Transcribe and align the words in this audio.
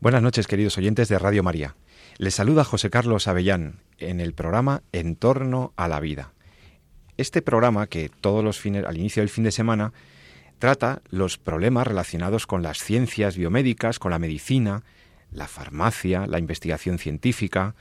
Buenas 0.00 0.22
noches, 0.22 0.46
queridos 0.46 0.78
oyentes 0.78 1.10
de 1.10 1.18
Radio 1.18 1.42
María. 1.42 1.76
Les 2.16 2.34
saluda 2.34 2.64
José 2.64 2.88
Carlos 2.88 3.28
Avellán 3.28 3.80
en 3.98 4.20
el 4.20 4.32
programa 4.32 4.82
En 4.92 5.14
torno 5.14 5.74
a 5.76 5.88
la 5.88 6.00
vida. 6.00 6.32
Este 7.18 7.42
programa, 7.42 7.86
que 7.86 8.08
todos 8.08 8.42
los 8.42 8.58
fines, 8.58 8.86
al 8.86 8.96
inicio 8.96 9.20
del 9.20 9.28
fin 9.28 9.44
de 9.44 9.52
semana, 9.52 9.92
trata 10.58 11.02
los 11.10 11.36
problemas 11.36 11.86
relacionados 11.86 12.46
con 12.46 12.62
las 12.62 12.78
ciencias 12.78 13.36
biomédicas, 13.36 13.98
con 13.98 14.10
la 14.10 14.18
medicina, 14.18 14.84
la 15.32 15.48
farmacia, 15.48 16.26
la 16.26 16.38
investigación 16.38 16.98
científica, 16.98 17.74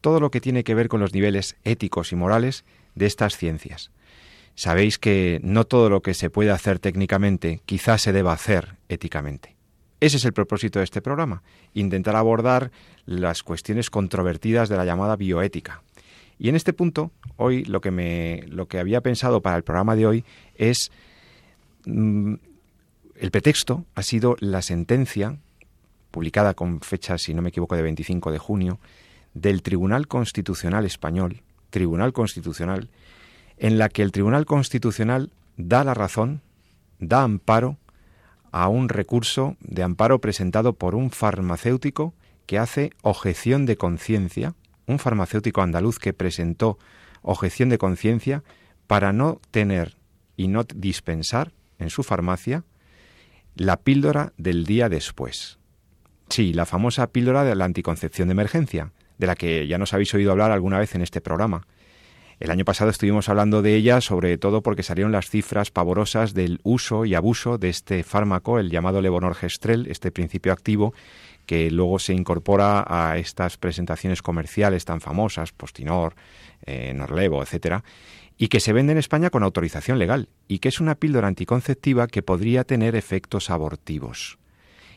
todo 0.00 0.18
lo 0.18 0.30
que 0.30 0.40
tiene 0.40 0.64
que 0.64 0.74
ver 0.74 0.88
con 0.88 1.00
los 1.00 1.12
niveles 1.12 1.56
éticos 1.62 2.10
y 2.10 2.16
morales 2.16 2.64
de 2.94 3.04
estas 3.04 3.36
ciencias. 3.36 3.90
Sabéis 4.54 4.98
que 4.98 5.40
no 5.42 5.66
todo 5.66 5.90
lo 5.90 6.00
que 6.00 6.14
se 6.14 6.30
puede 6.30 6.52
hacer 6.52 6.78
técnicamente 6.78 7.60
quizás 7.66 8.00
se 8.00 8.14
deba 8.14 8.32
hacer 8.32 8.76
éticamente. 8.88 9.55
Ese 10.00 10.18
es 10.18 10.24
el 10.24 10.32
propósito 10.32 10.78
de 10.78 10.84
este 10.84 11.00
programa, 11.00 11.42
intentar 11.72 12.16
abordar 12.16 12.70
las 13.06 13.42
cuestiones 13.42 13.88
controvertidas 13.88 14.68
de 14.68 14.76
la 14.76 14.84
llamada 14.84 15.16
bioética. 15.16 15.82
Y 16.38 16.50
en 16.50 16.56
este 16.56 16.74
punto, 16.74 17.12
hoy 17.36 17.64
lo 17.64 17.80
que 17.80 17.90
me 17.90 18.44
lo 18.48 18.68
que 18.68 18.78
había 18.78 19.00
pensado 19.00 19.40
para 19.40 19.56
el 19.56 19.62
programa 19.62 19.96
de 19.96 20.06
hoy 20.06 20.24
es 20.54 20.90
mm, 21.86 22.34
el 23.16 23.30
pretexto 23.30 23.86
ha 23.94 24.02
sido 24.02 24.36
la 24.40 24.60
sentencia 24.60 25.38
publicada 26.10 26.54
con 26.54 26.80
fecha, 26.80 27.16
si 27.16 27.32
no 27.32 27.40
me 27.40 27.48
equivoco, 27.48 27.76
de 27.76 27.82
25 27.82 28.30
de 28.32 28.38
junio 28.38 28.78
del 29.32 29.62
Tribunal 29.62 30.08
Constitucional 30.08 30.84
español, 30.84 31.42
Tribunal 31.70 32.12
Constitucional, 32.12 32.88
en 33.58 33.78
la 33.78 33.88
que 33.88 34.02
el 34.02 34.12
Tribunal 34.12 34.44
Constitucional 34.46 35.30
da 35.56 35.84
la 35.84 35.94
razón, 35.94 36.42
da 36.98 37.22
amparo 37.22 37.78
a 38.56 38.68
un 38.68 38.88
recurso 38.88 39.54
de 39.60 39.82
amparo 39.82 40.22
presentado 40.22 40.72
por 40.72 40.94
un 40.94 41.10
farmacéutico 41.10 42.14
que 42.46 42.58
hace 42.58 42.90
objeción 43.02 43.66
de 43.66 43.76
conciencia, 43.76 44.54
un 44.86 44.98
farmacéutico 44.98 45.60
andaluz 45.60 45.98
que 45.98 46.14
presentó 46.14 46.78
objeción 47.20 47.68
de 47.68 47.76
conciencia 47.76 48.44
para 48.86 49.12
no 49.12 49.42
tener 49.50 49.98
y 50.38 50.48
no 50.48 50.64
dispensar 50.64 51.52
en 51.78 51.90
su 51.90 52.02
farmacia 52.02 52.64
la 53.56 53.76
píldora 53.76 54.32
del 54.38 54.64
día 54.64 54.88
después. 54.88 55.58
Sí, 56.30 56.54
la 56.54 56.64
famosa 56.64 57.08
píldora 57.08 57.44
de 57.44 57.54
la 57.56 57.66
anticoncepción 57.66 58.28
de 58.28 58.32
emergencia, 58.32 58.90
de 59.18 59.26
la 59.26 59.34
que 59.34 59.66
ya 59.66 59.76
nos 59.76 59.92
habéis 59.92 60.14
oído 60.14 60.32
hablar 60.32 60.50
alguna 60.50 60.78
vez 60.78 60.94
en 60.94 61.02
este 61.02 61.20
programa. 61.20 61.66
El 62.38 62.50
año 62.50 62.66
pasado 62.66 62.90
estuvimos 62.90 63.30
hablando 63.30 63.62
de 63.62 63.76
ella, 63.76 64.02
sobre 64.02 64.36
todo 64.36 64.62
porque 64.62 64.82
salieron 64.82 65.10
las 65.10 65.30
cifras 65.30 65.70
pavorosas 65.70 66.34
del 66.34 66.60
uso 66.64 67.06
y 67.06 67.14
abuso 67.14 67.56
de 67.56 67.70
este 67.70 68.02
fármaco, 68.02 68.58
el 68.58 68.70
llamado 68.70 69.00
levonorgestrel, 69.00 69.86
este 69.86 70.10
principio 70.10 70.52
activo, 70.52 70.92
que 71.46 71.70
luego 71.70 71.98
se 71.98 72.12
incorpora 72.12 72.84
a 72.86 73.16
estas 73.16 73.56
presentaciones 73.56 74.20
comerciales 74.20 74.84
tan 74.84 75.00
famosas, 75.00 75.52
Postinor, 75.52 76.14
eh, 76.66 76.92
Norlevo, 76.92 77.42
etcétera, 77.42 77.84
y 78.36 78.48
que 78.48 78.60
se 78.60 78.74
vende 78.74 78.92
en 78.92 78.98
España 78.98 79.30
con 79.30 79.42
autorización 79.42 79.98
legal, 79.98 80.28
y 80.46 80.58
que 80.58 80.68
es 80.68 80.78
una 80.78 80.94
píldora 80.94 81.28
anticonceptiva 81.28 82.06
que 82.06 82.22
podría 82.22 82.64
tener 82.64 82.96
efectos 82.96 83.48
abortivos. 83.48 84.38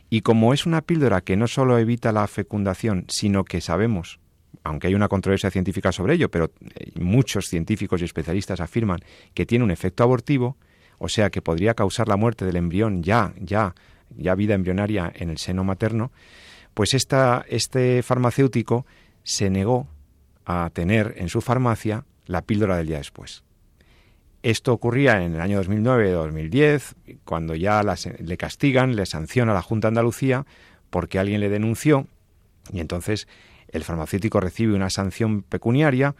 Y 0.09 0.21
como 0.21 0.53
es 0.53 0.65
una 0.65 0.81
píldora 0.81 1.21
que 1.21 1.37
no 1.37 1.47
solo 1.47 1.77
evita 1.77 2.11
la 2.11 2.27
fecundación, 2.27 3.05
sino 3.07 3.45
que 3.45 3.61
sabemos 3.61 4.19
aunque 4.63 4.87
hay 4.87 4.95
una 4.95 5.07
controversia 5.07 5.51
científica 5.51 5.91
sobre 5.91 6.15
ello, 6.15 6.29
pero 6.29 6.51
eh, 6.75 6.91
muchos 6.99 7.47
científicos 7.47 8.01
y 8.01 8.05
especialistas 8.05 8.59
afirman 8.59 8.99
que 9.33 9.45
tiene 9.45 9.63
un 9.63 9.71
efecto 9.71 10.03
abortivo, 10.03 10.57
o 10.97 11.09
sea 11.09 11.29
que 11.29 11.41
podría 11.41 11.73
causar 11.73 12.07
la 12.07 12.17
muerte 12.17 12.45
del 12.45 12.57
embrión 12.57 13.03
ya, 13.03 13.33
ya, 13.39 13.75
ya 14.15 14.35
vida 14.35 14.53
embrionaria 14.53 15.11
en 15.15 15.29
el 15.29 15.37
seno 15.37 15.63
materno, 15.63 16.11
pues 16.73 16.93
esta, 16.93 17.45
este 17.49 18.03
farmacéutico 18.03 18.85
se 19.23 19.49
negó 19.49 19.87
a 20.45 20.69
tener 20.73 21.15
en 21.17 21.29
su 21.29 21.41
farmacia 21.41 22.05
la 22.25 22.41
píldora 22.41 22.77
del 22.77 22.87
día 22.87 22.97
después. 22.97 23.43
Esto 24.41 24.71
ocurría 24.71 25.21
en 25.21 25.35
el 25.35 25.41
año 25.41 25.61
2009-2010, 25.61 27.19
cuando 27.25 27.55
ya 27.55 27.83
le 27.83 28.37
castigan, 28.37 28.95
le 28.95 29.05
sanciona 29.05 29.53
la 29.53 29.61
Junta 29.61 29.87
de 29.87 29.89
Andalucía 29.89 30.45
porque 30.89 31.19
alguien 31.19 31.41
le 31.41 31.49
denunció 31.49 32.07
y 32.71 32.79
entonces 32.79 33.27
el 33.71 33.83
farmacéutico 33.83 34.39
recibe 34.39 34.73
una 34.73 34.89
sanción 34.89 35.43
pecuniaria 35.43 36.15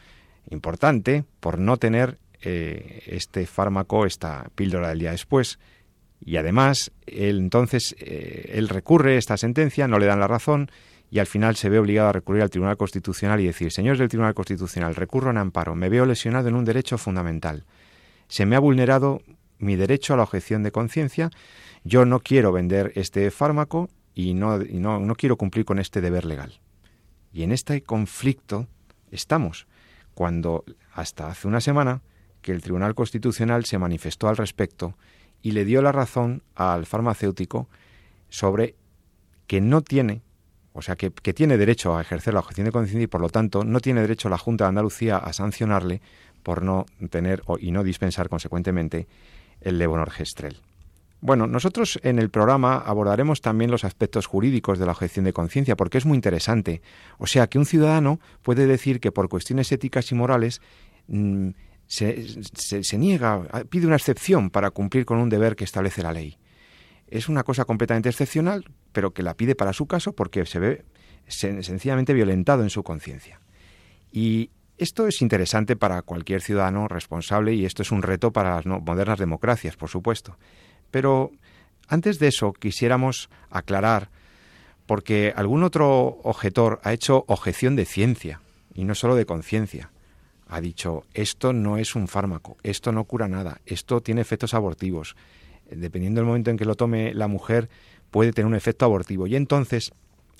importante 0.49 1.25
por 1.39 1.59
no 1.59 1.77
tener 1.77 2.17
eh, 2.41 3.03
este 3.07 3.45
fármaco, 3.45 4.05
esta 4.05 4.49
píldora 4.55 4.89
del 4.89 4.99
día 4.99 5.11
después. 5.11 5.59
Y 6.23 6.37
además, 6.37 6.91
él 7.05 7.39
entonces, 7.39 7.95
eh, 7.99 8.51
él 8.53 8.69
recurre 8.69 9.17
esta 9.17 9.37
sentencia, 9.37 9.87
no 9.87 9.99
le 9.99 10.05
dan 10.05 10.19
la 10.19 10.27
razón 10.27 10.69
y 11.11 11.19
al 11.19 11.27
final 11.27 11.55
se 11.55 11.69
ve 11.69 11.79
obligado 11.79 12.09
a 12.09 12.13
recurrir 12.13 12.43
al 12.43 12.49
Tribunal 12.49 12.77
Constitucional 12.77 13.39
y 13.39 13.47
decir, 13.47 13.71
señores 13.71 13.99
del 13.99 14.09
Tribunal 14.09 14.33
Constitucional, 14.33 14.95
recurro 14.95 15.31
en 15.31 15.37
amparo, 15.37 15.75
me 15.75 15.89
veo 15.89 16.05
lesionado 16.05 16.49
en 16.49 16.55
un 16.55 16.65
derecho 16.65 16.97
fundamental. 16.97 17.65
Se 18.27 18.45
me 18.45 18.55
ha 18.55 18.59
vulnerado 18.59 19.21
mi 19.57 19.75
derecho 19.75 20.13
a 20.13 20.17
la 20.17 20.23
objeción 20.23 20.61
de 20.61 20.71
conciencia, 20.71 21.31
yo 21.83 22.05
no 22.05 22.19
quiero 22.19 22.51
vender 22.51 22.91
este 22.95 23.31
fármaco 23.31 23.89
y 24.13 24.29
y 24.29 24.33
no, 24.33 24.59
no 24.99 25.15
quiero 25.15 25.37
cumplir 25.37 25.65
con 25.65 25.79
este 25.79 26.01
deber 26.01 26.25
legal. 26.25 26.59
Y 27.31 27.43
en 27.43 27.51
este 27.51 27.81
conflicto 27.81 28.67
estamos, 29.11 29.67
cuando 30.13 30.63
hasta 30.93 31.29
hace 31.29 31.47
una 31.47 31.61
semana 31.61 32.01
que 32.41 32.51
el 32.51 32.61
Tribunal 32.61 32.95
Constitucional 32.95 33.65
se 33.65 33.77
manifestó 33.77 34.27
al 34.27 34.37
respecto 34.37 34.95
y 35.41 35.51
le 35.51 35.65
dio 35.65 35.81
la 35.81 35.91
razón 35.91 36.43
al 36.55 36.85
farmacéutico 36.85 37.67
sobre 38.29 38.75
que 39.47 39.61
no 39.61 39.81
tiene, 39.81 40.21
o 40.73 40.81
sea, 40.81 40.95
que, 40.95 41.09
tiene 41.09 41.57
derecho 41.57 41.97
a 41.97 42.01
ejercer 42.01 42.33
la 42.33 42.41
objeción 42.41 42.65
de 42.65 42.71
conciencia 42.71 43.03
y 43.03 43.07
por 43.07 43.21
lo 43.21 43.29
tanto 43.29 43.63
no 43.63 43.79
tiene 43.79 44.01
derecho 44.01 44.29
la 44.29 44.37
Junta 44.37 44.65
de 44.65 44.69
Andalucía 44.69 45.17
a 45.17 45.33
sancionarle 45.33 46.01
por 46.43 46.63
no 46.63 46.85
tener 47.09 47.43
y 47.59 47.71
no 47.71 47.83
dispensar 47.83 48.29
consecuentemente 48.29 49.07
el 49.61 49.77
levonorgestrel. 49.77 50.61
Bueno, 51.21 51.47
nosotros 51.47 51.99
en 52.03 52.17
el 52.17 52.29
programa 52.29 52.77
abordaremos 52.77 53.41
también 53.41 53.71
los 53.71 53.83
aspectos 53.83 54.25
jurídicos 54.25 54.79
de 54.79 54.85
la 54.85 54.93
objeción 54.93 55.25
de 55.25 55.33
conciencia, 55.33 55.75
porque 55.75 55.97
es 55.97 56.05
muy 56.05 56.15
interesante. 56.15 56.81
O 57.17 57.27
sea, 57.27 57.47
que 57.47 57.57
un 57.57 57.65
ciudadano 57.65 58.19
puede 58.41 58.67
decir 58.67 59.01
que 59.01 59.11
por 59.11 59.27
cuestiones 59.27 59.71
éticas 59.71 60.11
y 60.11 60.15
morales 60.15 60.61
mm, 61.07 61.49
se, 61.87 62.97
niega, 62.97 63.65
pide 63.69 63.87
una 63.87 63.97
excepción 63.97 64.49
para 64.49 64.71
cumplir 64.71 65.05
con 65.05 65.17
un 65.17 65.29
deber 65.29 65.57
que 65.57 65.65
establece 65.65 66.03
la 66.03 66.13
ley. 66.13 66.37
Es 67.07 67.27
una 67.27 67.43
cosa 67.43 67.65
completamente 67.65 68.09
excepcional, 68.09 68.63
pero 68.93 69.13
que 69.13 69.23
la 69.23 69.33
pide 69.33 69.55
para 69.55 69.73
su 69.73 69.87
caso 69.87 70.13
porque 70.13 70.45
se 70.45 70.59
ve 70.59 70.85
sencillamente 71.27 72.13
violentado 72.13 72.63
en 72.63 72.69
su 72.69 72.83
conciencia. 72.83 73.41
Y 74.11 74.51
esto 74.77 75.07
es 75.07 75.21
interesante 75.21 75.75
para 75.75 76.01
cualquier 76.03 76.41
ciudadano 76.41 76.87
responsable 76.87 77.53
y 77.53 77.65
esto 77.65 77.81
es 77.81 77.91
un 77.91 78.03
reto 78.03 78.31
para 78.31 78.55
las 78.55 78.65
modernas 78.65 79.19
democracias, 79.19 79.75
por 79.75 79.89
supuesto. 79.89 80.37
Pero 80.91 81.31
antes 81.87 82.19
de 82.19 82.27
eso 82.27 82.53
quisiéramos 82.53 83.29
aclarar, 83.49 84.09
porque 84.85 85.33
algún 85.35 85.63
otro 85.63 86.19
objetor 86.23 86.79
ha 86.83 86.93
hecho 86.93 87.25
objeción 87.27 87.75
de 87.75 87.85
ciencia 87.85 88.41
y 88.73 88.83
no 88.83 88.95
solo 88.95 89.15
de 89.15 89.25
conciencia. 89.25 89.91
Ha 90.47 90.61
dicho, 90.61 91.03
esto 91.13 91.53
no 91.53 91.77
es 91.77 91.95
un 91.95 92.07
fármaco, 92.07 92.57
esto 92.63 92.91
no 92.91 93.03
cura 93.03 93.27
nada, 93.27 93.61
esto 93.65 94.01
tiene 94.01 94.21
efectos 94.21 94.53
abortivos. 94.53 95.15
Dependiendo 95.69 96.21
del 96.21 96.27
momento 96.27 96.49
en 96.49 96.57
que 96.57 96.65
lo 96.65 96.75
tome 96.75 97.13
la 97.13 97.27
mujer, 97.27 97.69
puede 98.09 98.33
tener 98.33 98.47
un 98.47 98.55
efecto 98.55 98.85
abortivo. 98.85 99.27
Y 99.27 99.35
entonces 99.35 99.93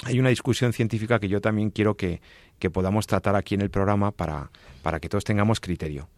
hay 0.03 0.19
una 0.19 0.29
discusión 0.29 0.73
científica 0.73 1.19
que 1.19 1.27
yo 1.27 1.41
también 1.41 1.69
quiero 1.69 1.95
que, 1.95 2.21
que 2.57 2.69
podamos 2.69 3.05
tratar 3.05 3.35
aquí 3.35 3.55
en 3.55 3.61
el 3.61 3.69
programa 3.69 4.11
para, 4.11 4.49
para 4.81 4.99
que 4.99 5.09
todos 5.09 5.23
tengamos 5.23 5.59
criterio. 5.59 6.09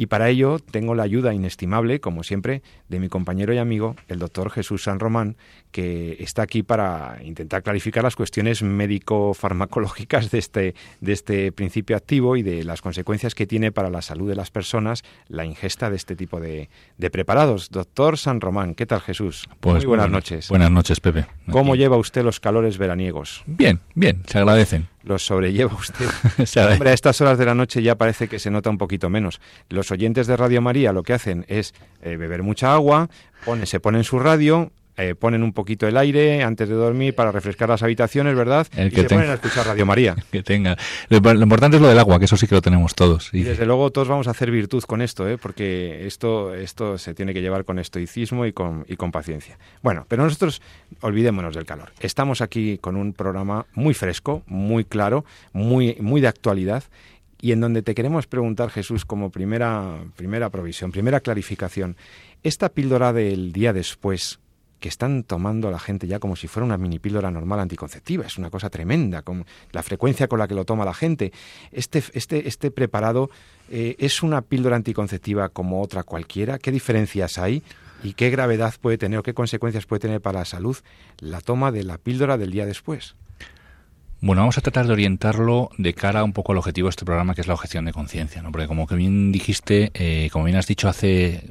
Y 0.00 0.06
para 0.06 0.28
ello 0.28 0.60
tengo 0.60 0.94
la 0.94 1.02
ayuda 1.02 1.34
inestimable, 1.34 1.98
como 2.00 2.22
siempre, 2.22 2.62
de 2.88 3.00
mi 3.00 3.08
compañero 3.08 3.52
y 3.52 3.58
amigo, 3.58 3.96
el 4.06 4.20
doctor 4.20 4.48
Jesús 4.48 4.84
San 4.84 5.00
Román, 5.00 5.36
que 5.72 6.16
está 6.20 6.42
aquí 6.42 6.62
para 6.62 7.18
intentar 7.24 7.64
clarificar 7.64 8.04
las 8.04 8.14
cuestiones 8.14 8.62
médico-farmacológicas 8.62 10.30
de 10.30 10.38
este, 10.38 10.74
de 11.00 11.12
este 11.12 11.50
principio 11.50 11.96
activo 11.96 12.36
y 12.36 12.42
de 12.42 12.62
las 12.62 12.80
consecuencias 12.80 13.34
que 13.34 13.48
tiene 13.48 13.72
para 13.72 13.90
la 13.90 14.00
salud 14.00 14.28
de 14.28 14.36
las 14.36 14.52
personas 14.52 15.02
la 15.26 15.44
ingesta 15.44 15.90
de 15.90 15.96
este 15.96 16.14
tipo 16.14 16.38
de, 16.38 16.68
preparados. 17.10 17.70
Doctor 17.70 18.18
San 18.18 18.40
Román, 18.40 18.76
¿qué 18.76 18.86
tal 18.86 19.00
Jesús? 19.00 19.48
Pues 19.58 19.78
Muy 19.78 19.86
buenas 19.86 20.10
noches. 20.10 20.48
Buenas 20.48 20.70
noches, 20.70 21.00
Pepe. 21.00 21.26
¿Cómo 21.50 21.74
lleva 21.74 21.96
usted 21.96 22.22
los 22.22 22.38
calores 22.38 22.78
veraniegos? 22.78 23.42
Bien, 23.46 23.80
bien, 23.96 24.22
se 24.26 24.38
agradecen 24.38 24.86
los 25.08 25.24
sobrelleva 25.24 25.74
usted. 25.74 26.06
Hombre, 26.72 26.90
a 26.90 26.92
estas 26.92 27.20
horas 27.20 27.38
de 27.38 27.46
la 27.46 27.54
noche 27.54 27.82
ya 27.82 27.96
parece 27.96 28.28
que 28.28 28.38
se 28.38 28.50
nota 28.50 28.70
un 28.70 28.78
poquito 28.78 29.08
menos. 29.08 29.40
Los 29.70 29.90
oyentes 29.90 30.26
de 30.26 30.36
Radio 30.36 30.60
María 30.60 30.92
lo 30.92 31.02
que 31.02 31.14
hacen 31.14 31.44
es 31.48 31.74
eh, 32.02 32.16
beber 32.16 32.42
mucha 32.42 32.74
agua, 32.74 33.08
pone, 33.44 33.66
se 33.66 33.80
ponen 33.80 34.04
su 34.04 34.18
radio, 34.18 34.70
eh, 34.98 35.14
ponen 35.14 35.42
un 35.42 35.52
poquito 35.52 35.86
el 35.86 35.96
aire 35.96 36.42
antes 36.42 36.68
de 36.68 36.74
dormir 36.74 37.14
para 37.14 37.30
refrescar 37.32 37.68
las 37.68 37.82
habitaciones, 37.82 38.34
¿verdad? 38.34 38.66
El 38.76 38.90
que 38.90 39.00
y 39.00 39.02
se 39.04 39.08
ponen 39.08 39.30
a 39.30 39.34
escuchar 39.34 39.66
Radio 39.66 39.86
María. 39.86 40.16
Que 40.32 40.42
tenga. 40.42 40.76
Lo, 41.08 41.16
importante 41.18 41.78
es 41.78 41.82
lo 41.82 41.88
del 41.88 41.98
agua, 41.98 42.18
que 42.18 42.26
eso 42.26 42.36
sí 42.36 42.46
que 42.46 42.54
lo 42.54 42.60
tenemos 42.60 42.94
todos. 42.94 43.32
Y, 43.32 43.44
desde 43.44 43.64
luego 43.64 43.90
todos 43.90 44.08
vamos 44.08 44.28
a 44.28 44.32
hacer 44.32 44.50
virtud 44.50 44.82
con 44.82 45.00
esto, 45.00 45.26
¿eh? 45.26 45.38
porque 45.38 46.06
esto, 46.06 46.52
esto 46.52 46.98
se 46.98 47.14
tiene 47.14 47.32
que 47.32 47.40
llevar 47.40 47.64
con 47.64 47.78
estoicismo 47.78 48.44
y 48.44 48.52
con, 48.52 48.84
y 48.88 48.96
con 48.96 49.10
paciencia. 49.10 49.58
Bueno, 49.82 50.04
pero 50.06 50.24
nosotros 50.24 50.60
olvidémonos 51.00 51.54
del 51.54 51.64
calor. 51.64 51.92
Estamos 52.00 52.42
aquí 52.42 52.78
con 52.78 52.96
un 52.96 53.14
programa 53.14 53.66
muy 53.74 53.94
fresco, 53.94 54.42
muy 54.46 54.84
claro, 54.84 55.24
muy, 55.52 55.96
muy 56.00 56.20
de 56.20 56.28
actualidad 56.28 56.84
y 57.40 57.52
en 57.52 57.60
donde 57.60 57.82
te 57.82 57.94
queremos 57.94 58.26
preguntar, 58.26 58.70
Jesús, 58.70 59.04
como 59.04 59.30
primera, 59.30 59.98
primera 60.16 60.50
provisión, 60.50 60.90
primera 60.90 61.20
clarificación, 61.20 61.96
esta 62.42 62.68
píldora 62.68 63.12
del 63.12 63.52
día 63.52 63.72
después, 63.72 64.40
que 64.78 64.88
están 64.88 65.24
tomando 65.24 65.68
a 65.68 65.70
la 65.70 65.78
gente 65.78 66.06
ya 66.06 66.18
como 66.18 66.36
si 66.36 66.48
fuera 66.48 66.64
una 66.64 66.78
mini 66.78 66.98
píldora 66.98 67.30
normal 67.30 67.60
anticonceptiva. 67.60 68.26
Es 68.26 68.38
una 68.38 68.50
cosa 68.50 68.70
tremenda, 68.70 69.22
con 69.22 69.44
la 69.72 69.82
frecuencia 69.82 70.28
con 70.28 70.38
la 70.38 70.48
que 70.48 70.54
lo 70.54 70.64
toma 70.64 70.84
la 70.84 70.94
gente. 70.94 71.32
Este, 71.72 72.02
este, 72.12 72.48
este 72.48 72.70
preparado 72.70 73.30
eh, 73.70 73.96
es 73.98 74.22
una 74.22 74.42
píldora 74.42 74.76
anticonceptiva 74.76 75.48
como 75.48 75.82
otra 75.82 76.02
cualquiera. 76.02 76.58
¿Qué 76.58 76.70
diferencias 76.70 77.38
hay? 77.38 77.62
¿Y 78.02 78.12
qué 78.12 78.30
gravedad 78.30 78.74
puede 78.80 78.98
tener 78.98 79.18
o 79.18 79.22
qué 79.22 79.34
consecuencias 79.34 79.86
puede 79.86 80.00
tener 80.00 80.20
para 80.20 80.40
la 80.40 80.44
salud 80.44 80.76
la 81.18 81.40
toma 81.40 81.72
de 81.72 81.82
la 81.82 81.98
píldora 81.98 82.38
del 82.38 82.52
día 82.52 82.66
después? 82.66 83.16
Bueno, 84.20 84.42
vamos 84.42 84.58
a 84.58 84.62
tratar 84.62 84.88
de 84.88 84.92
orientarlo 84.92 85.70
de 85.78 85.94
cara 85.94 86.24
un 86.24 86.32
poco 86.32 86.50
al 86.50 86.58
objetivo 86.58 86.88
de 86.88 86.90
este 86.90 87.04
programa, 87.04 87.36
que 87.36 87.40
es 87.40 87.46
la 87.46 87.54
objeción 87.54 87.84
de 87.84 87.92
conciencia, 87.92 88.42
¿no? 88.42 88.50
Porque 88.50 88.66
como 88.66 88.88
que 88.88 88.96
bien 88.96 89.30
dijiste, 89.30 89.92
eh, 89.94 90.28
como 90.32 90.44
bien 90.44 90.56
has 90.56 90.66
dicho 90.66 90.88
hace 90.88 91.44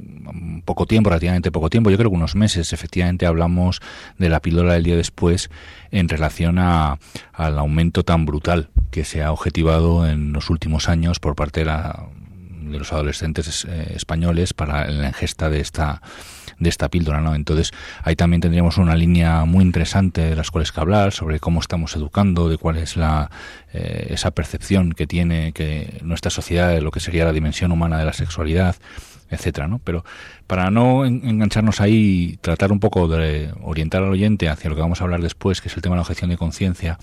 poco 0.66 0.84
tiempo, 0.84 1.08
relativamente 1.08 1.50
poco 1.50 1.70
tiempo, 1.70 1.88
yo 1.88 1.96
creo 1.96 2.10
que 2.10 2.16
unos 2.16 2.34
meses, 2.34 2.74
efectivamente 2.74 3.24
hablamos 3.24 3.80
de 4.18 4.28
la 4.28 4.40
píldora 4.40 4.74
del 4.74 4.82
día 4.82 4.96
después 4.96 5.48
en 5.90 6.10
relación 6.10 6.58
a, 6.58 6.98
al 7.32 7.58
aumento 7.58 8.04
tan 8.04 8.26
brutal 8.26 8.68
que 8.90 9.06
se 9.06 9.22
ha 9.22 9.32
objetivado 9.32 10.06
en 10.06 10.34
los 10.34 10.50
últimos 10.50 10.90
años 10.90 11.20
por 11.20 11.36
parte 11.36 11.60
de, 11.60 11.66
la, 11.66 12.04
de 12.64 12.78
los 12.78 12.92
adolescentes 12.92 13.64
eh, 13.64 13.94
españoles 13.96 14.52
para 14.52 14.86
la 14.90 15.08
ingesta 15.08 15.48
de 15.48 15.60
esta 15.60 16.02
de 16.58 16.68
esta 16.68 16.88
píldora, 16.88 17.20
¿no? 17.20 17.34
Entonces, 17.34 17.72
ahí 18.02 18.16
también 18.16 18.40
tendríamos 18.40 18.78
una 18.78 18.94
línea 18.94 19.44
muy 19.44 19.64
interesante 19.64 20.22
de 20.22 20.36
las 20.36 20.50
cuales 20.50 20.72
que 20.72 20.80
hablar, 20.80 21.12
sobre 21.12 21.40
cómo 21.40 21.60
estamos 21.60 21.94
educando, 21.96 22.48
de 22.48 22.58
cuál 22.58 22.76
es 22.76 22.96
la, 22.96 23.30
eh, 23.72 24.08
esa 24.10 24.30
percepción 24.30 24.92
que 24.92 25.06
tiene 25.06 25.52
que 25.52 26.00
nuestra 26.02 26.30
sociedad 26.30 26.70
de 26.70 26.80
lo 26.80 26.90
que 26.90 27.00
sería 27.00 27.24
la 27.24 27.32
dimensión 27.32 27.72
humana 27.72 27.98
de 27.98 28.04
la 28.04 28.12
sexualidad, 28.12 28.76
etcétera, 29.30 29.68
¿no? 29.68 29.80
Pero 29.84 30.04
para 30.46 30.70
no 30.70 31.04
engancharnos 31.04 31.80
ahí, 31.80 32.38
tratar 32.40 32.72
un 32.72 32.80
poco 32.80 33.08
de 33.08 33.52
orientar 33.62 34.02
al 34.02 34.10
oyente 34.10 34.48
hacia 34.48 34.70
lo 34.70 34.76
que 34.76 34.82
vamos 34.82 35.00
a 35.00 35.04
hablar 35.04 35.20
después, 35.20 35.60
que 35.60 35.68
es 35.68 35.76
el 35.76 35.82
tema 35.82 35.94
de 35.94 35.98
la 35.98 36.02
objeción 36.02 36.30
de 36.30 36.36
conciencia, 36.36 36.98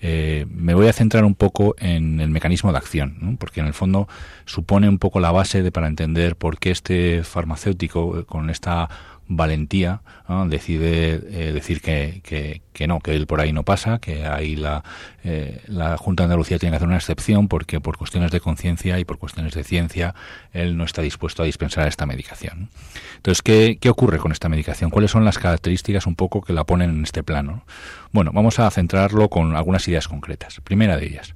eh, 0.00 0.46
me 0.50 0.74
voy 0.74 0.88
a 0.88 0.92
centrar 0.92 1.24
un 1.24 1.34
poco 1.34 1.74
en 1.78 2.20
el 2.20 2.28
mecanismo 2.28 2.72
de 2.72 2.78
acción, 2.78 3.36
porque 3.38 3.60
en 3.60 3.66
el 3.66 3.74
fondo 3.74 4.08
supone 4.44 4.88
un 4.88 4.98
poco 4.98 5.18
la 5.18 5.32
base 5.32 5.62
de 5.62 5.72
para 5.72 5.88
entender 5.88 6.36
por 6.36 6.58
qué 6.58 6.70
este 6.70 7.22
farmacéutico 7.22 8.18
eh, 8.18 8.24
con 8.24 8.50
esta 8.50 8.88
valentía 9.26 10.02
decide 10.46 11.14
eh, 11.14 11.52
decir 11.52 11.80
que, 11.80 12.60
que, 12.72 12.86
no, 12.86 13.00
que 13.00 13.14
él 13.14 13.26
por 13.26 13.40
ahí 13.40 13.52
no 13.52 13.62
pasa, 13.62 13.98
que 13.98 14.26
ahí 14.26 14.56
la, 14.56 14.84
eh, 15.22 15.62
la 15.66 15.96
Junta 15.96 16.22
de 16.22 16.26
Andalucía 16.26 16.58
tiene 16.58 16.72
que 16.72 16.76
hacer 16.76 16.88
una 16.88 16.96
excepción 16.96 17.48
porque 17.48 17.80
por 17.80 17.96
cuestiones 17.96 18.30
de 18.30 18.40
conciencia 18.40 18.98
y 18.98 19.04
por 19.04 19.18
cuestiones 19.18 19.54
de 19.54 19.64
ciencia 19.64 20.14
él 20.52 20.76
no 20.76 20.84
está 20.84 21.02
dispuesto 21.02 21.42
a 21.42 21.46
dispensar 21.46 21.86
esta 21.88 22.06
medicación. 22.06 22.70
Entonces, 23.16 23.42
¿qué, 23.42 23.78
¿qué 23.80 23.90
ocurre 23.90 24.18
con 24.18 24.32
esta 24.32 24.48
medicación? 24.48 24.90
¿Cuáles 24.90 25.10
son 25.10 25.24
las 25.24 25.38
características 25.38 26.06
un 26.06 26.14
poco 26.14 26.42
que 26.42 26.52
la 26.52 26.64
ponen 26.64 26.90
en 26.90 27.04
este 27.04 27.22
plano? 27.22 27.64
Bueno, 28.12 28.30
vamos 28.32 28.58
a 28.58 28.70
centrarlo 28.70 29.28
con 29.28 29.56
algunas 29.56 29.86
ideas 29.88 30.08
concretas. 30.08 30.60
Primera 30.62 30.96
de 30.96 31.06
ellas. 31.06 31.34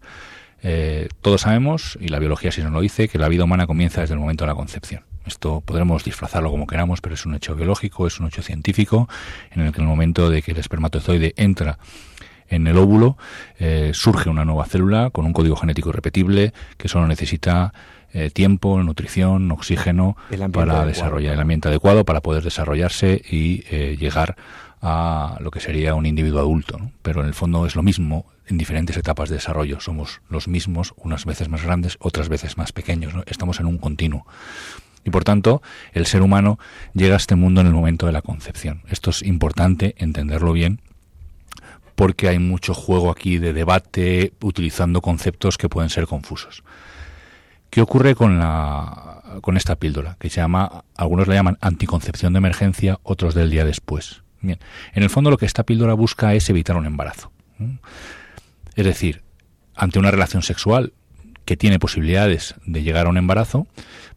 Eh, 0.62 1.08
todos 1.20 1.42
sabemos, 1.42 1.98
y 2.00 2.08
la 2.08 2.18
biología 2.18 2.50
sí 2.52 2.62
nos 2.62 2.72
lo 2.72 2.80
dice, 2.80 3.08
que 3.08 3.18
la 3.18 3.28
vida 3.28 3.44
humana 3.44 3.66
comienza 3.66 4.00
desde 4.00 4.14
el 4.14 4.20
momento 4.20 4.44
de 4.44 4.48
la 4.48 4.54
concepción. 4.54 5.02
Esto 5.28 5.60
podremos 5.60 6.04
disfrazarlo 6.04 6.50
como 6.50 6.66
queramos, 6.66 7.00
pero 7.00 7.14
es 7.14 7.24
un 7.24 7.34
hecho 7.34 7.54
biológico, 7.54 8.06
es 8.06 8.18
un 8.18 8.26
hecho 8.26 8.42
científico, 8.42 9.08
en 9.50 9.62
el 9.62 9.72
que 9.72 9.78
en 9.78 9.84
el 9.84 9.88
momento 9.88 10.28
de 10.30 10.42
que 10.42 10.52
el 10.52 10.58
espermatozoide 10.58 11.34
entra 11.36 11.78
en 12.48 12.66
el 12.66 12.78
óvulo, 12.78 13.16
eh, 13.58 13.92
surge 13.94 14.30
una 14.30 14.44
nueva 14.44 14.64
célula 14.64 15.10
con 15.10 15.26
un 15.26 15.32
código 15.32 15.56
genético 15.56 15.90
irrepetible 15.90 16.52
que 16.76 16.88
solo 16.88 17.06
necesita 17.06 17.72
eh, 18.12 18.30
tiempo, 18.30 18.82
nutrición, 18.82 19.50
oxígeno 19.50 20.16
para 20.52 20.86
desarrollar 20.86 21.34
el 21.34 21.40
ambiente 21.40 21.68
adecuado 21.68 22.04
para 22.04 22.22
poder 22.22 22.42
desarrollarse 22.42 23.20
y 23.30 23.64
eh, 23.70 23.96
llegar 24.00 24.36
a 24.80 25.36
lo 25.40 25.50
que 25.50 25.60
sería 25.60 25.94
un 25.94 26.06
individuo 26.06 26.40
adulto. 26.40 26.80
Pero 27.02 27.20
en 27.20 27.26
el 27.26 27.34
fondo 27.34 27.66
es 27.66 27.76
lo 27.76 27.82
mismo 27.82 28.24
en 28.46 28.56
diferentes 28.56 28.96
etapas 28.96 29.28
de 29.28 29.36
desarrollo. 29.36 29.80
Somos 29.80 30.22
los 30.30 30.48
mismos, 30.48 30.94
unas 30.96 31.26
veces 31.26 31.48
más 31.48 31.62
grandes, 31.62 31.98
otras 32.00 32.28
veces 32.30 32.56
más 32.56 32.72
pequeños. 32.72 33.12
Estamos 33.26 33.60
en 33.60 33.66
un 33.66 33.76
continuo. 33.76 34.26
Y 35.08 35.10
por 35.10 35.24
tanto, 35.24 35.62
el 35.94 36.04
ser 36.04 36.20
humano 36.20 36.58
llega 36.92 37.14
a 37.14 37.16
este 37.16 37.34
mundo 37.34 37.62
en 37.62 37.66
el 37.66 37.72
momento 37.72 38.04
de 38.04 38.12
la 38.12 38.20
concepción. 38.20 38.82
Esto 38.90 39.08
es 39.08 39.22
importante 39.22 39.94
entenderlo 39.96 40.52
bien 40.52 40.82
porque 41.94 42.28
hay 42.28 42.38
mucho 42.38 42.74
juego 42.74 43.10
aquí 43.10 43.38
de 43.38 43.54
debate 43.54 44.34
utilizando 44.42 45.00
conceptos 45.00 45.56
que 45.56 45.70
pueden 45.70 45.88
ser 45.88 46.06
confusos. 46.06 46.62
¿Qué 47.70 47.80
ocurre 47.80 48.14
con 48.14 48.38
la 48.38 49.22
con 49.40 49.56
esta 49.56 49.76
píldora 49.76 50.16
que 50.20 50.28
se 50.28 50.42
llama 50.42 50.84
algunos 50.94 51.26
la 51.26 51.34
llaman 51.34 51.56
anticoncepción 51.62 52.34
de 52.34 52.38
emergencia, 52.38 53.00
otros 53.02 53.34
del 53.34 53.50
día 53.50 53.64
después? 53.64 54.22
Bien, 54.42 54.58
en 54.92 55.02
el 55.02 55.08
fondo 55.08 55.30
lo 55.30 55.38
que 55.38 55.46
esta 55.46 55.64
píldora 55.64 55.94
busca 55.94 56.34
es 56.34 56.50
evitar 56.50 56.76
un 56.76 56.84
embarazo. 56.84 57.32
Es 58.76 58.84
decir, 58.84 59.22
ante 59.74 59.98
una 59.98 60.10
relación 60.10 60.42
sexual 60.42 60.92
que 61.48 61.56
tiene 61.56 61.78
posibilidades 61.78 62.56
de 62.66 62.82
llegar 62.82 63.06
a 63.06 63.08
un 63.08 63.16
embarazo, 63.16 63.66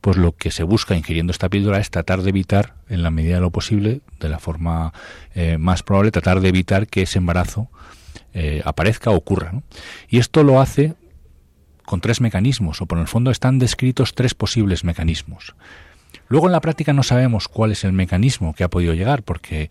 pues 0.02 0.18
lo 0.18 0.34
que 0.34 0.52
se 0.52 0.64
busca 0.64 0.98
ingiriendo 0.98 1.32
esta 1.32 1.48
píldora 1.48 1.80
es 1.80 1.90
tratar 1.90 2.24
de 2.24 2.30
evitar, 2.30 2.76
en 2.90 3.04
la 3.04 3.10
medida 3.10 3.36
de 3.36 3.40
lo 3.40 3.52
posible, 3.52 4.02
de 4.20 4.28
la 4.28 4.38
forma 4.38 4.92
eh, 5.34 5.58
más 5.58 5.82
probable, 5.82 6.12
tratar 6.12 6.42
de 6.42 6.50
evitar 6.50 6.88
que 6.88 7.04
ese 7.04 7.20
embarazo 7.20 7.70
eh, 8.34 8.62
aparezca 8.66 9.12
o 9.12 9.16
ocurra. 9.16 9.54
Y 10.10 10.18
esto 10.18 10.44
lo 10.44 10.60
hace 10.60 10.96
con 11.86 12.02
tres 12.02 12.20
mecanismos, 12.20 12.82
o 12.82 12.86
por 12.86 12.98
el 12.98 13.08
fondo 13.08 13.32
están 13.32 13.60
descritos 13.60 14.14
tres 14.14 14.34
posibles 14.34 14.84
mecanismos. 14.84 15.56
Luego 16.28 16.48
en 16.48 16.52
la 16.52 16.60
práctica 16.60 16.92
no 16.92 17.02
sabemos 17.02 17.48
cuál 17.48 17.72
es 17.72 17.86
el 17.86 17.94
mecanismo 17.94 18.54
que 18.54 18.66
ha 18.66 18.70
podido 18.70 18.94
llegar, 18.94 19.24
porque 19.24 19.70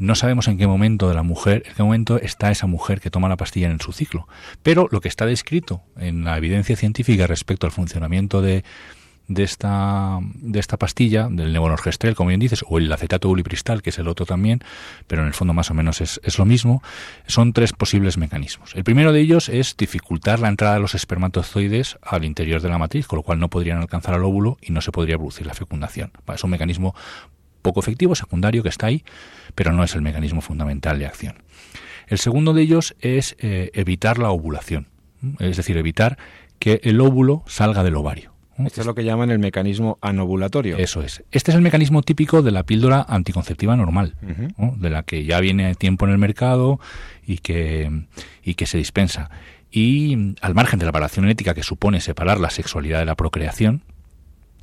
no 0.00 0.14
sabemos 0.14 0.48
en 0.48 0.56
qué 0.56 0.66
momento 0.66 1.10
de 1.10 1.14
la 1.14 1.22
mujer, 1.22 1.62
en 1.66 1.74
qué 1.74 1.82
momento 1.82 2.18
está 2.18 2.50
esa 2.50 2.66
mujer 2.66 3.02
que 3.02 3.10
toma 3.10 3.28
la 3.28 3.36
pastilla 3.36 3.70
en 3.70 3.80
su 3.80 3.92
ciclo. 3.92 4.26
Pero 4.62 4.88
lo 4.90 5.02
que 5.02 5.08
está 5.08 5.26
descrito 5.26 5.82
en 5.98 6.24
la 6.24 6.38
evidencia 6.38 6.74
científica 6.74 7.26
respecto 7.26 7.66
al 7.66 7.72
funcionamiento 7.72 8.40
de, 8.40 8.64
de 9.28 9.42
esta, 9.42 10.18
de 10.22 10.58
esta 10.58 10.78
pastilla, 10.78 11.28
del 11.30 11.52
levonorgestrel, 11.52 12.14
como 12.16 12.28
bien 12.28 12.40
dices, 12.40 12.64
o 12.66 12.78
el 12.78 12.90
acetato 12.90 13.28
ulipristal, 13.28 13.82
que 13.82 13.90
es 13.90 13.98
el 13.98 14.08
otro 14.08 14.24
también, 14.24 14.64
pero 15.06 15.20
en 15.20 15.28
el 15.28 15.34
fondo 15.34 15.52
más 15.52 15.70
o 15.70 15.74
menos 15.74 16.00
es, 16.00 16.18
es, 16.24 16.38
lo 16.38 16.46
mismo, 16.46 16.82
son 17.26 17.52
tres 17.52 17.74
posibles 17.74 18.16
mecanismos. 18.16 18.74
El 18.74 18.84
primero 18.84 19.12
de 19.12 19.20
ellos 19.20 19.50
es 19.50 19.76
dificultar 19.76 20.40
la 20.40 20.48
entrada 20.48 20.74
de 20.74 20.80
los 20.80 20.94
espermatozoides 20.94 21.98
al 22.00 22.24
interior 22.24 22.62
de 22.62 22.70
la 22.70 22.78
matriz, 22.78 23.06
con 23.06 23.18
lo 23.18 23.22
cual 23.22 23.38
no 23.38 23.50
podrían 23.50 23.78
alcanzar 23.78 24.14
al 24.14 24.24
óvulo 24.24 24.56
y 24.62 24.72
no 24.72 24.80
se 24.80 24.92
podría 24.92 25.18
producir 25.18 25.46
la 25.46 25.52
fecundación. 25.52 26.10
Es 26.34 26.42
un 26.42 26.50
mecanismo 26.50 26.94
poco 27.60 27.80
efectivo, 27.80 28.14
secundario, 28.14 28.62
que 28.62 28.68
está 28.68 28.86
ahí, 28.86 29.04
pero 29.54 29.72
no 29.72 29.84
es 29.84 29.94
el 29.94 30.02
mecanismo 30.02 30.40
fundamental 30.40 30.98
de 30.98 31.06
acción. 31.06 31.42
El 32.06 32.18
segundo 32.18 32.52
de 32.52 32.62
ellos 32.62 32.96
es 33.00 33.36
eh, 33.38 33.70
evitar 33.74 34.18
la 34.18 34.30
ovulación, 34.30 34.88
es 35.38 35.56
decir, 35.56 35.76
evitar 35.76 36.18
que 36.58 36.80
el 36.84 37.00
óvulo 37.00 37.44
salga 37.46 37.82
del 37.82 37.96
ovario. 37.96 38.32
Esto 38.66 38.82
es 38.82 38.86
lo 38.86 38.94
que 38.94 39.04
llaman 39.04 39.30
el 39.30 39.38
mecanismo 39.38 39.98
anovulatorio. 40.02 40.76
Eso 40.76 41.02
es. 41.02 41.24
Este 41.30 41.50
es 41.50 41.54
el 41.54 41.62
mecanismo 41.62 42.02
típico 42.02 42.42
de 42.42 42.50
la 42.50 42.64
píldora 42.64 43.06
anticonceptiva 43.08 43.76
normal, 43.76 44.16
de 44.56 44.90
la 44.90 45.02
que 45.02 45.24
ya 45.24 45.40
viene 45.40 45.74
tiempo 45.74 46.04
en 46.04 46.12
el 46.12 46.18
mercado 46.18 46.78
y 47.26 47.38
que, 47.38 47.90
y 48.42 48.54
que 48.54 48.66
se 48.66 48.78
dispensa. 48.78 49.30
Y 49.70 50.34
al 50.40 50.54
margen 50.54 50.78
de 50.78 50.84
la 50.84 50.92
variación 50.92 51.28
ética 51.28 51.54
que 51.54 51.62
supone 51.62 52.00
separar 52.00 52.40
la 52.40 52.50
sexualidad 52.50 52.98
de 52.98 53.04
la 53.04 53.14
procreación, 53.14 53.82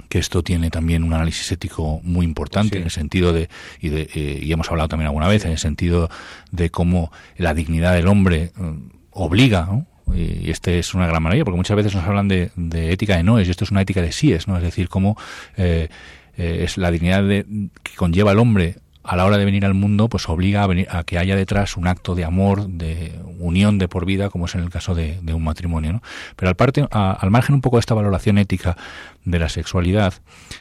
que 0.09 0.19
esto 0.19 0.43
tiene 0.43 0.69
también 0.69 1.03
un 1.03 1.13
análisis 1.13 1.51
ético 1.51 1.99
muy 2.03 2.25
importante 2.25 2.77
en 2.77 2.83
el 2.83 2.91
sentido 2.91 3.33
de 3.33 3.49
y, 3.81 3.89
de 3.89 4.09
eh, 4.13 4.39
y, 4.41 4.51
hemos 4.51 4.69
hablado 4.69 4.89
también 4.89 5.07
alguna 5.07 5.27
vez 5.27 5.45
en 5.45 5.51
el 5.51 5.57
sentido 5.57 6.09
de 6.51 6.69
cómo 6.69 7.11
la 7.37 7.53
dignidad 7.53 7.93
del 7.93 8.07
hombre 8.07 8.51
eh, 8.57 8.73
obliga 9.11 9.65
¿no? 9.65 9.85
y 10.15 10.49
este 10.49 10.79
es 10.79 10.93
una 10.93 11.07
gran 11.07 11.21
maravilla 11.21 11.43
porque 11.43 11.57
muchas 11.57 11.75
veces 11.75 11.93
nos 11.93 12.05
hablan 12.05 12.27
de, 12.27 12.51
de, 12.55 12.93
ética 12.93 13.17
de 13.17 13.23
noes 13.23 13.47
y 13.47 13.51
esto 13.51 13.65
es 13.65 13.71
una 13.71 13.81
ética 13.81 14.01
de 14.01 14.11
síes 14.13 14.47
no 14.47 14.55
es 14.55 14.63
decir 14.63 14.87
cómo 14.87 15.17
eh, 15.57 15.89
es 16.37 16.77
la 16.77 16.91
dignidad 16.91 17.23
de, 17.23 17.45
que 17.83 17.95
conlleva 17.95 18.31
el 18.31 18.39
hombre 18.39 18.75
a 19.07 19.15
la 19.15 19.25
hora 19.25 19.37
de 19.37 19.45
venir 19.45 19.65
al 19.65 19.73
mundo, 19.73 20.09
pues 20.09 20.27
obliga 20.27 20.63
a, 20.63 20.67
venir, 20.67 20.87
a 20.91 21.03
que 21.05 21.17
haya 21.17 21.37
detrás 21.37 21.77
un 21.77 21.87
acto 21.87 22.13
de 22.13 22.25
amor, 22.25 22.67
de 22.67 23.13
unión 23.39 23.77
de 23.77 23.87
por 23.87 24.05
vida, 24.05 24.29
como 24.29 24.47
es 24.47 24.55
en 24.55 24.61
el 24.61 24.69
caso 24.69 24.95
de, 24.95 25.17
un 25.33 25.43
matrimonio. 25.45 25.93
¿no? 25.93 26.01
Pero 26.35 26.53
al, 26.91 27.31
margen 27.31 27.55
un 27.55 27.61
poco 27.61 27.77
de 27.77 27.79
esta 27.79 27.93
valoración 27.93 28.37
ética 28.37 28.75
de 29.23 29.39
la 29.39 29.47
sexualidad, 29.47 30.13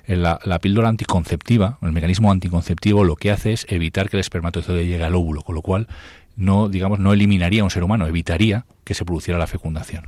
la, 0.06 0.38
la, 0.44 0.60
píldora 0.60 0.88
anticonceptiva, 0.88 1.78
el 1.82 1.90
mecanismo 1.90 2.30
anticonceptivo, 2.30 3.02
lo 3.02 3.16
que 3.16 3.32
hace 3.32 3.52
es 3.52 3.66
evitar 3.68 4.08
que 4.08 4.16
el 4.16 4.20
espermatozoide 4.20 4.86
llegue 4.86 5.02
al 5.02 5.16
óvulo, 5.16 5.42
con 5.42 5.56
lo 5.56 5.62
cual 5.62 5.88
no, 6.36 6.68
digamos, 6.68 7.00
no 7.00 7.12
eliminaría 7.12 7.62
a 7.62 7.64
un 7.64 7.70
ser 7.70 7.82
humano, 7.82 8.06
evitaría 8.06 8.64
que 8.84 8.94
se 8.94 9.04
produciera 9.04 9.40
la 9.40 9.48
fecundación. 9.48 10.04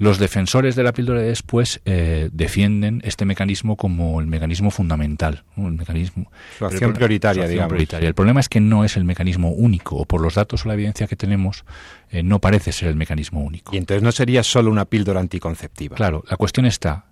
Los 0.00 0.18
defensores 0.18 0.76
de 0.76 0.82
la 0.82 0.94
píldora 0.94 1.20
de 1.20 1.26
después 1.26 1.82
eh, 1.84 2.30
defienden 2.32 3.02
este 3.04 3.26
mecanismo 3.26 3.76
como 3.76 4.18
el 4.22 4.26
mecanismo 4.26 4.70
fundamental, 4.70 5.44
el 5.58 5.72
mecanismo 5.72 6.32
su 6.56 6.64
acción 6.64 6.94
prioritaria, 6.94 7.46
digamos. 7.46 7.68
Prioritaria. 7.68 8.08
El 8.08 8.14
problema 8.14 8.40
es 8.40 8.48
que 8.48 8.60
no 8.60 8.82
es 8.86 8.96
el 8.96 9.04
mecanismo 9.04 9.50
único, 9.50 9.96
o 9.96 10.06
por 10.06 10.22
los 10.22 10.36
datos 10.36 10.64
o 10.64 10.68
la 10.68 10.74
evidencia 10.74 11.06
que 11.06 11.16
tenemos, 11.16 11.66
eh, 12.10 12.22
no 12.22 12.38
parece 12.38 12.72
ser 12.72 12.88
el 12.88 12.96
mecanismo 12.96 13.42
único. 13.42 13.74
Y 13.74 13.76
entonces 13.76 14.02
no 14.02 14.10
sería 14.10 14.42
solo 14.42 14.70
una 14.70 14.86
píldora 14.86 15.20
anticonceptiva. 15.20 15.96
Claro, 15.96 16.24
la 16.30 16.38
cuestión 16.38 16.64
está, 16.64 17.04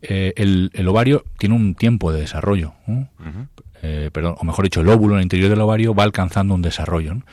eh, 0.00 0.32
el, 0.36 0.70
el, 0.72 0.88
ovario 0.88 1.26
tiene 1.36 1.54
un 1.54 1.74
tiempo 1.74 2.12
de 2.12 2.22
desarrollo, 2.22 2.72
perdón, 4.10 4.36
o 4.38 4.44
mejor 4.46 4.64
dicho, 4.64 4.80
el 4.80 4.88
óvulo 4.88 5.16
en 5.16 5.18
el 5.18 5.24
interior 5.24 5.50
del 5.50 5.60
ovario 5.60 5.94
va 5.94 6.04
alcanzando 6.04 6.54
un 6.54 6.62
desarrollo. 6.62 7.12
¿no? 7.12 7.24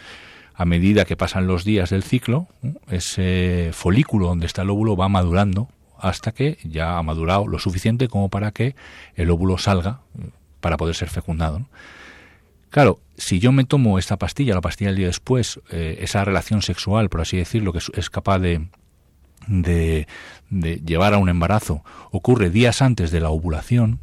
A 0.60 0.66
medida 0.66 1.06
que 1.06 1.16
pasan 1.16 1.48
los 1.48 1.64
días 1.64 1.90
del 1.90 2.04
ciclo, 2.04 2.50
ese 2.90 3.70
folículo 3.72 4.28
donde 4.28 4.46
está 4.46 4.64
el 4.64 4.70
óvulo 4.70 4.98
va 4.98 5.08
madurando 5.08 5.70
hasta 5.98 6.34
que 6.34 6.58
ya 6.66 6.98
ha 6.98 7.02
madurado 7.04 7.48
lo 7.48 7.60
suficiente 7.60 8.10
como 8.10 8.28
para 8.28 8.52
que 8.52 8.76
el 9.16 9.32
óvulo 9.32 9.58
salga 9.58 10.02
eh, 10.20 10.32
para 10.60 10.76
poder 10.76 10.96
ser 10.96 11.08
fecundado. 11.10 11.66
Claro, 12.72 13.00
si 13.16 13.40
yo 13.40 13.54
me 13.54 13.64
tomo 13.64 14.00
esta 14.00 14.18
pastilla, 14.18 14.54
la 14.54 14.60
pastilla 14.60 14.90
del 14.90 14.98
día 14.98 15.08
después, 15.08 15.62
eh, 15.72 16.00
esa 16.02 16.26
relación 16.26 16.62
sexual, 16.62 17.08
por 17.08 17.22
así 17.22 17.38
decirlo, 17.38 17.72
que 17.72 17.80
es 17.94 18.10
capaz 18.10 18.40
de, 18.40 18.68
de, 19.48 20.08
llevar 20.86 21.14
a 21.14 21.20
un 21.20 21.30
embarazo, 21.30 21.86
ocurre 22.12 22.50
días 22.50 22.82
antes 22.82 23.12
de 23.12 23.22
la 23.22 23.30
ovulación, 23.30 24.02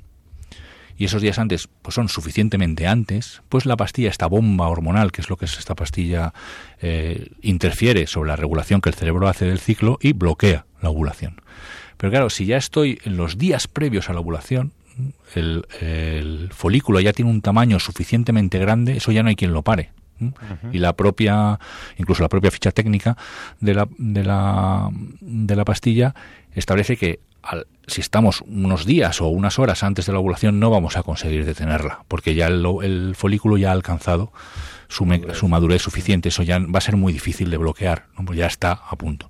y 0.98 1.04
esos 1.04 1.22
días 1.22 1.38
antes 1.38 1.68
pues 1.82 1.94
son 1.94 2.08
suficientemente 2.08 2.86
antes, 2.86 3.42
pues 3.48 3.66
la 3.66 3.76
pastilla, 3.76 4.08
esta 4.08 4.26
bomba 4.26 4.68
hormonal, 4.68 5.12
que 5.12 5.20
es 5.20 5.28
lo 5.28 5.36
que 5.36 5.44
es 5.44 5.58
esta 5.58 5.74
pastilla, 5.74 6.32
eh, 6.80 7.30
interfiere 7.42 8.06
sobre 8.06 8.28
la 8.28 8.36
regulación 8.36 8.80
que 8.80 8.88
el 8.88 8.94
cerebro 8.94 9.28
hace 9.28 9.44
del 9.44 9.58
ciclo 9.58 9.98
y 10.00 10.12
bloquea 10.12 10.66
la 10.80 10.90
ovulación. 10.90 11.40
Pero 11.96 12.10
claro, 12.10 12.30
si 12.30 12.46
ya 12.46 12.56
estoy 12.56 12.98
en 13.04 13.16
los 13.16 13.38
días 13.38 13.68
previos 13.68 14.10
a 14.10 14.12
la 14.12 14.20
ovulación, 14.20 14.72
el, 15.34 15.66
el 15.80 16.50
folículo 16.52 17.00
ya 17.00 17.12
tiene 17.12 17.30
un 17.30 17.42
tamaño 17.42 17.78
suficientemente 17.78 18.58
grande, 18.58 18.96
eso 18.96 19.12
ya 19.12 19.22
no 19.22 19.28
hay 19.28 19.36
quien 19.36 19.52
lo 19.52 19.62
pare. 19.62 19.90
y 20.72 20.78
la 20.78 20.94
propia 20.94 21.58
incluso 21.98 22.22
la 22.22 22.30
propia 22.30 22.50
ficha 22.50 22.72
técnica 22.72 23.18
de 23.60 23.74
la 23.74 23.86
de 23.98 24.24
la 24.24 24.88
de 25.20 25.56
la 25.56 25.64
pastilla 25.66 26.14
establece 26.54 26.96
que 26.96 27.20
si 27.86 28.00
estamos 28.00 28.42
unos 28.46 28.84
días 28.84 29.20
o 29.20 29.28
unas 29.28 29.58
horas 29.58 29.82
antes 29.82 30.06
de 30.06 30.12
la 30.12 30.18
ovulación 30.18 30.58
no 30.58 30.70
vamos 30.70 30.96
a 30.96 31.02
conseguir 31.02 31.44
detenerla, 31.44 32.04
porque 32.08 32.34
ya 32.34 32.48
el, 32.48 33.14
folículo 33.16 33.56
ya 33.56 33.70
ha 33.70 33.72
alcanzado 33.72 34.32
su, 34.88 35.04
madurez. 35.04 35.82
suficiente, 35.82 36.28
eso 36.30 36.42
ya 36.42 36.58
va 36.58 36.78
a 36.78 36.80
ser 36.80 36.96
muy 36.96 37.12
difícil 37.12 37.50
de 37.50 37.56
bloquear, 37.56 38.06
pues 38.24 38.38
ya 38.38 38.46
está 38.46 38.72
a 38.72 38.96
punto. 38.96 39.28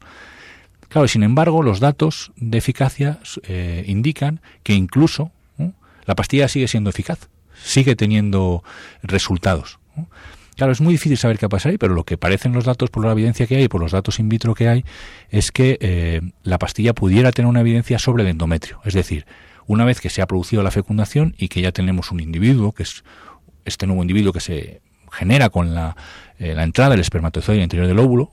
Claro, 0.89 1.09
sin 1.09 1.23
embargo, 1.23 1.63
los 1.63 1.81
datos 1.81 2.33
de 2.37 2.59
eficacia 2.59 3.19
eh, 3.43 3.85
indican 3.87 4.41
que 4.63 4.75
incluso 4.75 5.33
la 6.07 6.15
pastilla 6.15 6.49
sigue 6.49 6.69
siendo 6.69 6.91
eficaz, 6.91 7.29
sigue 7.63 7.97
teniendo 7.97 8.63
resultados. 9.03 9.79
Claro, 10.57 10.73
es 10.73 10.81
muy 10.81 10.95
difícil 10.95 11.19
saber 11.19 11.39
qué 11.39 11.49
pasa 11.51 11.69
ahí, 11.69 11.77
pero 11.77 11.95
lo 11.95 12.05
que 12.05 12.17
parecen 12.17 12.53
los 12.53 12.65
datos 12.65 12.89
por 12.89 13.05
la 13.05 13.13
evidencia 13.13 13.47
que 13.47 13.57
hay, 13.57 13.69
por 13.69 13.81
los 13.81 13.93
datos 13.93 14.19
in 14.19 14.31
vitro 14.31 14.55
que 14.55 14.69
hay, 14.69 14.85
es 15.29 15.53
que 15.53 15.77
eh, 15.81 16.23
la 16.43 16.59
pastilla 16.59 16.95
pudiera 16.95 17.31
tener 17.31 17.49
una 17.49 17.61
evidencia 17.61 17.99
sobre 17.99 18.23
el 18.23 18.31
endometrio. 18.31 18.81
Es 18.85 18.95
decir, 18.95 19.27
una 19.67 19.85
vez 19.85 20.01
que 20.01 20.09
se 20.09 20.23
ha 20.23 20.27
producido 20.27 20.63
la 20.63 20.71
fecundación 20.71 21.35
y 21.37 21.49
que 21.49 21.61
ya 21.61 21.73
tenemos 21.73 22.11
un 22.11 22.21
individuo, 22.21 22.73
que 22.73 22.85
es 22.85 23.05
este 23.67 23.87
nuevo 23.87 24.01
individuo 24.01 24.33
que 24.33 24.41
se 24.41 24.81
genera 25.13 25.51
con 25.51 25.75
la, 25.75 25.95
eh, 26.39 26.55
la 26.55 26.63
entrada 26.63 26.93
del 26.93 27.01
espermatozoide 27.01 27.63
interior 27.63 27.87
del 27.87 27.99
óvulo, 27.99 28.33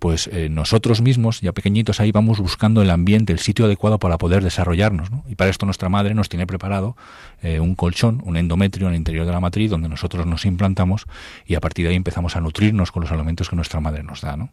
pues 0.00 0.28
eh, 0.32 0.48
nosotros 0.48 1.02
mismos, 1.02 1.42
ya 1.42 1.52
pequeñitos 1.52 2.00
ahí, 2.00 2.10
vamos 2.10 2.40
buscando 2.40 2.80
el 2.80 2.90
ambiente, 2.90 3.34
el 3.34 3.38
sitio 3.38 3.66
adecuado 3.66 3.98
para 3.98 4.16
poder 4.16 4.42
desarrollarnos. 4.42 5.10
¿no? 5.10 5.22
Y 5.28 5.34
para 5.34 5.50
esto 5.50 5.66
nuestra 5.66 5.90
madre 5.90 6.14
nos 6.14 6.30
tiene 6.30 6.46
preparado 6.46 6.96
eh, 7.42 7.60
un 7.60 7.74
colchón, 7.74 8.22
un 8.24 8.38
endometrio 8.38 8.88
en 8.88 8.94
el 8.94 8.98
interior 8.98 9.26
de 9.26 9.32
la 9.32 9.40
matriz, 9.40 9.70
donde 9.70 9.90
nosotros 9.90 10.26
nos 10.26 10.46
implantamos 10.46 11.04
y 11.46 11.54
a 11.54 11.60
partir 11.60 11.84
de 11.84 11.90
ahí 11.90 11.96
empezamos 11.96 12.34
a 12.34 12.40
nutrirnos 12.40 12.90
con 12.92 13.02
los 13.02 13.12
alimentos 13.12 13.50
que 13.50 13.56
nuestra 13.56 13.80
madre 13.80 14.02
nos 14.02 14.22
da. 14.22 14.38
¿no? 14.38 14.50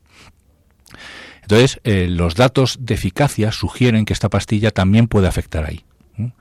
Entonces, 1.44 1.80
eh, 1.86 2.08
los 2.10 2.36
datos 2.36 2.80
de 2.82 2.96
eficacia 2.96 3.54
sugieren 3.54 4.04
que 4.04 4.12
esta 4.12 4.28
pastilla 4.28 4.72
también 4.72 5.08
puede 5.08 5.28
afectar 5.28 5.64
ahí. 5.64 5.86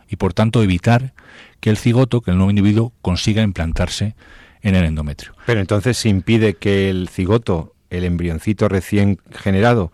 Y 0.09 0.17
por 0.17 0.35
tanto, 0.35 0.63
evitar 0.65 1.13
que 1.61 1.71
el 1.71 1.77
cigoto, 1.77 2.23
que 2.23 2.33
el 2.33 2.39
nuevo 2.39 2.51
individuo, 2.51 2.93
consiga 3.03 3.43
implantarse 3.43 4.17
en 4.63 4.75
el 4.75 4.85
endometrio. 4.85 5.35
Pero 5.47 5.61
entonces 5.61 5.97
se 5.97 6.09
impide 6.09 6.55
que 6.55 6.91
el 6.91 7.09
cigoto 7.09 7.76
el 7.91 8.05
embrioncito 8.05 8.69
recién 8.69 9.19
generado 9.31 9.93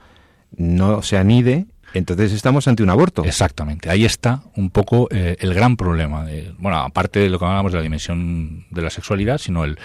no 0.56 1.02
se 1.02 1.16
anide, 1.16 1.66
entonces 1.94 2.32
estamos 2.32 2.68
ante 2.68 2.82
un 2.82 2.90
aborto. 2.90 3.24
Exactamente, 3.24 3.90
ahí 3.90 4.04
está 4.04 4.42
un 4.56 4.70
poco 4.70 5.08
eh, 5.10 5.36
el 5.40 5.54
gran 5.54 5.76
problema. 5.76 6.26
bueno, 6.58 6.78
aparte 6.78 7.20
de 7.20 7.28
lo 7.28 7.38
que 7.38 7.44
hablamos 7.44 7.72
de 7.72 7.78
la 7.78 7.82
dimensión 7.82 8.66
de 8.70 8.82
la 8.82 8.90
sexualidad, 8.90 9.38
sino 9.38 9.64
el, 9.64 9.78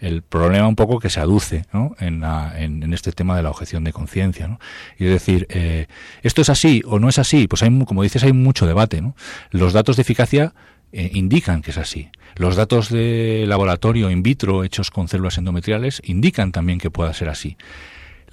el 0.00 0.22
problema 0.22 0.68
un 0.68 0.76
poco 0.76 0.98
que 0.98 1.08
se 1.08 1.20
aduce 1.20 1.64
¿no? 1.72 1.94
en, 1.98 2.22
en, 2.24 2.92
este 2.92 3.12
tema 3.12 3.36
de 3.36 3.42
la 3.42 3.50
objeción 3.50 3.84
de 3.84 3.92
conciencia. 3.92 4.46
¿no? 4.46 4.60
Y 4.98 5.06
es 5.06 5.10
decir, 5.10 5.46
eh, 5.48 5.86
¿esto 6.22 6.42
es 6.42 6.50
así 6.50 6.82
o 6.86 6.98
no 6.98 7.08
es 7.08 7.18
así? 7.18 7.48
Pues 7.48 7.62
hay, 7.62 7.84
como 7.84 8.02
dices, 8.02 8.22
hay 8.22 8.32
mucho 8.32 8.66
debate. 8.66 9.00
¿no? 9.00 9.16
Los 9.50 9.72
datos 9.72 9.96
de 9.96 10.02
eficacia 10.02 10.52
eh, 10.96 11.10
indican 11.14 11.60
que 11.60 11.72
es 11.72 11.78
así. 11.78 12.08
Los 12.36 12.54
datos 12.54 12.88
de 12.88 13.44
laboratorio 13.48 14.10
in 14.10 14.22
vitro 14.22 14.62
hechos 14.62 14.90
con 14.90 15.08
células 15.08 15.38
endometriales 15.38 16.00
indican 16.04 16.52
también 16.52 16.78
que 16.78 16.90
pueda 16.90 17.12
ser 17.12 17.28
así. 17.28 17.56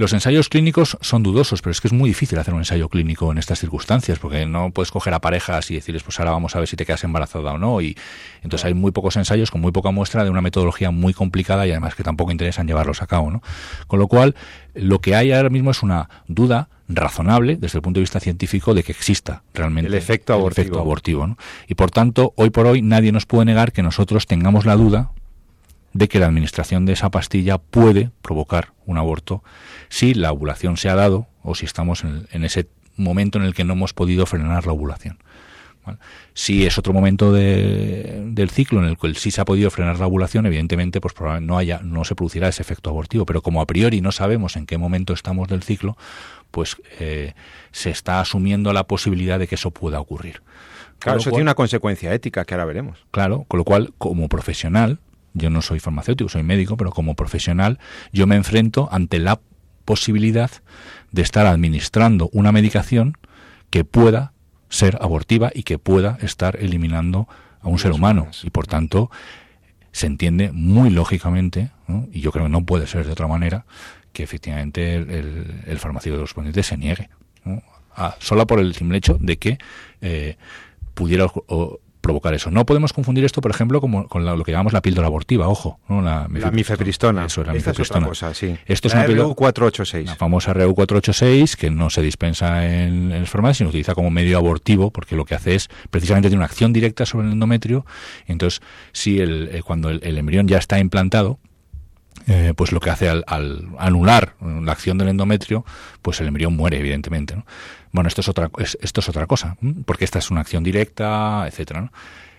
Los 0.01 0.13
ensayos 0.13 0.49
clínicos 0.49 0.97
son 0.99 1.21
dudosos, 1.21 1.61
pero 1.61 1.69
es 1.69 1.79
que 1.79 1.87
es 1.87 1.93
muy 1.93 2.09
difícil 2.09 2.39
hacer 2.39 2.55
un 2.55 2.61
ensayo 2.61 2.89
clínico 2.89 3.31
en 3.31 3.37
estas 3.37 3.59
circunstancias, 3.59 4.17
porque 4.17 4.47
no 4.47 4.71
puedes 4.71 4.89
coger 4.89 5.13
a 5.13 5.21
parejas 5.21 5.69
y 5.69 5.75
decirles, 5.75 6.01
pues 6.01 6.19
ahora 6.19 6.31
vamos 6.31 6.55
a 6.55 6.59
ver 6.59 6.67
si 6.67 6.75
te 6.75 6.87
quedas 6.87 7.03
embarazada 7.03 7.53
o 7.53 7.59
no. 7.59 7.79
Y 7.81 7.95
entonces 8.41 8.65
hay 8.65 8.73
muy 8.73 8.91
pocos 8.91 9.15
ensayos 9.17 9.51
con 9.51 9.61
muy 9.61 9.71
poca 9.71 9.91
muestra 9.91 10.23
de 10.23 10.31
una 10.31 10.41
metodología 10.41 10.89
muy 10.89 11.13
complicada 11.13 11.67
y 11.67 11.69
además 11.69 11.93
que 11.93 12.01
tampoco 12.01 12.31
interesan 12.31 12.65
llevarlos 12.65 13.03
a 13.03 13.05
cabo, 13.05 13.29
¿no? 13.29 13.43
Con 13.85 13.99
lo 13.99 14.07
cual, 14.07 14.33
lo 14.73 15.01
que 15.01 15.13
hay 15.13 15.33
ahora 15.33 15.51
mismo 15.51 15.69
es 15.69 15.83
una 15.83 16.09
duda 16.27 16.69
razonable 16.89 17.57
desde 17.57 17.77
el 17.77 17.83
punto 17.83 17.99
de 17.99 18.01
vista 18.01 18.19
científico 18.19 18.73
de 18.73 18.81
que 18.81 18.93
exista 18.93 19.43
realmente 19.53 19.87
el 19.87 19.93
efecto 19.93 20.33
abortivo. 20.33 21.37
Y 21.67 21.75
por 21.75 21.91
tanto, 21.91 22.33
hoy 22.37 22.49
por 22.49 22.65
hoy 22.65 22.81
nadie 22.81 23.11
nos 23.11 23.27
puede 23.27 23.45
negar 23.45 23.71
que 23.71 23.83
nosotros 23.83 24.25
tengamos 24.25 24.65
la 24.65 24.75
duda 24.75 25.11
de 25.93 26.07
que 26.07 26.17
la 26.17 26.25
administración 26.25 26.87
de 26.87 26.93
esa 26.93 27.11
pastilla 27.11 27.59
puede 27.59 28.09
provocar 28.23 28.69
un 28.87 28.97
aborto 28.97 29.43
si 29.91 30.13
la 30.13 30.31
ovulación 30.31 30.77
se 30.77 30.87
ha 30.87 30.95
dado 30.95 31.27
o 31.43 31.53
si 31.53 31.65
estamos 31.65 32.05
en, 32.05 32.45
ese 32.45 32.69
momento 32.95 33.37
en 33.37 33.43
el 33.43 33.53
que 33.53 33.65
no 33.65 33.73
hemos 33.73 33.93
podido 33.93 34.25
frenar 34.25 34.65
la 34.65 34.71
ovulación. 34.71 35.17
Si 36.33 36.65
es 36.65 36.77
otro 36.77 36.93
momento 36.93 37.33
del 37.33 38.49
ciclo 38.51 38.79
en 38.79 38.85
el 38.85 38.97
que 38.97 39.13
sí 39.15 39.31
se 39.31 39.41
ha 39.41 39.45
podido 39.45 39.69
frenar 39.69 39.99
la 39.99 40.07
ovulación, 40.07 40.45
evidentemente 40.45 41.01
pues 41.01 41.13
probablemente 41.13 41.51
no 41.51 41.57
haya 41.57 41.81
no 41.83 42.05
se 42.05 42.15
producirá 42.15 42.47
ese 42.47 42.61
efecto 42.61 42.89
abortivo, 42.89 43.25
pero 43.25 43.41
como 43.41 43.61
a 43.61 43.65
priori 43.65 43.99
no 43.99 44.13
sabemos 44.13 44.55
en 44.55 44.65
qué 44.65 44.77
momento 44.77 45.11
estamos 45.11 45.49
del 45.49 45.61
ciclo, 45.61 45.97
pues 46.51 46.77
eh, 46.99 47.33
se 47.71 47.89
está 47.89 48.21
asumiendo 48.21 48.71
la 48.71 48.85
posibilidad 48.85 49.39
de 49.39 49.47
que 49.47 49.55
eso 49.55 49.71
pueda 49.71 49.99
ocurrir. 49.99 50.41
Claro, 50.99 51.19
eso 51.19 51.31
tiene 51.31 51.43
una 51.43 51.55
consecuencia 51.55 52.13
ética 52.13 52.45
que 52.45 52.53
ahora 52.53 52.65
veremos. 52.65 52.99
Claro, 53.11 53.43
con 53.49 53.57
lo 53.57 53.65
cual, 53.65 53.91
como 53.97 54.29
profesional, 54.29 54.99
yo 55.33 55.49
no 55.49 55.61
soy 55.61 55.79
farmacéutico, 55.79 56.29
soy 56.29 56.43
médico, 56.43 56.77
pero 56.77 56.91
como 56.91 57.15
profesional, 57.15 57.79
yo 58.13 58.27
me 58.27 58.35
enfrento 58.35 58.87
ante 58.91 59.19
la 59.19 59.41
posibilidad 59.85 60.51
de 61.11 61.21
estar 61.21 61.45
administrando 61.45 62.29
una 62.33 62.51
medicación 62.51 63.17
que 63.69 63.83
pueda 63.83 64.33
ser 64.69 64.97
abortiva 65.01 65.51
y 65.53 65.63
que 65.63 65.77
pueda 65.77 66.17
estar 66.21 66.57
eliminando 66.57 67.27
a 67.61 67.69
un 67.69 67.79
ser 67.79 67.91
humano. 67.91 68.27
Y 68.43 68.49
por 68.49 68.67
tanto, 68.67 69.11
se 69.91 70.07
entiende 70.07 70.51
muy 70.51 70.89
lógicamente, 70.89 71.71
y 72.11 72.21
yo 72.21 72.31
creo 72.31 72.45
que 72.45 72.51
no 72.51 72.65
puede 72.65 72.87
ser 72.87 73.05
de 73.05 73.11
otra 73.11 73.27
manera, 73.27 73.65
que 74.13 74.23
efectivamente 74.23 74.95
el, 74.95 75.77
farmacéutico 75.79 76.19
correspondiente 76.19 76.63
se 76.63 76.77
niegue, 76.77 77.09
solo 78.19 78.47
por 78.47 78.59
el 78.59 78.73
simple 78.73 78.97
hecho 78.97 79.17
de 79.19 79.37
que 79.37 79.57
eh, 80.01 80.37
pudiera 80.93 81.27
provocar 82.01 82.33
eso. 82.33 82.51
No 82.51 82.65
podemos 82.65 82.93
confundir 82.93 83.23
esto, 83.23 83.41
por 83.41 83.51
ejemplo, 83.51 83.79
como, 83.79 84.07
con 84.07 84.25
lo 84.25 84.43
que 84.43 84.51
llamamos 84.51 84.73
la 84.73 84.81
píldora 84.81 85.07
abortiva, 85.07 85.47
ojo. 85.47 85.79
¿no? 85.87 86.01
La, 86.01 86.27
mifepristona. 86.27 87.25
Eso, 87.25 87.43
la 87.43 87.53
Esta 87.55 87.71
Es 87.71 87.79
otra 87.79 88.01
cosa, 88.01 88.33
sí. 88.33 88.57
Esto 88.65 88.89
la 88.89 89.03
es 89.03 89.09
una 89.09 89.23
RU 89.23 89.35
486. 89.35 90.07
La 90.07 90.15
famosa 90.15 90.53
RU 90.53 90.73
486, 90.75 91.55
que 91.55 91.69
no 91.69 91.89
se 91.89 92.01
dispensa 92.01 92.65
en, 92.65 93.11
en 93.11 93.25
farmacias, 93.25 93.57
sino 93.59 93.69
utiliza 93.69 93.95
como 93.95 94.09
medio 94.09 94.37
abortivo, 94.37 94.91
porque 94.91 95.15
lo 95.15 95.25
que 95.25 95.35
hace 95.35 95.55
es, 95.55 95.69
precisamente, 95.89 96.29
tiene 96.29 96.39
una 96.39 96.45
acción 96.45 96.73
directa 96.73 97.05
sobre 97.05 97.27
el 97.27 97.33
endometrio. 97.33 97.85
Entonces, 98.27 98.61
si 98.91 99.19
el, 99.19 99.49
eh, 99.53 99.61
cuando 99.63 99.89
el 99.89 100.17
embrión 100.17 100.47
ya 100.47 100.57
está 100.57 100.79
implantado, 100.79 101.39
eh, 102.27 102.53
pues 102.55 102.71
lo 102.71 102.79
que 102.79 102.89
hace 102.89 103.09
al, 103.09 103.23
anular 103.77 104.35
la 104.41 104.71
acción 104.71 104.97
del 104.97 105.09
endometrio, 105.09 105.65
pues 106.01 106.19
el 106.21 106.27
embrión 106.27 106.55
muere, 106.55 106.79
evidentemente. 106.79 107.35
Bueno, 107.91 108.07
esto 108.07 108.21
es 108.21 108.29
otra, 108.29 108.49
esto 108.57 109.01
es 109.01 109.09
otra 109.09 109.27
cosa, 109.27 109.57
porque 109.85 110.05
esta 110.05 110.19
es 110.19 110.31
una 110.31 110.41
acción 110.41 110.63
directa, 110.63 111.45
etcétera. 111.47 111.91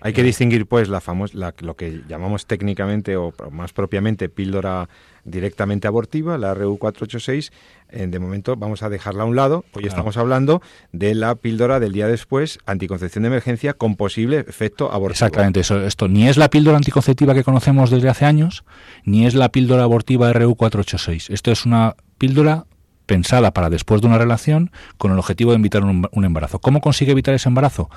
Hay 0.04 0.12
que 0.12 0.24
distinguir, 0.24 0.66
pues, 0.66 0.88
la 0.88 1.00
famosa, 1.00 1.54
lo 1.60 1.76
que 1.76 2.02
llamamos 2.08 2.46
técnicamente 2.46 3.16
o 3.16 3.32
más 3.52 3.72
propiamente 3.72 4.28
píldora 4.28 4.88
directamente 5.24 5.86
abortiva, 5.86 6.36
la 6.38 6.54
RU486. 6.54 7.52
De 7.92 8.18
momento 8.18 8.56
vamos 8.56 8.82
a 8.82 8.88
dejarla 8.88 9.24
a 9.24 9.26
un 9.26 9.36
lado. 9.36 9.64
Hoy 9.72 9.84
estamos 9.86 10.16
hablando 10.16 10.62
de 10.92 11.14
la 11.14 11.34
píldora 11.34 11.78
del 11.78 11.92
día 11.92 12.06
después, 12.06 12.58
anticoncepción 12.64 13.22
de 13.22 13.28
emergencia 13.28 13.74
con 13.74 13.96
posible 13.96 14.38
efecto 14.40 14.90
abortivo. 14.90 15.26
Exactamente, 15.26 15.60
eso, 15.60 15.84
esto 15.84 16.08
ni 16.08 16.26
es 16.26 16.38
la 16.38 16.48
píldora 16.48 16.78
anticonceptiva 16.78 17.34
que 17.34 17.44
conocemos 17.44 17.90
desde 17.90 18.08
hace 18.08 18.24
años, 18.24 18.64
ni 19.04 19.26
es 19.26 19.34
la 19.34 19.50
píldora 19.50 19.82
abortiva 19.82 20.32
RU486. 20.32 21.30
Esto 21.30 21.52
es 21.52 21.66
una 21.66 21.96
píldora 22.16 22.64
pensada 23.04 23.52
para 23.52 23.68
después 23.68 24.00
de 24.00 24.06
una 24.06 24.16
relación 24.16 24.70
con 24.96 25.12
el 25.12 25.18
objetivo 25.18 25.50
de 25.50 25.58
evitar 25.58 25.84
un 25.84 26.24
embarazo. 26.24 26.60
¿Cómo 26.60 26.80
consigue 26.80 27.12
evitar 27.12 27.34
ese 27.34 27.48
embarazo? 27.48 27.90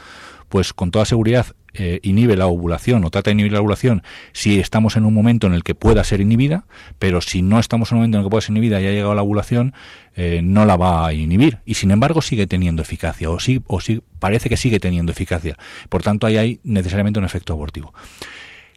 pues 0.50 0.74
con 0.74 0.92
toda 0.92 1.06
seguridad 1.06 1.48
eh, 1.78 2.00
inhibe 2.04 2.36
la 2.36 2.48
ovulación 2.48 3.04
o 3.04 3.10
trata 3.10 3.30
de 3.30 3.34
inhibir 3.34 3.52
la 3.52 3.60
ovulación 3.60 4.04
si 4.32 4.60
estamos 4.60 4.96
en 4.96 5.06
un 5.06 5.14
momento 5.14 5.48
en 5.48 5.54
el 5.54 5.64
que 5.64 5.76
pueda 5.76 6.04
ser 6.04 6.22
inhibida, 6.22 6.66
pero 7.00 7.22
si 7.22 7.42
no 7.42 7.60
estamos 7.60 7.92
en 7.92 7.98
un 7.98 8.00
momento 8.02 8.18
en 8.18 8.22
el 8.22 8.26
que 8.26 8.30
pueda 8.32 8.42
ser 8.42 8.52
inhibida 8.52 8.82
y 8.82 8.88
ha 8.88 8.92
llegado 8.92 9.16
la 9.16 9.22
ovulación, 9.22 9.74
eh, 10.16 10.42
no 10.44 10.66
la 10.66 10.78
va 10.78 11.08
a 11.08 11.14
inhibir. 11.14 11.60
Y 11.66 11.76
sin 11.76 11.92
embargo 11.92 12.22
sigue 12.22 12.48
teniendo 12.48 12.82
eficacia, 12.82 13.30
o 13.30 13.40
sí, 13.40 13.62
o 13.68 13.82
sí 13.82 14.02
parece 14.20 14.50
que 14.50 14.58
sigue 14.58 14.80
teniendo 14.80 15.12
eficacia. 15.12 15.58
Por 15.90 16.04
tanto, 16.04 16.28
ahí 16.28 16.38
hay 16.38 16.60
necesariamente 16.64 17.20
un 17.20 17.26
efecto 17.26 17.54
abortivo. 17.54 17.94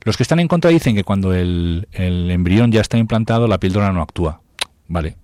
Los 0.04 0.16
que 0.16 0.22
están 0.22 0.40
en 0.40 0.48
contra 0.48 0.70
dicen 0.70 0.94
que 0.94 1.04
cuando 1.04 1.34
el, 1.34 1.88
el 1.92 2.30
embrión 2.30 2.72
ya 2.72 2.80
está 2.80 2.98
implantado, 2.98 3.46
la 3.48 3.58
píldora 3.58 3.92
no 3.92 4.02
actúa. 4.02 4.40
Vale, 4.86 5.16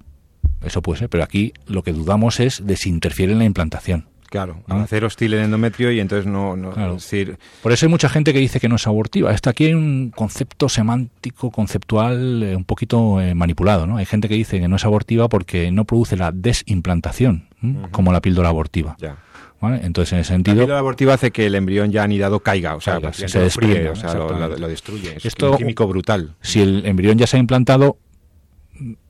eso 0.62 0.82
puede 0.82 0.98
ser, 0.98 1.08
pero 1.08 1.24
aquí 1.24 1.52
lo 1.66 1.82
que 1.82 1.92
dudamos 1.92 2.40
es 2.40 2.66
de 2.66 2.76
si 2.76 2.88
interfiere 2.88 3.32
en 3.32 3.38
la 3.38 3.44
implantación. 3.44 4.06
Claro, 4.34 4.64
hacer 4.66 5.04
hostil 5.04 5.32
el 5.34 5.44
endometrio 5.44 5.92
y 5.92 6.00
entonces 6.00 6.26
no... 6.26 6.56
no 6.56 6.94
decir... 6.94 7.38
Por 7.62 7.70
eso 7.70 7.86
hay 7.86 7.90
mucha 7.90 8.08
gente 8.08 8.32
que 8.32 8.40
dice 8.40 8.58
que 8.58 8.68
no 8.68 8.74
es 8.74 8.86
abortiva. 8.88 9.32
Esto 9.32 9.48
aquí 9.48 9.66
hay 9.66 9.74
un 9.74 10.10
concepto 10.10 10.68
semántico, 10.68 11.52
conceptual, 11.52 12.42
eh, 12.42 12.56
un 12.56 12.64
poquito 12.64 13.20
eh, 13.20 13.36
manipulado. 13.36 13.86
¿no? 13.86 13.96
Hay 13.96 14.06
gente 14.06 14.28
que 14.28 14.34
dice 14.34 14.58
que 14.58 14.66
no 14.66 14.74
es 14.74 14.84
abortiva 14.84 15.28
porque 15.28 15.70
no 15.70 15.84
produce 15.84 16.16
la 16.16 16.32
desimplantación, 16.32 17.46
como 17.92 18.12
la 18.12 18.20
píldora 18.20 18.48
abortiva. 18.48 18.96
Ya. 18.98 19.18
Entonces, 19.62 20.14
en 20.14 20.18
ese 20.18 20.32
sentido... 20.32 20.56
La 20.56 20.62
píldora 20.62 20.80
abortiva 20.80 21.14
hace 21.14 21.30
que 21.30 21.46
el 21.46 21.54
embrión 21.54 21.92
ya 21.92 22.02
anidado 22.02 22.40
caiga, 22.40 22.74
o 22.74 22.80
sea, 22.80 22.98
se, 23.12 23.38
desprende, 23.38 23.90
o 23.90 23.94
sea, 23.94 24.14
lo, 24.14 24.66
destruye. 24.66 25.16
Es 25.16 25.32
un 25.40 25.56
químico 25.58 25.86
brutal. 25.86 26.34
Si 26.40 26.60
el 26.60 26.84
embrión 26.86 27.18
ya 27.18 27.28
se 27.28 27.36
ha 27.36 27.40
implantado, 27.40 27.98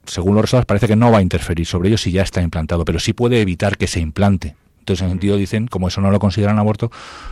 según 0.04 0.34
los 0.34 0.42
resultados, 0.42 0.66
parece 0.66 0.86
que 0.86 0.96
no 0.96 1.10
va 1.10 1.16
a 1.16 1.22
interferir 1.22 1.64
sobre 1.64 1.88
ello 1.88 1.96
si 1.96 2.12
ya 2.12 2.20
está 2.20 2.42
implantado, 2.42 2.84
pero 2.84 2.98
sí 2.98 3.14
puede 3.14 3.40
evitar 3.40 3.78
que 3.78 3.86
se 3.86 4.00
implante. 4.00 4.54
Entonces, 4.84 5.00
en 5.00 5.06
ese 5.06 5.12
sentido, 5.12 5.36
dicen, 5.38 5.66
como 5.66 5.88
eso 5.88 6.02
no 6.02 6.10
lo 6.10 6.18
consideran 6.18 6.58
aborto, 6.58 6.90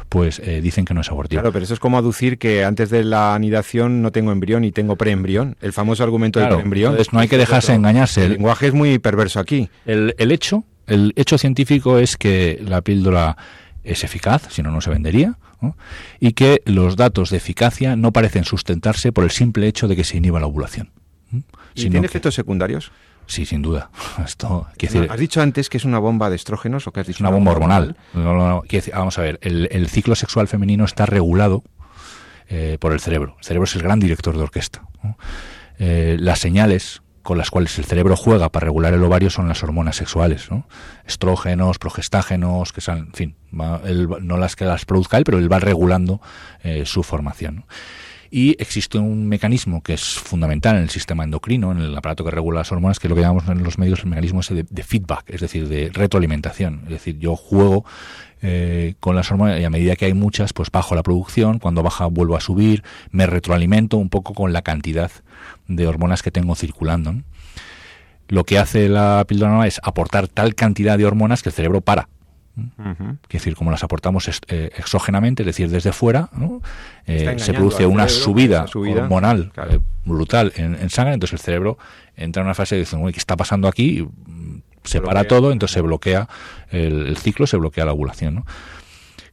pues 0.09 0.39
eh, 0.39 0.63
dicen 0.63 0.87
que 0.87 0.95
no 0.95 1.03
es 1.03 1.11
abortivo. 1.11 1.43
Claro, 1.43 1.53
pero 1.53 1.67
eso 1.67 1.75
es 1.75 1.81
como 1.81 1.99
aducir 1.99 2.39
que 2.39 2.65
antes 2.65 2.89
de 2.89 3.05
la 3.05 3.35
anidación 3.35 4.01
no 4.01 4.11
tengo 4.11 4.33
embrión 4.33 4.65
y 4.65 4.73
tengo 4.73 4.97
preembrión. 4.97 5.57
El 5.61 5.75
famoso 5.75 6.03
argumento 6.03 6.41
del 6.41 6.49
preembrión. 6.49 6.93
Entonces, 6.93 7.13
no 7.13 7.21
hay 7.21 7.29
que 7.29 7.37
dejarse 7.37 7.75
engañarse. 7.75 8.25
El, 8.25 8.33
lenguaje 8.33 8.69
es 8.69 8.73
muy 8.73 8.99
perverso 8.99 9.39
aquí. 9.39 9.69
El, 9.85 10.15
hecho, 10.33 10.65
el 10.87 11.13
hecho 11.15 11.37
científico 11.37 11.99
es 11.99 12.17
que 12.17 12.59
la 12.67 12.81
píldora 12.81 13.37
es 13.85 14.03
eficaz, 14.03 14.49
si 14.49 14.63
no, 14.63 14.71
no 14.71 14.81
se 14.81 14.89
vendería, 14.89 15.37
y 16.21 16.33
que 16.33 16.63
los 16.65 16.97
datos 16.97 17.29
de 17.29 17.37
eficacia 17.37 17.97
no 17.97 18.13
parecen 18.13 18.45
sustentarse 18.45 19.13
por 19.13 19.25
el 19.25 19.31
simple 19.31 19.67
hecho 19.69 19.89
de 19.89 19.97
que 19.97 20.05
se 20.05 20.17
inhiba 20.17 20.41
la 20.41 20.47
ovulación. 20.47 20.91
¿Y 21.75 21.91
tiene 21.91 22.07
efectos 22.07 22.35
secundarios? 22.35 22.93
Sí, 23.33 23.47
sin 23.47 23.63
duda. 23.63 23.89
Esto, 24.27 24.67
¿Has 25.09 25.19
dicho 25.19 25.41
antes 25.41 25.71
que 25.71 25.79
es 25.79 25.87
una 25.87 25.99
bomba 25.99 26.29
de 26.29 26.37
estrógenos 26.37 26.87
o 26.87 26.93
que 26.93 27.01
has 27.01 27.07
dicho 27.07 27.25
una, 27.25 27.31
bomba 27.31 27.53
hormonal? 27.53 27.97
vamos 28.13 29.19
a 29.19 29.23
ver, 29.23 29.39
el, 29.41 29.89
ciclo 29.89 30.15
sexual 30.17 30.49
femenino 30.49 30.85
está 30.85 31.07
regulado 31.07 31.65
eh, 32.51 32.77
por 32.79 32.93
el 32.93 33.01
cerebro. 33.01 33.37
El 33.39 33.45
cerebro 33.47 33.65
es 33.65 33.75
el 33.75 33.83
gran 33.83 34.01
director 34.01 34.37
de 34.37 34.43
orquesta. 34.43 34.83
Eh, 35.79 36.19
las 36.21 36.41
señales 36.41 37.01
con 37.23 37.39
las 37.39 37.51
cuales 37.51 37.79
el 37.79 37.87
cerebro 37.87 38.17
juega 38.17 38.51
para 38.51 38.67
regular 38.67 38.93
el 38.93 39.03
ovario 39.03 39.31
son 39.31 39.49
las 39.49 39.63
hormonas 39.63 39.97
sexuales, 39.97 40.49
estrógenos, 41.07 41.79
progestágenos, 41.79 42.75
que 42.75 42.83
son, 42.83 42.99
en 42.99 43.13
fin, 43.15 43.37
no 43.51 44.37
las 44.37 44.57
que 44.57 44.67
las 44.67 44.85
produzca 44.85 45.17
él, 45.17 45.25
pero 45.25 45.39
él 45.39 45.51
va 45.51 45.59
regulando 45.59 46.21
eh, 46.63 46.85
su 46.85 47.03
formación 47.03 47.65
y 48.35 48.57
existe 48.59 48.97
un 48.97 49.29
mecanismo 49.29 49.83
que 49.83 49.93
es 49.93 50.15
fundamental 50.15 50.77
en 50.77 50.85
el 50.85 50.89
sistema 50.89 51.23
endocrino, 51.23 51.71
en 51.71 51.81
el 51.81 51.95
aparato 51.95 52.25
que 52.25 52.31
regula 52.31 52.61
las 52.61 52.73
hormonas, 52.73 52.99
que 52.99 53.07
es 53.07 53.11
lo 53.11 53.15
que 53.15 53.21
llamamos 53.21 53.47
en 53.47 53.63
los 53.63 53.77
medios 53.77 54.01
el 54.05 54.07
mecanismo 54.07 54.41
ese 54.41 54.55
de, 54.55 54.83
feedback, 54.83 55.25
es 55.29 55.43
decir, 55.43 55.69
de 55.69 55.91
retroalimentación. 55.93 56.81
Es 56.85 56.93
decir, 56.93 57.19
yo 57.19 57.37
juego 57.37 57.85
eh, 58.41 58.95
con 59.01 59.17
las 59.17 59.31
hormonas 59.31 59.61
y 59.61 59.65
a 59.65 59.69
medida 59.71 59.97
que 59.97 60.07
hay 60.07 60.15
muchas, 60.15 60.55
pues 60.55 60.71
bajo 60.71 60.95
la 60.95 61.03
producción, 61.03 61.59
cuando 61.59 61.83
baja 61.83 62.07
vuelvo 62.07 62.35
a 62.35 62.41
subir, 62.41 62.83
me 63.11 63.27
retroalimento 63.27 63.99
un 63.99 64.09
poco 64.09 64.33
con 64.33 64.55
la 64.55 64.63
cantidad 64.63 65.11
de 65.69 65.87
hormonas 65.87 66.23
que 66.23 66.31
tengo 66.31 66.55
circulando. 66.55 67.17
Lo 68.29 68.45
que 68.45 68.59
hace 68.59 68.89
la 68.89 69.23
píldora 69.29 69.67
es 69.67 69.79
aportar 69.85 70.27
tal 70.27 70.55
cantidad 70.55 70.97
de 70.97 71.05
hormonas 71.05 71.43
que 71.43 71.51
el 71.51 71.55
cerebro 71.55 71.83
para 71.83 72.09
es 72.57 73.29
decir, 73.31 73.55
como 73.57 73.71
las 73.71 73.83
aportamos 73.83 74.29
eh, 74.49 74.71
exógenamente, 74.77 75.43
es 75.43 75.47
decir, 75.47 75.71
desde 75.71 75.93
fuera, 75.93 76.29
eh, 77.07 77.35
se 77.39 77.55
produce 77.55 77.87
una 77.87 78.09
subida, 78.09 78.67
hormonal 78.75 79.53
eh, 79.71 79.79
brutal 80.05 80.53
en, 80.57 80.91
sangre, 80.91 81.15
entonces 81.15 81.41
el 81.41 81.45
cerebro 81.45 81.79
entra 82.17 82.43
en 82.43 82.47
una 82.47 82.55
fase 82.55 82.75
de 82.75 82.81
decir, 82.81 82.99
¿qué 82.99 83.19
está 83.19 83.37
pasando 83.37 83.69
aquí? 83.69 84.07
Se 84.85 85.01
para 85.01 85.25
todo, 85.25 85.53
entonces 85.53 85.75
se 85.75 85.81
bloquea 85.81 86.29
el, 86.71 87.17
ciclo, 87.17 87.47
se 87.47 87.57
bloquea 87.57 87.85
la 87.85 87.93
ovulación. 87.93 88.45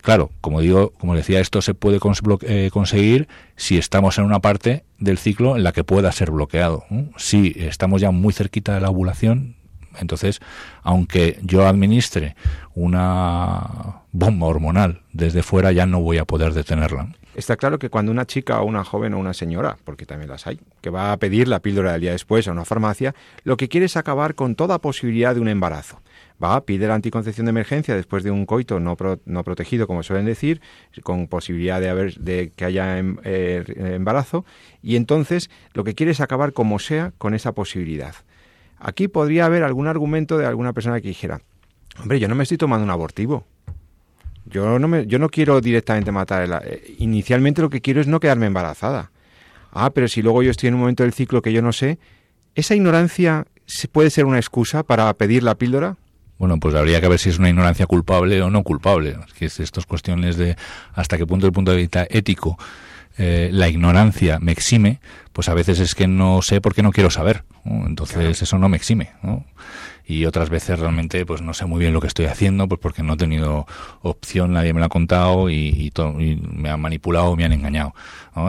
Claro, 0.01 0.31
como 0.39 0.61
digo, 0.61 0.91
como 0.91 1.13
decía, 1.13 1.41
esto 1.41 1.61
se 1.61 1.73
puede 1.73 1.99
conseguir 1.99 3.27
si 3.57 3.77
estamos 3.77 4.17
en 4.17 4.23
una 4.23 4.39
parte 4.39 4.85
del 4.97 5.17
ciclo 5.17 5.57
en 5.57 5.63
la 5.63 5.73
que 5.73 5.83
pueda 5.83 6.09
ser 6.13 6.31
bloqueado. 6.31 6.85
Si 7.17 7.53
estamos 7.57 7.99
ya 7.99 8.11
muy 8.11 8.31
cerquita 8.31 8.75
de 8.75 8.79
la 8.79 8.89
ovulación, 8.89 9.57
entonces, 9.99 10.39
aunque 10.83 11.39
yo 11.41 11.67
administre 11.67 12.35
una 12.75 14.03
bomba 14.11 14.47
hormonal 14.47 15.01
desde 15.13 15.43
fuera, 15.43 15.71
ya 15.71 15.85
no 15.85 16.01
voy 16.01 16.17
a 16.17 16.25
poder 16.25 16.53
detenerla. 16.53 17.09
Está 17.35 17.55
claro 17.55 17.79
que 17.79 17.89
cuando 17.89 18.11
una 18.11 18.25
chica 18.25 18.59
o 18.59 18.65
una 18.65 18.83
joven 18.83 19.13
o 19.13 19.19
una 19.19 19.33
señora, 19.33 19.77
porque 19.85 20.05
también 20.05 20.29
las 20.29 20.45
hay, 20.47 20.59
que 20.81 20.89
va 20.89 21.13
a 21.13 21.17
pedir 21.17 21.47
la 21.47 21.61
píldora 21.61 21.93
del 21.93 22.01
día 22.01 22.11
después 22.11 22.47
a 22.47 22.51
una 22.51 22.65
farmacia, 22.65 23.15
lo 23.43 23.55
que 23.55 23.69
quiere 23.69 23.85
es 23.85 23.95
acabar 23.95 24.35
con 24.35 24.55
toda 24.55 24.79
posibilidad 24.79 25.35
de 25.35 25.41
un 25.41 25.47
embarazo. 25.47 26.01
Va, 26.43 26.65
pide 26.65 26.87
la 26.87 26.95
anticoncepción 26.95 27.45
de 27.45 27.51
emergencia 27.51 27.95
después 27.95 28.23
de 28.23 28.31
un 28.31 28.45
coito 28.45 28.79
no, 28.79 28.97
no 29.25 29.43
protegido, 29.43 29.87
como 29.87 30.03
suelen 30.03 30.25
decir, 30.25 30.61
con 31.03 31.27
posibilidad 31.27 31.79
de, 31.79 31.89
haber, 31.89 32.15
de 32.15 32.51
que 32.55 32.65
haya 32.65 32.97
em, 32.97 33.17
eh, 33.23 33.63
embarazo, 33.77 34.43
y 34.81 34.95
entonces 34.95 35.49
lo 35.73 35.83
que 35.83 35.95
quiere 35.95 36.13
es 36.13 36.21
acabar 36.21 36.53
como 36.53 36.79
sea 36.79 37.13
con 37.17 37.33
esa 37.33 37.53
posibilidad. 37.53 38.15
Aquí 38.79 39.07
podría 39.07 39.45
haber 39.45 39.63
algún 39.63 39.87
argumento 39.87 40.37
de 40.37 40.45
alguna 40.45 40.73
persona 40.73 41.01
que 41.01 41.09
dijera, 41.09 41.41
hombre, 41.99 42.19
yo 42.19 42.27
no 42.27 42.35
me 42.35 42.43
estoy 42.43 42.57
tomando 42.57 42.83
un 42.83 42.89
abortivo. 42.89 43.45
Yo 44.45 44.79
no, 44.79 44.87
me, 44.87 45.05
yo 45.05 45.19
no 45.19 45.29
quiero 45.29 45.61
directamente 45.61 46.11
matar. 46.11 46.63
Eh, 46.65 46.95
inicialmente 46.97 47.61
lo 47.61 47.69
que 47.69 47.81
quiero 47.81 48.01
es 48.01 48.07
no 48.07 48.19
quedarme 48.19 48.47
embarazada. 48.47 49.11
Ah, 49.71 49.91
pero 49.91 50.07
si 50.07 50.21
luego 50.21 50.41
yo 50.41 50.51
estoy 50.51 50.67
en 50.69 50.75
un 50.75 50.79
momento 50.79 51.03
del 51.03 51.13
ciclo 51.13 51.41
que 51.41 51.53
yo 51.53 51.61
no 51.61 51.73
sé, 51.73 51.99
¿esa 52.55 52.73
ignorancia 52.73 53.45
puede 53.91 54.09
ser 54.09 54.25
una 54.25 54.37
excusa 54.37 54.83
para 54.83 55.13
pedir 55.13 55.43
la 55.43 55.55
píldora? 55.55 55.97
Bueno, 56.39 56.57
pues 56.57 56.73
habría 56.73 57.01
que 57.01 57.09
ver 57.09 57.19
si 57.19 57.29
es 57.29 57.37
una 57.37 57.49
ignorancia 57.49 57.85
culpable 57.85 58.41
o 58.41 58.49
no 58.49 58.63
culpable. 58.63 59.17
Es 59.27 59.33
que 59.33 59.45
estas 59.45 59.85
cuestiones 59.85 60.37
de 60.37 60.55
hasta 60.93 61.17
qué 61.17 61.27
punto 61.27 61.45
el 61.45 61.51
punto 61.51 61.71
de 61.71 61.77
vista 61.77 62.07
ético 62.09 62.57
eh, 63.17 63.49
la 63.51 63.67
ignorancia 63.67 64.39
me 64.39 64.51
exime, 64.51 64.99
pues 65.33 65.49
a 65.49 65.53
veces 65.53 65.79
es 65.79 65.95
que 65.95 66.07
no 66.07 66.41
sé 66.41 66.61
porque 66.61 66.83
no 66.83 66.91
quiero 66.91 67.09
saber. 67.09 67.43
Entonces 67.65 68.41
eso 68.41 68.57
no 68.57 68.69
me 68.69 68.77
exime. 68.77 69.11
Y 70.05 70.25
otras 70.25 70.49
veces 70.49 70.79
realmente 70.79 71.25
pues 71.25 71.41
no 71.41 71.53
sé 71.53 71.65
muy 71.65 71.79
bien 71.79 71.93
lo 71.93 72.01
que 72.01 72.07
estoy 72.07 72.25
haciendo, 72.25 72.67
pues 72.67 72.79
porque 72.81 73.03
no 73.03 73.13
he 73.13 73.17
tenido 73.17 73.67
opción, 74.01 74.53
nadie 74.53 74.73
me 74.73 74.79
lo 74.79 74.85
ha 74.85 74.89
contado 74.89 75.49
y, 75.49 75.91
me 76.53 76.69
han 76.69 76.79
manipulado, 76.79 77.35
me 77.35 77.45
han 77.45 77.53
engañado. 77.53 77.93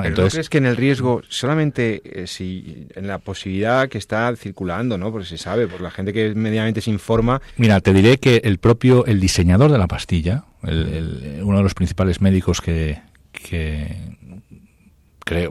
Entonces, 0.05 0.47
¿no 0.47 0.51
que 0.51 0.59
en 0.59 0.67
el 0.67 0.77
riesgo, 0.77 1.23
solamente 1.29 2.01
eh, 2.05 2.27
si 2.27 2.87
en 2.95 3.09
la 3.09 3.19
posibilidad 3.19 3.89
que 3.89 3.99
está 3.99 4.35
circulando, 4.37 4.97
¿no? 4.97 5.11
Porque 5.11 5.27
se 5.27 5.37
sabe, 5.37 5.67
por 5.67 5.81
la 5.81 5.91
gente 5.91 6.13
que 6.13 6.35
medianamente 6.35 6.81
se 6.81 6.91
informa. 6.91 7.43
Mira, 7.57 7.81
te 7.81 7.93
diré 7.93 8.19
que 8.19 8.41
el 8.45 8.59
propio, 8.59 9.05
el 9.07 9.21
diseñador 9.21 9.73
de 9.73 9.79
la 9.79 9.89
pastilla, 9.89 10.45
uno 10.63 11.57
de 11.57 11.63
los 11.63 11.75
principales 11.75 12.21
médicos 12.21 12.61
que, 12.61 13.01
que 13.33 13.97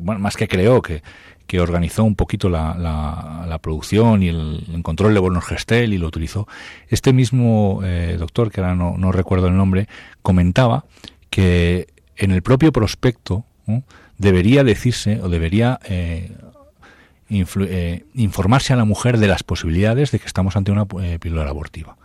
bueno, 0.01 0.19
más 0.19 0.35
que 0.35 0.47
creó, 0.47 0.81
que, 0.81 1.01
que 1.49 1.59
organizó 1.59 2.03
un 2.03 2.15
poquito 2.15 2.47
la, 2.47 2.75
la, 2.77 3.57
producción 3.57 4.21
y 4.21 4.29
el, 4.29 4.65
encontró 4.71 5.07
el 5.07 5.15
Leborno 5.15 5.41
Gestel 5.41 5.93
y 5.93 5.97
lo 5.97 6.05
utilizó. 6.05 6.47
Este 6.89 7.11
mismo 7.11 7.81
eh, 7.83 8.17
doctor, 8.19 8.51
que 8.51 8.61
ahora 8.61 8.75
no, 8.75 8.97
no, 8.99 9.11
recuerdo 9.11 9.47
el 9.47 9.57
nombre, 9.57 9.87
comentaba 10.21 10.85
que 11.31 11.87
en 12.17 12.29
el 12.29 12.43
propio 12.43 12.71
prospecto 12.71 13.45
debería 14.19 14.63
decirse 14.63 15.19
o 15.23 15.29
debería 15.29 15.79
eh, 15.85 16.31
eh, 17.31 18.05
informarse 18.13 18.73
a 18.73 18.75
la 18.75 18.85
mujer 18.85 19.17
de 19.17 19.27
las 19.27 19.41
posibilidades 19.41 20.11
de 20.11 20.19
que 20.19 20.27
estamos 20.27 20.55
ante 20.55 20.71
una 20.71 20.85
píldora 20.85 21.49
abortiva. 21.49 21.97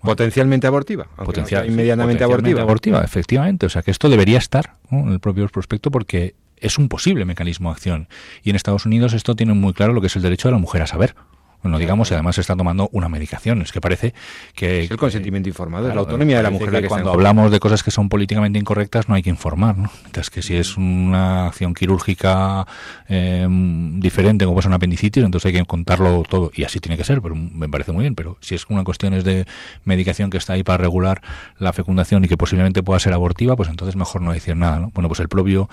Potencialmente 0.00 0.66
abortiva. 0.66 1.08
Potencial, 1.14 1.68
inmediatamente 1.68 2.24
abortiva. 2.24 2.62
abortiva. 2.62 3.02
Efectivamente. 3.04 3.66
O 3.66 3.68
sea 3.68 3.82
que 3.82 3.90
esto 3.90 4.08
debería 4.08 4.38
estar 4.38 4.76
en 4.90 5.08
el 5.08 5.20
propio 5.20 5.46
prospecto 5.48 5.90
porque 5.90 6.34
es 6.60 6.78
un 6.78 6.88
posible 6.88 7.24
mecanismo 7.24 7.70
de 7.70 7.74
acción. 7.74 8.08
Y 8.42 8.50
en 8.50 8.56
Estados 8.56 8.86
Unidos 8.86 9.12
esto 9.12 9.36
tiene 9.36 9.54
muy 9.54 9.72
claro 9.72 9.92
lo 9.92 10.00
que 10.00 10.08
es 10.08 10.16
el 10.16 10.22
derecho 10.22 10.48
de 10.48 10.52
la 10.52 10.58
mujer 10.58 10.82
a 10.82 10.86
saber 10.86 11.14
no 11.62 11.78
digamos, 11.78 12.10
y 12.10 12.14
además 12.14 12.36
se 12.36 12.40
está 12.40 12.56
tomando 12.56 12.88
una 12.92 13.08
medicación. 13.08 13.62
Es 13.62 13.72
que 13.72 13.80
parece 13.80 14.14
que... 14.54 14.84
Es 14.84 14.90
el 14.90 14.96
consentimiento 14.96 15.48
informado, 15.48 15.88
es 15.88 15.94
la 15.94 16.00
autonomía 16.00 16.36
de 16.38 16.42
la 16.44 16.50
mujer. 16.50 16.70
Que, 16.70 16.88
cuando 16.88 17.12
hablamos 17.12 17.50
de 17.50 17.58
cosas 17.58 17.82
que 17.82 17.90
son 17.90 18.08
políticamente 18.08 18.58
incorrectas 18.58 19.08
no 19.08 19.14
hay 19.14 19.22
que 19.22 19.30
informar, 19.30 19.76
¿no? 19.76 19.90
Entonces 20.06 20.30
que 20.30 20.42
si 20.42 20.56
es 20.56 20.76
una 20.76 21.46
acción 21.46 21.74
quirúrgica 21.74 22.66
em, 23.08 23.98
diferente, 24.00 24.44
como 24.46 24.60
es 24.60 24.66
una 24.66 24.76
apendicitis, 24.76 25.24
entonces 25.24 25.46
hay 25.46 25.60
que 25.60 25.64
contarlo 25.66 26.22
todo. 26.28 26.50
Y 26.54 26.64
así 26.64 26.80
tiene 26.80 26.96
que 26.96 27.04
ser, 27.04 27.20
pero 27.20 27.34
me 27.34 27.68
parece 27.68 27.92
muy 27.92 28.02
bien. 28.02 28.14
Pero 28.14 28.38
si 28.40 28.54
es 28.54 28.66
una 28.68 28.84
cuestión 28.84 29.18
de 29.22 29.46
medicación 29.84 30.30
que 30.30 30.38
está 30.38 30.52
ahí 30.52 30.62
para 30.62 30.78
regular 30.78 31.22
la 31.58 31.72
fecundación 31.72 32.24
y 32.24 32.28
que 32.28 32.36
posiblemente 32.36 32.82
pueda 32.82 33.00
ser 33.00 33.12
abortiva, 33.12 33.56
pues 33.56 33.68
entonces 33.68 33.96
mejor 33.96 34.22
no 34.22 34.32
decir 34.32 34.56
nada, 34.56 34.78
¿no? 34.78 34.90
Bueno, 34.94 35.08
pues 35.08 35.20
el 35.20 35.28
propio 35.28 35.68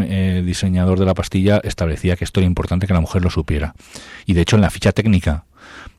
eh, 0.00 0.42
diseñador 0.44 0.98
de 0.98 1.04
la 1.04 1.14
pastilla 1.14 1.60
establecía 1.64 2.16
que 2.16 2.24
esto 2.24 2.40
era 2.40 2.46
importante 2.46 2.86
que 2.86 2.94
la 2.94 3.00
mujer 3.00 3.22
lo 3.22 3.30
supiera. 3.30 3.74
Y 4.26 4.32
de 4.32 4.40
hecho 4.40 4.56
en 4.56 4.62
la 4.62 4.70
ficha 4.70 4.92
técnica 4.92 5.44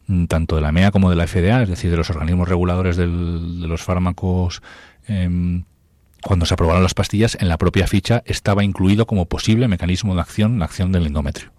mm, 0.07 0.25
tanto 0.25 0.55
de 0.55 0.61
la 0.61 0.71
MEA 0.71 0.91
como 0.91 1.09
de 1.09 1.15
la 1.15 1.27
FDA, 1.27 1.63
es 1.63 1.69
decir, 1.69 1.91
de 1.91 1.97
los 1.97 2.09
organismos 2.09 2.47
reguladores 2.47 2.97
de 2.97 3.07
los 3.07 3.83
fármacos, 3.83 4.61
em, 5.07 5.63
cuando 6.23 6.45
se 6.45 6.53
aprobaron 6.53 6.83
las 6.83 6.93
pastillas, 6.93 7.37
en 7.39 7.49
la 7.49 7.57
propia 7.57 7.85
ficha 7.85 8.23
estaba 8.25 8.63
incluido 8.63 9.05
como 9.05 9.25
posible 9.25 9.67
mecanismo 9.67 10.15
de 10.15 10.21
acción 10.21 10.57
la 10.57 10.65
acción 10.65 10.91
del 10.91 11.05
endometrio. 11.05 11.51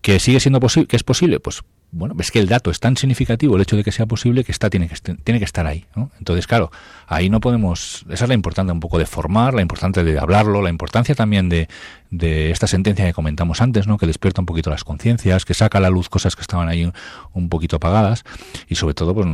¿Que 0.00 0.20
sigue 0.20 0.40
siendo 0.40 0.60
posible? 0.60 0.86
¿Que 0.86 0.96
es 0.96 1.02
posible? 1.02 1.40
Pues 1.40 1.62
bueno, 1.90 2.14
es 2.18 2.30
que 2.30 2.38
el 2.38 2.48
dato 2.48 2.70
es 2.70 2.80
tan 2.80 2.96
significativo, 2.96 3.56
el 3.56 3.62
hecho 3.62 3.76
de 3.76 3.82
que 3.82 3.92
sea 3.92 4.04
posible, 4.04 4.44
que 4.44 4.52
está 4.52 4.68
tiene 4.68 4.88
que, 4.88 4.96
tiene 5.24 5.38
que 5.38 5.44
estar 5.44 5.66
ahí. 5.66 5.86
Entonces, 6.18 6.46
claro, 6.46 6.70
ahí 7.06 7.30
no 7.30 7.40
podemos. 7.40 8.04
Esa 8.10 8.24
es 8.24 8.28
la 8.28 8.34
importancia 8.34 8.72
un 8.72 8.80
poco 8.80 8.98
de 8.98 9.06
formar, 9.06 9.54
la 9.54 9.62
importancia 9.62 10.04
de 10.04 10.18
hablarlo, 10.18 10.60
la 10.60 10.68
importancia 10.68 11.14
también 11.14 11.48
de, 11.48 11.68
de 12.10 12.50
esta 12.50 12.66
sentencia 12.66 13.06
que 13.06 13.14
comentamos 13.14 13.62
antes, 13.62 13.86
¿no? 13.86 13.96
que 13.96 14.06
despierta 14.06 14.42
un 14.42 14.46
poquito 14.46 14.68
las 14.68 14.84
conciencias, 14.84 15.46
que 15.46 15.54
saca 15.54 15.78
a 15.78 15.80
la 15.80 15.88
luz 15.88 16.10
cosas 16.10 16.36
que 16.36 16.42
estaban 16.42 16.68
ahí 16.68 16.90
un 17.32 17.48
poquito 17.48 17.76
apagadas 17.76 18.24
y 18.68 18.74
sobre 18.74 18.94
todo 18.94 19.14
pues 19.14 19.26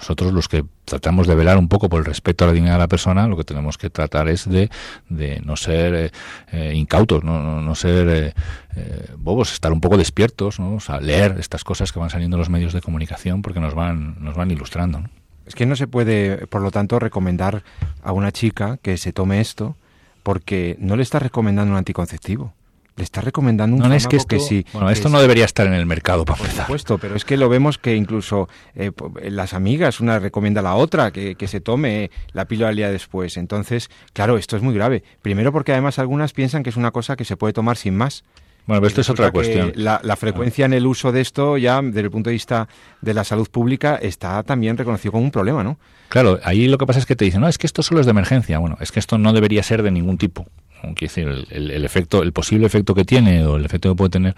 nosotros 0.00 0.32
los 0.32 0.48
que 0.48 0.64
tratamos 0.86 1.26
de 1.26 1.34
velar 1.34 1.58
un 1.58 1.68
poco 1.68 1.90
por 1.90 2.00
el 2.00 2.06
respeto 2.06 2.44
a 2.44 2.48
la 2.48 2.54
dignidad 2.54 2.74
de 2.74 2.78
la 2.78 2.88
persona, 2.88 3.28
lo 3.28 3.36
que 3.36 3.44
tenemos 3.44 3.76
que 3.76 3.90
tratar 3.90 4.28
es 4.28 4.48
de, 4.48 4.70
de 5.10 5.40
no 5.44 5.56
ser 5.56 5.94
eh, 5.94 6.10
eh, 6.52 6.72
incautos, 6.74 7.22
no, 7.22 7.60
no, 7.60 7.74
ser 7.74 8.34
eh, 8.74 9.14
bobos, 9.18 9.52
estar 9.52 9.72
un 9.72 9.80
poco 9.82 9.98
despiertos, 9.98 10.58
¿no? 10.58 10.76
o 10.76 10.80
sea, 10.80 11.00
leer 11.00 11.36
estas 11.38 11.64
cosas 11.64 11.92
que 11.92 11.98
van 11.98 12.08
saliendo 12.08 12.36
en 12.36 12.38
los 12.38 12.48
medios 12.48 12.72
de 12.72 12.80
comunicación 12.80 13.42
porque 13.42 13.60
nos 13.60 13.74
van, 13.74 14.16
nos 14.24 14.34
van 14.34 14.50
ilustrando. 14.50 15.04
Es 15.44 15.54
que 15.54 15.66
no 15.66 15.76
se 15.76 15.86
puede, 15.86 16.46
por 16.46 16.62
lo 16.62 16.70
tanto, 16.70 16.98
recomendar 16.98 17.62
a 18.02 18.12
una 18.12 18.32
chica 18.32 18.78
que 18.80 18.96
se 18.96 19.12
tome 19.12 19.40
esto 19.40 19.76
porque 20.22 20.76
no 20.80 20.96
le 20.96 21.02
está 21.02 21.18
recomendando 21.18 21.72
un 21.72 21.78
anticonceptivo. 21.78 22.54
Le 23.00 23.04
está 23.04 23.22
recomendando 23.22 23.76
un 23.76 23.82
no, 23.82 23.94
es 23.94 24.06
que, 24.06 24.16
esto, 24.16 24.38
sí. 24.38 24.66
Bueno, 24.74 24.90
esto 24.90 25.08
no 25.08 25.22
debería 25.22 25.46
estar 25.46 25.66
en 25.66 25.72
el 25.72 25.86
mercado, 25.86 26.26
para 26.26 26.38
Por 26.38 26.50
supuesto, 26.50 26.98
pero 26.98 27.16
es 27.16 27.24
que 27.24 27.38
lo 27.38 27.48
vemos 27.48 27.78
que 27.78 27.96
incluso 27.96 28.46
eh, 28.74 28.92
las 29.22 29.54
amigas, 29.54 30.00
una 30.00 30.18
recomienda 30.18 30.60
a 30.60 30.64
la 30.64 30.74
otra 30.74 31.10
que, 31.10 31.34
se 31.48 31.62
tome 31.62 32.10
la 32.34 32.44
píldora 32.44 32.68
al 32.68 32.76
día 32.76 32.90
después. 32.90 33.38
Entonces, 33.38 33.88
claro, 34.12 34.36
esto 34.36 34.54
es 34.54 34.62
muy 34.62 34.74
grave. 34.74 35.02
Primero 35.22 35.50
porque 35.50 35.72
además 35.72 35.98
algunas 35.98 36.34
piensan 36.34 36.62
que 36.62 36.68
es 36.68 36.76
una 36.76 36.90
cosa 36.90 37.16
que 37.16 37.24
se 37.24 37.38
puede 37.38 37.54
tomar 37.54 37.78
sin 37.78 37.96
más. 37.96 38.22
Bueno, 38.66 38.82
pero 38.82 38.88
esto 38.88 39.00
es 39.00 39.08
otra 39.08 39.30
cuestión. 39.30 39.72
La, 39.76 40.16
frecuencia 40.16 40.66
en 40.66 40.74
el 40.74 40.86
uso 40.86 41.10
de 41.10 41.22
esto, 41.22 41.56
ya 41.56 41.80
desde 41.80 42.00
el 42.00 42.10
punto 42.10 42.28
de 42.28 42.34
vista 42.34 42.68
de 43.00 43.14
la 43.14 43.24
salud 43.24 43.48
pública, 43.48 43.96
está 43.96 44.42
también 44.42 44.76
reconocido 44.76 45.12
como 45.12 45.24
un 45.24 45.30
problema, 45.30 45.64
¿no? 45.64 45.78
Claro, 46.10 46.38
ahí 46.44 46.68
lo 46.68 46.76
que 46.76 46.84
pasa 46.84 46.98
es 46.98 47.06
que 47.06 47.16
te 47.16 47.24
dicen, 47.24 47.40
no, 47.40 47.48
es 47.48 47.56
que 47.56 47.66
esto 47.66 47.82
solo 47.82 48.00
es 48.00 48.06
de 48.06 48.10
emergencia. 48.10 48.58
Bueno, 48.58 48.76
es 48.78 48.92
que 48.92 49.00
esto 49.00 49.16
no 49.16 49.32
debería 49.32 49.62
ser 49.62 49.82
de 49.82 49.90
ningún 49.90 50.18
tipo. 50.18 50.46
Quiero 50.80 50.96
decir, 51.00 51.46
el, 51.50 51.84
efecto, 51.84 52.22
el 52.22 52.32
posible 52.32 52.66
efecto 52.66 52.94
que 52.94 53.04
tiene 53.04 53.44
o 53.44 53.56
el 53.56 53.64
efecto 53.64 53.90
que 53.90 53.96
puede 53.96 54.10
tener 54.10 54.34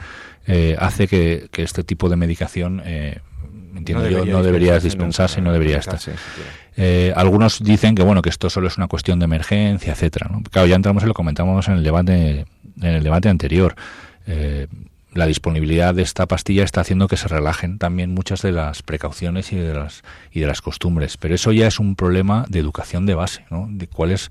eh, 0.46 0.76
hace 0.78 1.06
que, 1.08 1.48
este 1.54 1.84
tipo 1.84 2.08
de 2.08 2.16
medicación, 2.16 2.82
eh, 2.84 3.20
entiendo 3.76 4.04
no 4.04 4.10
yo, 4.10 4.24
no 4.24 4.42
debería 4.42 4.78
dispensarse 4.78 5.40
y 5.40 5.42
no 5.42 5.52
debería 5.52 5.78
estar. 5.78 5.98
Eh, 6.76 7.12
algunos 7.16 7.62
dicen 7.62 7.94
que 7.94 8.02
bueno 8.02 8.22
que 8.22 8.30
esto 8.30 8.48
solo 8.48 8.68
es 8.68 8.78
una 8.78 8.88
cuestión 8.88 9.18
de 9.18 9.26
emergencia, 9.26 9.92
etcétera. 9.92 10.28
¿no? 10.30 10.42
Claro, 10.50 10.66
ya 10.66 10.76
entramos 10.76 11.02
y 11.02 11.06
lo 11.06 11.14
comentamos 11.14 11.68
en 11.68 11.74
el 11.74 11.84
debate 11.84 12.46
en 12.80 12.94
el 12.94 13.02
debate 13.02 13.28
anterior. 13.28 13.74
Eh, 14.26 14.66
la 15.14 15.26
disponibilidad 15.26 15.94
de 15.94 16.02
esta 16.02 16.26
pastilla 16.26 16.64
está 16.64 16.80
haciendo 16.80 17.06
que 17.06 17.18
se 17.18 17.28
relajen 17.28 17.78
también 17.78 18.14
muchas 18.14 18.40
de 18.40 18.52
las 18.52 18.82
precauciones 18.82 19.52
y 19.52 19.56
de 19.56 19.74
las 19.74 20.02
y 20.32 20.40
de 20.40 20.46
las 20.46 20.62
costumbres 20.62 21.18
pero 21.18 21.34
eso 21.34 21.52
ya 21.52 21.66
es 21.66 21.78
un 21.78 21.96
problema 21.96 22.46
de 22.48 22.58
educación 22.60 23.04
de 23.04 23.14
base 23.14 23.44
¿no? 23.50 23.66
de 23.68 23.88
cuál 23.88 24.12
es 24.12 24.30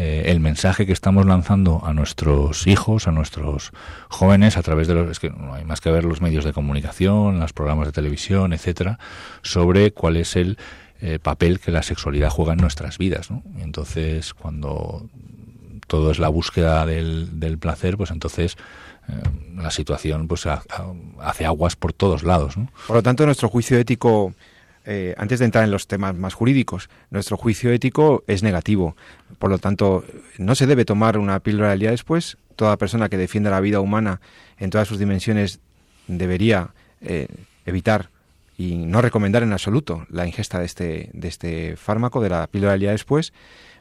eh, 0.00 0.30
el 0.30 0.38
mensaje 0.38 0.86
que 0.86 0.92
estamos 0.92 1.26
lanzando 1.26 1.82
a 1.84 1.92
nuestros 1.92 2.68
hijos 2.68 3.08
a 3.08 3.10
nuestros 3.10 3.72
jóvenes 4.08 4.56
a 4.56 4.62
través 4.62 4.86
de 4.86 4.94
los 4.94 5.18
que 5.18 5.30
no 5.30 5.54
hay 5.54 5.64
más 5.64 5.80
que 5.80 5.90
ver 5.90 6.04
los 6.04 6.20
medios 6.20 6.44
de 6.44 6.52
comunicación 6.52 7.40
los 7.40 7.52
programas 7.52 7.88
de 7.88 7.92
televisión 7.92 8.52
etcétera 8.52 9.00
sobre 9.42 9.90
cuál 9.92 10.16
es 10.16 10.36
el 10.36 10.56
eh, 11.00 11.18
papel 11.18 11.58
que 11.58 11.72
la 11.72 11.82
sexualidad 11.82 12.30
juega 12.30 12.52
en 12.52 12.60
nuestras 12.60 12.96
vidas 12.96 13.28
¿no? 13.32 13.42
entonces 13.58 14.34
cuando 14.34 15.08
todo 15.88 16.12
es 16.12 16.20
la 16.20 16.28
búsqueda 16.28 16.86
del, 16.86 17.40
del 17.40 17.58
placer 17.58 17.96
pues 17.96 18.12
entonces 18.12 18.56
eh, 19.08 19.22
la 19.56 19.72
situación 19.72 20.28
pues 20.28 20.46
hace 20.46 21.44
aguas 21.44 21.74
por 21.74 21.92
todos 21.92 22.22
lados. 22.22 22.54
Por 22.86 22.96
lo 22.96 23.02
tanto, 23.02 23.24
nuestro 23.24 23.48
juicio 23.48 23.76
ético, 23.78 24.34
eh, 24.90 25.14
antes 25.18 25.38
de 25.38 25.44
entrar 25.44 25.64
en 25.64 25.70
los 25.70 25.86
temas 25.86 26.14
más 26.14 26.32
jurídicos, 26.32 26.88
nuestro 27.10 27.36
juicio 27.36 27.70
ético 27.70 28.24
es 28.26 28.42
negativo. 28.42 28.96
Por 29.38 29.50
lo 29.50 29.58
tanto, 29.58 30.02
no 30.38 30.54
se 30.54 30.66
debe 30.66 30.86
tomar 30.86 31.18
una 31.18 31.40
píldora 31.40 31.70
del 31.70 31.80
día 31.80 31.90
después. 31.90 32.38
Toda 32.56 32.78
persona 32.78 33.10
que 33.10 33.18
defienda 33.18 33.50
la 33.50 33.60
vida 33.60 33.80
humana 33.80 34.22
en 34.58 34.70
todas 34.70 34.88
sus 34.88 34.98
dimensiones 34.98 35.60
debería 36.06 36.70
eh, 37.02 37.28
evitar 37.66 38.08
y 38.56 38.76
no 38.76 39.02
recomendar 39.02 39.42
en 39.42 39.52
absoluto 39.52 40.06
la 40.08 40.26
ingesta 40.26 40.58
de 40.58 40.64
este, 40.64 41.10
de 41.12 41.28
este 41.28 41.76
fármaco, 41.76 42.22
de 42.22 42.30
la 42.30 42.46
píldora 42.46 42.72
del 42.72 42.80
día 42.80 42.92
después, 42.92 43.34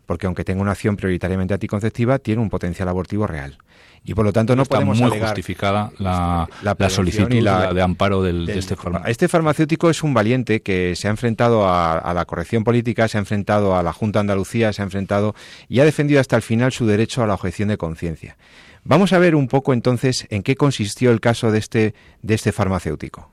porque 0.07 0.25
aunque 0.25 0.43
tenga 0.43 0.63
una 0.63 0.71
acción 0.71 0.95
prioritariamente 0.95 1.53
anticonceptiva, 1.53 2.17
tiene 2.17 2.41
un 2.41 2.49
potencial 2.49 2.89
abortivo 2.89 3.27
real 3.27 3.59
y 4.07 4.13
por 4.13 4.23
lo 4.23 4.31
tanto 4.31 4.55
no 4.55 4.63
está 4.63 4.75
podemos 4.75 4.99
muy 4.99 5.19
justificada 5.19 5.91
la, 5.99 6.47
la, 6.61 6.89
solicitud 6.89 7.29
y 7.29 7.41
la, 7.41 7.73
de 7.73 7.81
amparo 7.81 8.23
del, 8.23 8.45
de 8.45 8.57
este 8.57 8.77
farmacéutico. 8.77 9.11
Este 9.11 9.27
farmacéutico 9.27 9.89
es 9.89 10.01
un 10.01 10.13
valiente 10.13 10.61
que 10.61 10.95
se 10.95 11.09
ha 11.09 11.11
enfrentado 11.11 11.67
a, 11.67 12.13
la 12.13 12.23
corrección 12.23 12.63
política, 12.63 13.09
se 13.09 13.17
ha 13.17 13.19
enfrentado 13.19 13.75
a 13.75 13.83
la 13.83 13.91
Junta 13.91 14.19
de 14.19 14.21
Andalucía, 14.21 14.71
se 14.71 14.81
ha 14.81 14.85
enfrentado 14.85 15.35
y 15.67 15.81
ha 15.81 15.85
defendido 15.85 16.21
hasta 16.21 16.37
el 16.37 16.41
final 16.41 16.71
su 16.71 16.87
derecho 16.87 17.21
a 17.21 17.27
la 17.27 17.33
objeción 17.33 17.67
de 17.67 17.77
conciencia. 17.77 18.37
Vamos 18.85 19.11
a 19.11 19.19
ver 19.19 19.35
un 19.35 19.49
poco 19.49 19.73
entonces 19.73 20.25
en 20.29 20.41
qué 20.41 20.55
consistió 20.55 21.11
el 21.11 21.19
caso 21.19 21.51
de 21.51 21.59
este, 21.59 21.93
de 22.21 22.33
este 22.33 22.53
farmacéutico. 22.53 23.29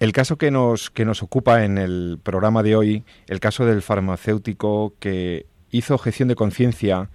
El 0.00 0.12
caso 0.12 0.38
que 0.38 0.50
nos, 0.50 0.88
que 0.88 1.04
nos 1.04 1.22
ocupa 1.22 1.62
en 1.62 1.76
el 1.76 2.18
programa 2.22 2.62
de 2.62 2.74
hoy, 2.74 3.04
el 3.26 3.38
caso 3.38 3.66
del 3.66 3.82
farmacéutico 3.82 4.94
que 4.98 5.44
hizo 5.70 5.94
objeción 5.94 6.26
de 6.28 6.36
conciencia 6.36 7.10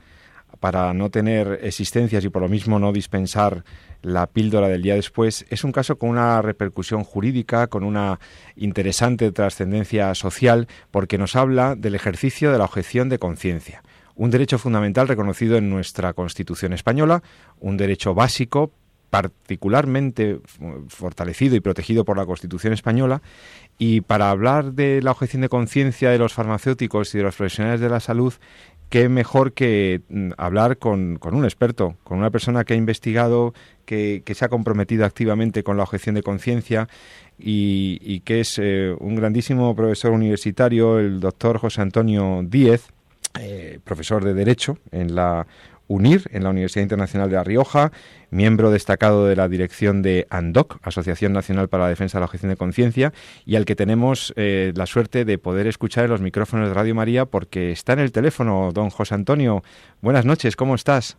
para 0.59 0.93
no 0.93 1.09
tener 1.09 1.61
existencias 1.63 2.23
y 2.23 2.29
por 2.29 2.43
lo 2.43 2.47
mismo 2.47 2.77
no 2.77 2.93
dispensar 2.93 3.63
la 4.03 4.27
píldora 4.27 4.67
del 4.67 4.83
día 4.83 4.93
después, 4.93 5.47
es 5.49 5.63
un 5.63 5.71
caso 5.71 5.97
con 5.97 6.11
una 6.11 6.39
repercusión 6.43 7.03
jurídica, 7.03 7.65
con 7.65 7.83
una 7.83 8.19
interesante 8.55 9.31
trascendencia 9.31 10.13
social, 10.13 10.67
porque 10.91 11.17
nos 11.17 11.35
habla 11.35 11.75
del 11.75 11.95
ejercicio 11.95 12.51
de 12.51 12.59
la 12.59 12.65
objeción 12.65 13.09
de 13.09 13.17
conciencia, 13.17 13.81
un 14.13 14.29
derecho 14.29 14.59
fundamental 14.59 15.07
reconocido 15.07 15.57
en 15.57 15.71
nuestra 15.71 16.13
Constitución 16.13 16.71
española, 16.71 17.23
un 17.59 17.77
derecho 17.77 18.13
básico 18.13 18.71
particularmente 19.09 20.39
fortalecido 20.87 21.55
y 21.55 21.59
protegido 21.59 22.05
por 22.05 22.17
la 22.17 22.25
Constitución 22.25 22.73
española. 22.73 23.21
Y 23.77 24.01
para 24.01 24.29
hablar 24.29 24.73
de 24.73 25.01
la 25.01 25.11
objeción 25.11 25.41
de 25.41 25.49
conciencia 25.49 26.09
de 26.09 26.17
los 26.17 26.33
farmacéuticos 26.33 27.13
y 27.13 27.17
de 27.17 27.23
los 27.23 27.35
profesionales 27.35 27.81
de 27.81 27.89
la 27.89 27.99
salud, 27.99 28.33
qué 28.89 29.09
mejor 29.09 29.53
que 29.53 30.01
mm, 30.09 30.31
hablar 30.37 30.77
con, 30.77 31.17
con, 31.17 31.35
un 31.35 31.43
experto, 31.43 31.95
con 32.03 32.17
una 32.17 32.29
persona 32.29 32.63
que 32.63 32.73
ha 32.73 32.77
investigado, 32.77 33.53
que, 33.85 34.21
que 34.25 34.35
se 34.35 34.45
ha 34.45 34.49
comprometido 34.49 35.05
activamente 35.05 35.63
con 35.63 35.77
la 35.77 35.83
objeción 35.83 36.15
de 36.15 36.23
conciencia 36.23 36.87
y, 37.37 37.99
y, 38.01 38.21
que 38.21 38.39
es 38.41 38.59
eh, 38.61 38.95
un 38.99 39.15
grandísimo 39.15 39.75
profesor 39.75 40.11
universitario, 40.11 40.99
el 40.99 41.19
doctor 41.19 41.57
José 41.57 41.81
Antonio 41.81 42.41
Díez, 42.43 42.87
eh, 43.39 43.79
profesor 43.83 44.23
de 44.23 44.33
Derecho 44.33 44.77
en 44.91 45.13
la 45.13 45.45
UNIR, 45.87 46.23
en 46.31 46.43
la 46.43 46.49
Universidad 46.49 46.83
Internacional 46.83 47.29
de 47.29 47.35
La 47.35 47.43
Rioja, 47.43 47.91
miembro 48.31 48.71
destacado 48.71 49.25
de 49.25 49.35
la 49.35 49.47
dirección 49.47 50.01
de 50.01 50.27
ANDOC, 50.29 50.79
Asociación 50.81 51.33
Nacional 51.33 51.69
para 51.69 51.83
la 51.83 51.89
Defensa 51.89 52.17
de 52.17 52.21
la 52.21 52.25
Objeción 52.25 52.49
de 52.49 52.57
Conciencia, 52.57 53.13
y 53.45 53.55
al 53.55 53.65
que 53.65 53.75
tenemos 53.75 54.33
eh, 54.35 54.73
la 54.75 54.85
suerte 54.85 55.25
de 55.25 55.37
poder 55.37 55.67
escuchar 55.67 56.05
en 56.05 56.11
los 56.11 56.21
micrófonos 56.21 56.67
de 56.67 56.73
Radio 56.73 56.95
María 56.95 57.25
porque 57.25 57.71
está 57.71 57.93
en 57.93 57.99
el 57.99 58.11
teléfono, 58.11 58.71
don 58.73 58.89
José 58.89 59.15
Antonio. 59.15 59.63
Buenas 60.01 60.25
noches, 60.25 60.55
¿cómo 60.55 60.75
estás? 60.75 61.17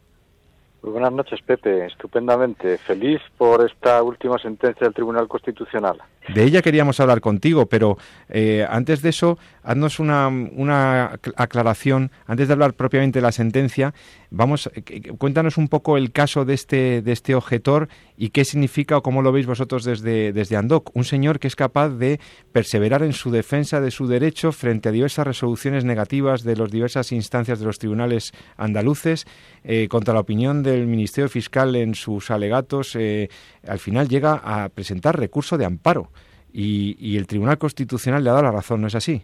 Muy 0.83 0.93
buenas 0.93 1.13
noches, 1.13 1.41
Pepe. 1.43 1.87
Estupendamente. 1.87 2.79
Feliz 2.79 3.21
por 3.37 3.65
esta 3.67 4.03
última 4.05 4.39
sentencia 4.39 4.85
del 4.85 4.95
Tribunal 4.95 5.27
Constitucional. 5.27 6.01
De 6.29 6.43
ella 6.43 6.61
queríamos 6.61 6.99
hablar 6.99 7.21
contigo, 7.21 7.67
pero 7.67 7.99
eh, 8.29 8.67
antes 8.69 9.01
de 9.01 9.11
eso, 9.11 9.39
haznos 9.63 10.01
una, 10.01 10.27
una, 10.27 11.21
aclaración. 11.37 12.11
Antes 12.27 12.49
de 12.49 12.55
hablar 12.55 12.75
propiamente 12.75 13.21
de 13.21 13.23
la 13.23 13.31
sentencia, 13.31 13.95
vamos, 14.31 14.69
eh, 14.75 15.13
cuéntanos 15.19 15.57
un 15.57 15.69
poco 15.69 15.97
el 15.97 16.11
caso 16.11 16.45
de 16.45 16.55
este, 16.55 17.01
de 17.01 17.13
este 17.13 17.37
objetor 17.37 17.89
y 18.17 18.31
qué 18.31 18.45
significa 18.45 18.97
o 18.97 19.03
cómo 19.03 19.23
lo 19.23 19.31
veis 19.31 19.47
vosotros 19.47 19.85
desde, 19.85 20.33
desde 20.33 20.57
ANDOC. 20.57 20.91
Un 20.97 21.05
señor 21.05 21.39
que 21.39 21.47
es 21.47 21.55
capaz 21.55 21.91
de 21.91 22.19
perseverar 22.51 23.05
en 23.05 23.13
su 23.13 23.31
defensa 23.31 23.81
de 23.81 23.93
su 23.93 24.09
derecho 24.09 24.51
frente 24.51 24.89
a 24.89 24.93
diversas 24.93 25.29
resoluciones 25.29 25.85
negativas 25.85 26.43
de 26.43 26.57
las 26.57 26.73
diversas 26.73 27.13
instancias 27.13 27.61
de 27.61 27.67
los 27.67 27.79
tribunales 27.79 28.33
andaluces 28.57 29.27
eh, 29.63 29.87
contra 29.89 30.15
la 30.15 30.21
opinión 30.21 30.65
del 30.65 30.89
Ministerio 30.89 31.29
Fiscal 31.29 31.77
en 31.77 31.95
sus 31.95 32.33
alegatos. 32.33 32.97
al 32.97 33.79
final 33.79 34.09
llega 34.09 34.41
a 34.45 34.69
presentar 34.71 35.19
recurso 35.19 35.57
de 35.57 35.65
amparo 35.65 36.11
y, 36.59 37.19
el 37.19 37.27
Tribunal 37.27 37.59
Constitucional 37.59 38.25
le 38.25 38.31
ha 38.31 38.33
dado 38.33 38.45
la 38.45 38.53
razón, 38.53 38.81
¿no 38.81 38.87
es 38.87 38.95
así? 38.95 39.23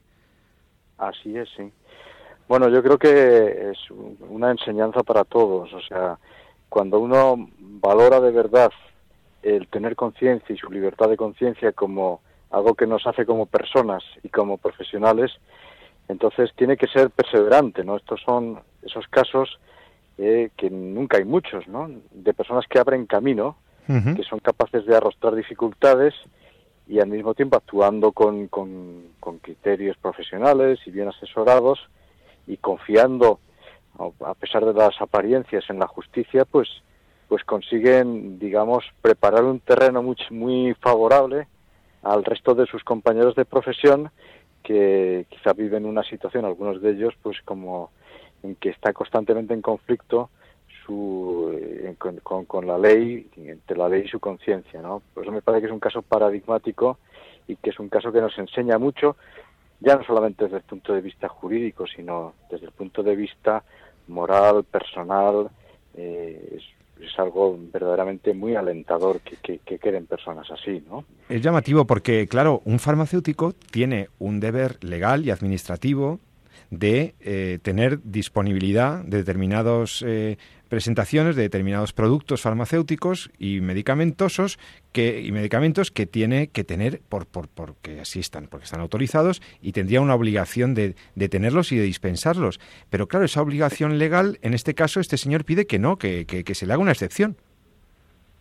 Así 0.99 1.35
es, 1.37 1.49
sí. 1.57 1.73
Bueno, 2.47 2.69
yo 2.69 2.83
creo 2.83 2.99
que 2.99 3.71
es 3.71 3.79
una 4.29 4.51
enseñanza 4.51 5.03
para 5.03 5.25
todos. 5.25 5.73
O 5.73 5.81
sea, 5.81 6.19
cuando 6.69 6.99
uno 6.99 7.49
valora 7.59 8.21
de 8.21 8.33
verdad 8.33 8.71
el 9.43 9.67
tener 9.69 9.97
conciencia 9.97 10.55
y 10.55 10.59
su 10.59 10.71
libertad 10.71 11.09
de 11.09 11.17
conciencia 11.17 11.73
como 11.73 12.21
algo 12.51 12.75
que 12.75 12.87
nos 12.87 13.07
hace 13.07 13.25
como 13.25 13.47
personas 13.47 14.05
y 14.23 14.29
como 14.29 14.59
profesionales, 14.59 15.33
entonces 16.09 16.51
tiene 16.55 16.77
que 16.77 16.87
ser 16.87 17.09
perseverante, 17.09 17.83
¿no? 17.83 17.97
Estos 17.97 18.21
son 18.21 18.61
esos 18.83 19.09
casos 19.09 19.59
eh, 20.19 20.51
que 20.59 20.69
nunca 20.69 21.17
hay 21.17 21.25
muchos, 21.25 21.67
¿no? 21.67 21.91
De 22.11 22.35
personas 22.35 22.67
que 22.69 22.79
abren 22.79 23.07
camino, 23.07 23.57
que 23.87 24.23
son 24.23 24.39
capaces 24.39 24.87
de 24.87 24.97
arrostrar 24.97 25.35
dificultades 25.35 26.15
y 26.87 27.01
al 27.01 27.09
mismo 27.09 27.35
tiempo 27.35 27.57
actuando 27.57 28.13
con, 28.13 28.49
con, 28.49 29.13
criterios 29.41 29.97
profesionales 29.97 30.79
y 30.87 30.91
bien 30.91 31.09
asesorados 31.09 31.79
y 32.47 32.57
confiando, 32.57 33.41
a 34.25 34.35
pesar 34.35 34.65
de 34.65 34.75
las 34.75 35.01
apariencias 35.01 35.65
en 35.69 35.79
la 35.79 35.87
justicia, 35.87 36.45
pues, 36.45 36.69
pues 37.29 37.45
consiguen, 37.45 38.39
digamos, 38.39 38.85
preparar 39.01 39.45
un 39.45 39.61
terreno 39.61 40.03
muy, 40.03 40.17
muy 40.31 40.75
favorable 40.75 41.47
al 42.03 42.25
resto 42.25 42.55
de 42.55 42.67
sus 42.67 42.83
compañeros 42.85 43.35
de 43.37 43.45
profesión 43.45 44.11
que 44.63 45.27
quizá 45.29 45.53
viven 45.53 45.87
una 45.87 46.03
situación, 46.03 46.45
algunos 46.45 46.81
de 46.81 46.93
ellos, 46.93 47.15
pues 47.23 47.41
como 47.43 47.91
en 48.43 48.57
que 48.57 48.71
está 48.71 48.93
constantemente 48.93 49.55
en 49.55 49.63
conflicto 49.63 50.31
su, 50.85 51.51
eh, 51.53 51.95
con, 52.23 52.67
la 52.67 52.79
ley, 52.79 53.29
entre 53.37 53.77
la 53.77 53.89
ley 53.89 54.03
y 54.05 54.09
su 54.09 54.21
conciencia. 54.21 54.81
¿no? 54.83 55.03
Por 55.15 55.25
eso 55.25 55.33
me 55.33 55.43
parece 55.43 55.63
que 55.63 55.67
es 55.67 55.73
un 55.73 55.81
caso 55.81 56.03
paradigmático 56.03 56.99
y 57.47 57.57
que 57.57 57.71
es 57.71 57.79
un 57.79 57.89
caso 57.89 58.13
que 58.13 58.21
nos 58.21 58.37
enseña 58.39 58.79
mucho, 58.79 59.17
ya 59.81 59.97
no 59.97 60.05
solamente 60.05 60.45
desde 60.45 60.59
el 60.59 60.63
punto 60.63 60.95
de 60.95 61.01
vista 61.01 61.29
jurídico, 61.29 61.87
sino 61.87 62.35
desde 62.51 62.67
el 62.67 62.73
punto 62.73 63.03
de 63.03 63.17
vista 63.17 63.65
moral, 64.09 64.65
personal. 64.65 65.51
Eh, 65.95 66.59
es, 66.59 67.19
algo 67.19 67.59
verdaderamente 67.73 68.33
muy 68.33 68.55
alentador 68.55 69.21
que, 69.21 69.37
que, 69.37 69.59
que, 69.59 69.79
queden 69.81 70.07
personas 70.07 70.49
así, 70.53 70.85
¿no? 70.89 71.05
Es 71.29 71.43
llamativo 71.43 71.85
porque, 71.85 72.29
claro, 72.29 72.63
un 72.65 72.79
farmacéutico 72.79 73.53
tiene 73.53 74.09
un 74.21 74.39
deber 74.39 74.83
legal 74.85 75.27
y 75.27 75.31
administrativo 75.31 76.21
de 76.73 77.15
eh, 77.21 77.59
tener 77.61 78.03
disponibilidad 78.03 79.05
de 79.05 79.19
determinados 79.19 80.03
eh, 80.09 80.39
presentaciones 80.71 81.37
de 81.37 81.43
determinados 81.43 81.93
productos 81.93 82.41
farmacéuticos 82.41 83.31
y 83.39 83.61
medicamentosos 83.61 84.59
que, 84.93 85.21
y 85.21 85.33
medicamentos 85.33 85.91
que 85.91 86.07
tiene 86.07 86.47
que 86.47 86.65
tener 86.65 87.03
por, 87.11 87.27
por, 87.27 87.49
porque 87.49 88.01
están, 88.01 88.47
porque 88.47 88.65
están 88.65 88.81
autorizados 88.81 89.43
y 89.61 89.73
tendría 89.73 90.01
una 90.01 90.15
obligación 90.15 90.73
de, 90.73 90.95
de, 91.15 91.29
tenerlos 91.29 91.73
y 91.73 91.77
de 91.77 91.83
dispensarlos. 91.83 92.59
Pero 92.89 93.07
claro, 93.07 93.27
esa 93.27 93.43
obligación 93.43 93.99
legal, 93.99 94.39
en 94.41 94.55
este 94.55 94.73
caso, 94.73 94.99
este 94.99 95.19
señor 95.19 95.45
pide 95.45 95.67
que 95.67 95.79
no, 95.79 95.99
que, 95.99 96.25
que, 96.25 96.55
se 96.55 96.67
le 96.67 96.73
haga 96.73 96.81
una 96.81 96.93
excepción. 96.93 97.37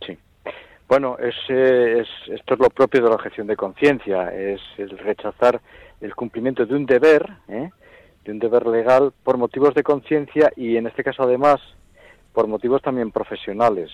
Sí. 0.07 0.17
Bueno, 0.87 1.17
es, 1.19 1.35
es, 1.49 2.07
esto 2.29 2.53
es 2.53 2.59
lo 2.61 2.69
propio 2.69 3.03
de 3.03 3.09
la 3.09 3.15
objeción 3.15 3.47
de 3.47 3.57
conciencia, 3.57 4.33
es 4.33 4.61
el 4.77 4.97
rechazar 4.99 5.59
el 5.99 6.15
cumplimiento 6.15 6.65
de 6.65 6.75
un 6.75 6.85
deber, 6.85 7.27
¿eh? 7.49 7.69
De 8.25 8.31
un 8.31 8.39
deber 8.39 8.67
legal 8.67 9.13
por 9.23 9.37
motivos 9.37 9.73
de 9.73 9.83
conciencia 9.83 10.51
y 10.55 10.77
en 10.77 10.87
este 10.87 11.03
caso 11.03 11.23
además 11.23 11.59
por 12.33 12.47
motivos 12.47 12.81
también 12.81 13.11
profesionales. 13.11 13.91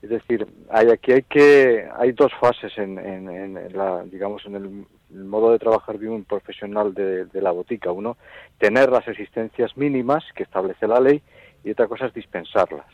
Es 0.00 0.08
decir, 0.08 0.46
hay 0.70 0.88
aquí 0.88 1.12
hay 1.12 1.22
que 1.24 1.86
hay 1.98 2.12
dos 2.12 2.32
fases 2.40 2.72
en, 2.78 2.98
en, 2.98 3.76
la 3.76 4.02
digamos 4.04 4.42
en 4.46 4.54
el, 4.54 4.86
modo 5.26 5.52
de 5.52 5.58
trabajar 5.58 5.98
de 5.98 6.08
un 6.08 6.24
profesional 6.24 6.94
de, 6.94 7.28
la 7.34 7.50
botica. 7.50 7.92
Uno, 7.92 8.16
tener 8.58 8.90
las 8.90 9.06
existencias 9.06 9.76
mínimas 9.76 10.24
que 10.34 10.42
establece 10.42 10.86
la 10.86 11.00
ley 11.00 11.22
y 11.64 11.70
otra 11.70 11.86
cosa 11.86 12.06
es 12.06 12.14
dispensarlas. 12.14 12.86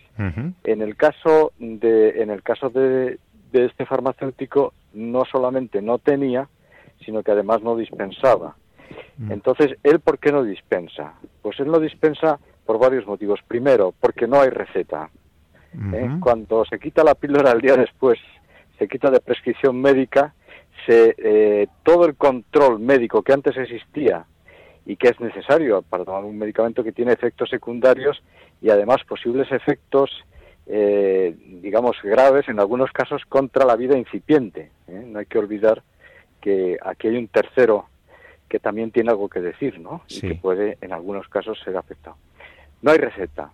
En 0.65 0.83
el 0.83 0.97
caso 0.97 1.53
de 1.59 2.23
en 2.23 2.31
el 2.31 2.43
caso 2.43 2.71
de, 2.71 3.21
de 3.53 3.67
este 3.67 3.87
farmacéutico 3.87 4.73
no 4.95 5.25
solamente 5.25 5.81
no 5.81 5.99
tenía, 5.99 6.49
sino 7.05 7.23
que 7.23 7.31
además 7.31 7.63
no 7.63 7.77
dispensaba. 7.77 8.57
Mm. 9.19 9.33
Entonces, 9.33 9.77
¿él 9.83 10.01
por 10.01 10.19
qué 10.19 10.33
no 10.33 10.43
dispensa? 10.43 11.15
Pues 11.43 11.59
él 11.61 11.69
no 11.69 11.79
dispensa 11.79 12.39
por 12.65 12.79
varios 12.79 13.07
motivos. 13.07 13.41
Primero, 13.47 13.95
porque 14.01 14.27
no 14.27 14.41
hay 14.41 14.51
receta. 14.51 15.11
¿eh? 15.93 16.11
Cuando 16.21 16.65
se 16.65 16.79
quita 16.79 17.05
la 17.05 17.15
píldora 17.15 17.51
al 17.51 17.61
día 17.61 17.77
después, 17.77 18.19
se 18.79 18.89
quita 18.89 19.11
de 19.11 19.21
prescripción 19.21 19.81
médica, 19.81 20.35
se, 20.87 21.15
eh, 21.19 21.69
todo 21.83 22.07
el 22.07 22.17
control 22.17 22.81
médico 22.81 23.23
que 23.23 23.33
antes 23.33 23.57
existía 23.57 24.27
y 24.87 24.97
que 24.97 25.09
es 25.09 25.21
necesario 25.21 25.83
para 25.83 26.05
tomar 26.05 26.25
un 26.25 26.37
medicamento 26.37 26.85
que 26.85 26.93
tiene 26.93 27.13
efectos 27.13 27.49
secundarios 27.49 28.23
y 28.61 28.71
además 28.71 28.99
posibles 29.09 29.51
efectos, 29.51 30.11
eh, 30.67 31.35
digamos, 31.63 31.97
graves 32.03 32.49
en 32.49 32.61
algunos 32.61 32.91
casos 32.93 33.23
contra 33.27 33.65
la 33.65 33.77
vida 33.77 33.97
incipiente. 33.97 34.71
No 34.89 35.19
hay 35.19 35.27
que 35.27 35.39
olvidar 35.39 35.83
que 36.41 36.77
aquí 36.83 37.09
hay 37.09 37.17
un 37.17 37.29
tercero 37.29 37.87
que 38.55 38.61
también 38.61 38.93
tiene 38.93 39.11
algo 39.11 39.29
que 39.29 39.41
decir, 39.41 39.81
¿no? 39.81 40.03
Y 40.09 40.21
que 40.21 40.37
puede 40.37 40.79
en 40.81 40.93
algunos 40.93 41.27
casos 41.27 41.59
ser 41.65 41.77
afectado 41.77 42.17
no 42.85 42.91
hay 42.91 42.99
receta. 42.99 43.51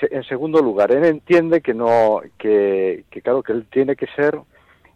En 0.00 0.24
segundo 0.24 0.60
lugar, 0.60 0.90
él 0.90 1.04
entiende 1.04 1.60
que 1.60 1.74
no, 1.74 2.22
que, 2.38 3.04
claro, 3.22 3.42
que 3.42 3.52
él 3.52 3.66
tiene 3.70 3.94
que 3.94 4.06
ser, 4.16 4.40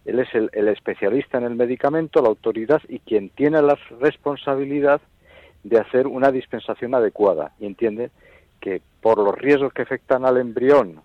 él 0.06 0.18
es 0.20 0.28
el, 0.34 0.68
especialista 0.68 1.36
en 1.36 1.44
el 1.44 1.54
medicamento, 1.54 2.22
la 2.22 2.28
autoridad 2.28 2.80
y 2.88 2.98
quien 3.00 3.28
tiene 3.28 3.60
la 3.60 3.78
responsabilidad 4.00 5.02
de 5.64 5.78
hacer 5.78 6.06
una 6.06 6.32
dispensación 6.32 6.94
adecuada. 6.94 7.52
Y 7.60 7.66
entiende 7.66 8.10
que 8.58 8.80
por 9.02 9.18
los 9.18 9.36
riesgos 9.36 9.74
que 9.74 9.82
afectan 9.82 10.24
al 10.24 10.38
embrión, 10.38 11.02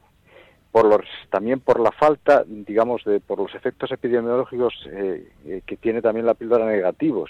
por 0.72 0.86
los, 0.86 1.06
también 1.30 1.60
por 1.60 1.82
la 1.82 1.92
falta, 1.92 2.46
digamos, 2.48 3.04
de, 3.04 3.20
por 3.20 3.40
los 3.40 3.54
efectos 3.56 3.92
epidemiológicos 3.92 4.74
eh, 4.90 5.28
eh, 5.46 5.62
que 5.66 5.76
tiene 5.76 6.02
también 6.02 6.26
la 6.26 6.34
píldora 6.34 6.66
negativos 6.66 7.30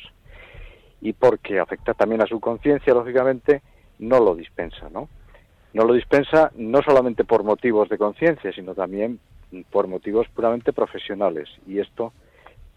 y 1.03 1.13
porque 1.13 1.59
afecta 1.59 1.93
también 1.93 2.21
a 2.21 2.25
su 2.25 2.39
conciencia, 2.39 2.93
lógicamente, 2.93 3.61
no 3.99 4.19
lo 4.19 4.33
dispensa, 4.33 4.89
¿no? 4.89 5.07
no 5.73 5.85
lo 5.85 5.93
dispensa 5.93 6.51
no 6.55 6.81
solamente 6.81 7.23
por 7.23 7.43
motivos 7.43 7.89
de 7.89 7.97
conciencia, 7.97 8.51
sino 8.53 8.73
también 8.73 9.19
por 9.71 9.87
motivos 9.87 10.27
puramente 10.33 10.71
profesionales. 10.71 11.49
Y 11.67 11.79
esto, 11.79 12.13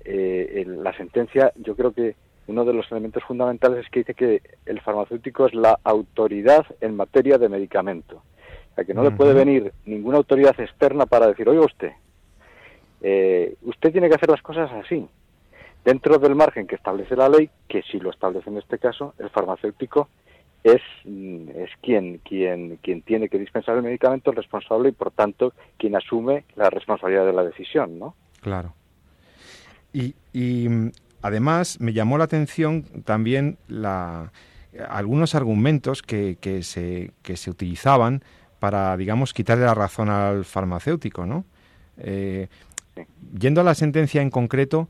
eh, 0.05 0.65
la 0.67 0.97
sentencia, 0.97 1.53
yo 1.57 1.77
creo 1.77 1.93
que 1.93 2.17
uno 2.49 2.65
de 2.65 2.73
los 2.73 2.91
elementos 2.91 3.23
fundamentales 3.25 3.85
es 3.85 3.91
que 3.91 4.01
dice 4.01 4.15
que 4.15 4.43
el 4.67 4.81
farmacéutico 4.81 5.47
es 5.47 5.55
la 5.55 5.79
autoridad 5.85 6.65
en 6.81 6.97
materia 6.97 7.39
de 7.39 7.49
medicamento. 7.49 8.23
O 8.73 8.75
sea, 8.75 8.85
que 8.85 8.95
no 8.95 9.03
le 9.03 9.11
puede 9.11 9.35
venir 9.35 9.73
ninguna 9.85 10.19
autoridad 10.19 10.59
externa 10.61 11.07
para 11.07 11.29
decir, 11.29 11.49
oiga 11.49 11.65
usted, 11.65 11.93
eh, 13.03 13.57
usted 13.63 13.93
tiene 13.93 14.09
que 14.09 14.15
hacer 14.15 14.31
las 14.31 14.43
cosas 14.43 14.71
así, 14.73 15.07
dentro 15.87 16.19
del 16.19 16.35
margen 16.35 16.67
que 16.67 16.75
establece 16.75 17.15
la 17.15 17.29
ley, 17.29 17.49
que 17.69 17.81
si 17.83 18.01
lo 18.01 18.11
establece 18.11 18.51
en 18.51 18.59
este 18.59 18.79
caso, 18.79 19.15
el 19.21 19.31
farmacéutico 19.31 20.09
es, 20.65 20.83
mm, 21.05 21.51
es 21.51 21.71
quien, 21.81 22.19
quien, 22.19 22.79
quien 22.83 23.03
tiene 23.03 23.29
que 23.29 23.39
dispensar 23.39 23.77
el 23.77 23.85
medicamento, 23.85 24.31
el 24.31 24.37
responsable 24.37 24.89
y 24.89 24.93
por 24.93 25.13
tanto 25.13 25.55
quien 25.79 25.95
asume 25.95 26.45
la 26.57 26.71
responsabilidad 26.71 27.25
de 27.25 27.33
la 27.33 27.45
decisión, 27.45 28.01
¿no? 28.01 28.17
Claro. 28.41 28.75
Y, 29.93 30.17
y 30.33 30.69
mm, 30.69 30.91
además 31.23 31.81
me 31.81 31.93
llamó 31.93 32.19
la 32.19 32.25
atención 32.25 32.83
también 33.05 33.57
la, 33.69 34.33
algunos 34.89 35.37
argumentos 35.37 36.03
que, 36.03 36.37
que, 36.41 36.65
se, 36.65 37.13
que 37.23 37.37
se 37.37 37.49
utilizaban 37.49 38.25
para, 38.59 38.97
digamos, 38.97 39.33
quitarle 39.33 39.67
la 39.67 39.75
razón 39.75 40.11
al 40.11 40.45
farmacéutico, 40.45 41.27
¿no? 41.27 41.45
Eh, 41.99 42.49
yendo 43.39 43.61
a 43.61 43.65
la 43.65 43.77
sentencia 43.77 44.21
en 44.21 44.31
concreto, 44.31 44.89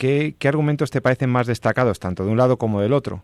¿qué, 0.00 0.34
¿qué 0.38 0.48
argumentos 0.48 0.90
te 0.90 1.02
parecen 1.02 1.28
más 1.28 1.46
destacados, 1.46 2.00
tanto 2.00 2.24
de 2.24 2.30
un 2.30 2.38
lado 2.38 2.56
como 2.56 2.80
del 2.80 2.94
otro? 2.94 3.22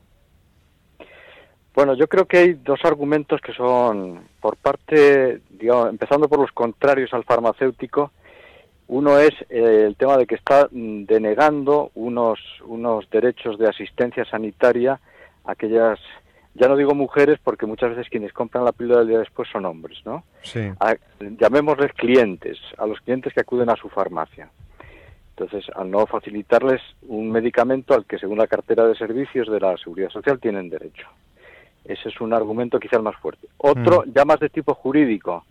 Bueno, 1.75 1.95
yo 1.95 2.07
creo 2.07 2.27
que 2.27 2.37
hay 2.37 2.53
dos 2.53 2.81
argumentos 2.85 3.41
que 3.41 3.53
son, 3.55 4.21
por 4.41 4.57
parte, 4.57 5.41
digamos, 5.51 5.89
empezando 5.89 6.29
por 6.29 6.39
los 6.39 6.53
contrarios 6.53 7.13
al 7.15 7.25
farmacéutico, 7.25 8.13
uno 8.89 9.19
es 9.19 9.33
eh, 9.49 9.85
el 9.87 9.97
tema 9.97 10.19
de 10.19 10.27
que 10.27 10.37
está 10.37 10.69
mm, 10.71 11.05
denegando 11.05 11.91
unos, 11.95 12.39
unos 12.65 13.09
derechos 13.11 13.59
de 13.59 13.69
asistencia 13.69 14.25
sanitaria 14.27 15.01
a 15.45 15.53
aquellas, 15.53 15.99
ya 16.55 16.69
no 16.69 16.77
digo 16.77 16.95
mujeres, 16.95 17.39
porque 17.43 17.67
muchas 17.67 17.91
veces 17.91 18.11
quienes 18.11 18.35
compran 18.35 18.65
la 18.65 18.73
píldora 18.73 19.01
del 19.01 19.09
día 19.09 19.19
después 19.19 19.49
son 19.51 19.65
hombres, 19.65 19.99
¿no? 20.05 20.25
Sí. 20.43 20.61
llamémosles 21.41 21.93
clientes, 21.95 22.59
a 22.77 22.87
los 22.87 23.01
clientes 23.01 23.33
que 23.33 23.41
acuden 23.41 23.71
a 23.71 23.77
su 23.77 23.89
farmacia. 23.89 24.51
Entonces, 25.39 25.71
al 25.77 25.91
no 25.91 26.07
facilitarles 26.07 26.81
un 27.09 27.31
medicamento 27.31 27.93
al 27.93 28.07
que, 28.07 28.19
según 28.19 28.39
la 28.39 28.47
cartera 28.47 28.87
de 28.87 28.95
servicios 28.95 29.51
de 29.51 29.61
la 29.61 29.77
Seguridad 29.77 30.09
Social, 30.09 30.41
tienen 30.41 30.71
derecho. 30.71 31.07
Ese 31.85 32.09
es 32.09 32.21
un 32.23 32.33
argumento 32.33 32.81
quizá 32.81 32.97
el 32.97 33.03
más 33.03 33.17
fuerte. 33.17 33.47
Otro, 33.59 34.05
mm. 34.07 34.13
ya 34.15 34.25
más 34.25 34.41
de 34.41 34.49
tipo 34.49 34.73
jurídico, 34.75 35.45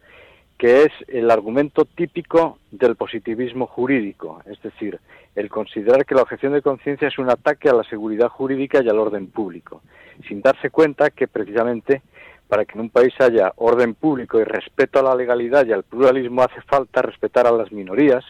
que 0.57 0.83
es 0.83 0.91
el 1.07 1.29
argumento 1.29 1.85
típico 1.85 2.57
del 2.71 2.95
positivismo 2.95 3.67
jurídico, 3.67 4.41
es 4.47 4.59
decir, 4.63 4.99
el 5.35 5.49
considerar 5.49 6.03
que 6.03 6.15
la 6.15 6.23
objeción 6.23 6.53
de 6.53 6.63
conciencia 6.63 7.07
es 7.07 7.19
un 7.19 7.29
ataque 7.29 7.69
a 7.69 7.73
la 7.73 7.83
seguridad 7.83 8.29
jurídica 8.29 8.81
y 8.81 8.89
al 8.89 8.97
orden 8.97 9.27
público, 9.27 9.83
sin 10.27 10.41
darse 10.41 10.71
cuenta 10.71 11.11
que 11.11 11.27
precisamente 11.27 12.01
para 12.47 12.65
que 12.65 12.73
en 12.73 12.81
un 12.81 12.89
país 12.89 13.13
haya 13.19 13.53
orden 13.57 13.93
público 13.93 14.39
y 14.39 14.45
respeto 14.45 14.99
a 14.99 15.03
la 15.03 15.15
legalidad 15.15 15.65
y 15.65 15.73
al 15.73 15.83
pluralismo 15.83 16.41
hace 16.41 16.61
falta 16.61 17.03
respetar 17.03 17.45
a 17.45 17.51
las 17.51 17.71
minorías 17.71 18.23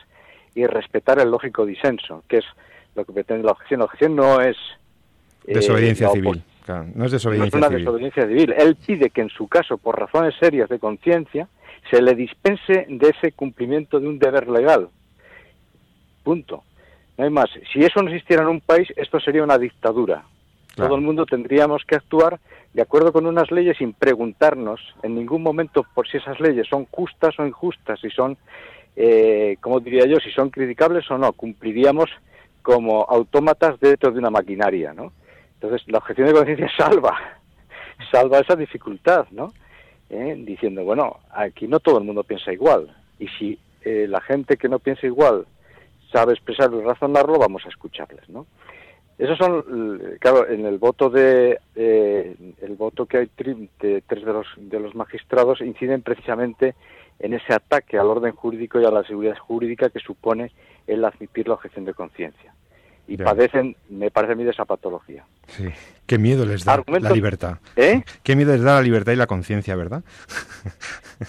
y 0.55 0.65
respetar 0.65 1.19
el 1.19 1.29
lógico 1.29 1.65
disenso, 1.65 2.23
que 2.27 2.37
es 2.37 2.45
lo 2.95 3.05
que 3.05 3.13
pretende 3.13 3.43
la 3.43 3.51
objeción. 3.51 3.79
La 3.79 3.85
objeción 3.85 4.15
no 4.15 4.41
es... 4.41 4.57
Eh, 5.45 5.53
Desobediencia 5.53 6.09
civil 6.09 6.41
no 6.67 7.05
es 7.05 7.11
desobediencia 7.11 7.59
no 7.59 7.65
es 7.65 7.69
una 7.69 7.77
desobediencia 7.77 8.27
civil. 8.27 8.53
Él 8.57 8.75
pide 8.75 9.09
que 9.09 9.21
en 9.21 9.29
su 9.29 9.47
caso, 9.47 9.77
por 9.77 9.99
razones 9.99 10.33
serias 10.39 10.69
de 10.69 10.79
conciencia, 10.79 11.47
se 11.91 12.01
le 12.01 12.15
dispense 12.15 12.85
de 12.89 13.09
ese 13.09 13.31
cumplimiento 13.33 13.99
de 13.99 14.07
un 14.07 14.17
deber 14.17 14.47
legal. 14.47 14.89
Punto. 16.23 16.63
No 17.17 17.23
hay 17.23 17.29
más. 17.29 17.49
Si 17.71 17.79
eso 17.79 18.01
no 18.01 18.09
existiera 18.09 18.43
en 18.43 18.49
un 18.49 18.61
país, 18.61 18.87
esto 18.95 19.19
sería 19.19 19.43
una 19.43 19.57
dictadura. 19.57 20.23
Todo 20.75 20.95
el 20.95 21.01
mundo 21.01 21.25
tendríamos 21.25 21.83
que 21.85 21.95
actuar 21.95 22.37
de 22.73 22.81
acuerdo 22.81 23.13
con 23.13 23.25
unas 23.25 23.49
leyes 23.49 23.77
sin 23.77 23.93
preguntarnos 23.93 24.81
en 25.03 25.15
ningún 25.15 25.41
momento 25.41 25.85
por 25.93 26.05
si 26.05 26.17
esas 26.17 26.37
leyes 26.41 26.67
son 26.67 26.85
justas 26.91 27.39
o 27.39 27.45
injustas, 27.45 28.01
si 28.01 28.09
son, 28.09 28.37
eh, 28.95 29.58
como 29.62 29.79
diría 29.79 30.05
yo, 30.05 30.17
si 30.17 30.31
son 30.31 30.49
criticables 30.49 31.10
o 31.12 31.17
no. 31.17 31.34
Cumpliríamos 31.34 32.10
como 32.62 33.03
autómatas 33.03 33.79
dentro 33.79 34.12
de 34.12 34.19
una 34.19 34.29
maquinaria, 34.29 34.93
¿no? 34.93 35.12
Entonces, 35.55 35.88
la 35.88 35.99
objeción 35.99 36.27
de 36.27 36.34
conciencia 36.34 36.69
salva, 36.77 37.17
salva 38.12 38.39
esa 38.39 38.55
dificultad, 38.55 39.27
¿no? 39.31 39.53
¿Eh? 40.10 40.36
Diciendo, 40.45 40.84
bueno, 40.84 41.19
aquí 41.31 41.67
no 41.67 41.79
todo 41.79 41.97
el 41.97 42.03
mundo 42.05 42.23
piensa 42.23 42.53
igual. 42.53 42.95
Y 43.19 43.27
si 43.27 43.60
eh, 43.84 44.08
la 44.08 44.21
gente 44.21 44.58
que 44.58 44.69
no 44.69 44.79
piensa 44.79 45.08
igual 45.08 45.45
sabe 46.12 46.34
expresarlo 46.34 46.79
y 46.79 46.84
razonarlo, 46.84 47.38
vamos 47.38 47.65
a 47.65 47.69
escucharles, 47.69 48.27
¿no? 48.29 48.45
Esos 49.17 49.38
son, 49.38 50.17
claro, 50.19 50.45
en 50.49 50.65
el 50.65 50.77
voto 50.77 51.10
de 51.10 51.58
eh, 51.73 52.36
el 52.62 52.75
voto 52.75 53.05
que 53.05 53.19
hay 53.19 53.29
de 53.38 54.03
tres 54.05 54.25
de 54.25 54.34
los 54.34 54.47
de 54.58 54.79
los 54.79 54.93
magistrados 54.93 55.62
inciden 55.62 56.01
precisamente 56.01 56.75
en 57.19 57.34
ese 57.34 57.54
ataque 57.54 57.97
al 57.97 58.08
orden 58.08 58.34
jurídico 58.34 58.80
y 58.80 58.86
a 58.86 58.91
la 58.91 59.04
seguridad 59.04 59.38
jurídica 59.38 59.89
que 59.89 59.99
supone 59.99 60.51
el 60.88 61.04
admitir 61.04 61.47
la 61.47 61.56
objeción 61.56 61.86
de 61.86 61.93
conciencia 61.93 62.54
y 63.08 63.17
padecen, 63.17 63.75
me 63.89 64.10
parece 64.10 64.34
a 64.34 64.36
mí, 64.36 64.43
de 64.43 64.51
esa 64.51 64.65
patología. 64.65 65.25
Sí. 65.47 65.65
Qué 66.06 66.17
miedo 66.17 66.45
les 66.45 66.65
da 66.65 66.84
la 66.88 67.12
libertad. 67.12 67.58
¿Eh? 67.75 68.04
Qué 68.23 68.36
miedo 68.36 68.54
les 68.54 68.63
da 68.63 68.75
la 68.75 68.82
libertad 68.82 69.12
y 69.12 69.15
la 69.15 69.28
conciencia, 69.28 69.75
¿verdad? 69.75 70.04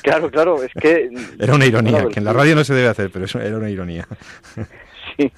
Claro, 0.02 0.30
claro, 0.30 0.62
es 0.62 0.72
que... 0.72 1.10
Era 1.38 1.54
una 1.54 1.66
ironía, 1.66 2.06
que 2.08 2.18
en 2.18 2.24
la 2.24 2.32
radio 2.32 2.54
no 2.54 2.64
se 2.64 2.74
debe 2.74 2.88
hacer, 2.88 3.10
pero 3.12 3.24
eso 3.24 3.40
era 3.40 3.56
una 3.56 3.70
ironía. 3.70 4.06
Sí. 5.16 5.32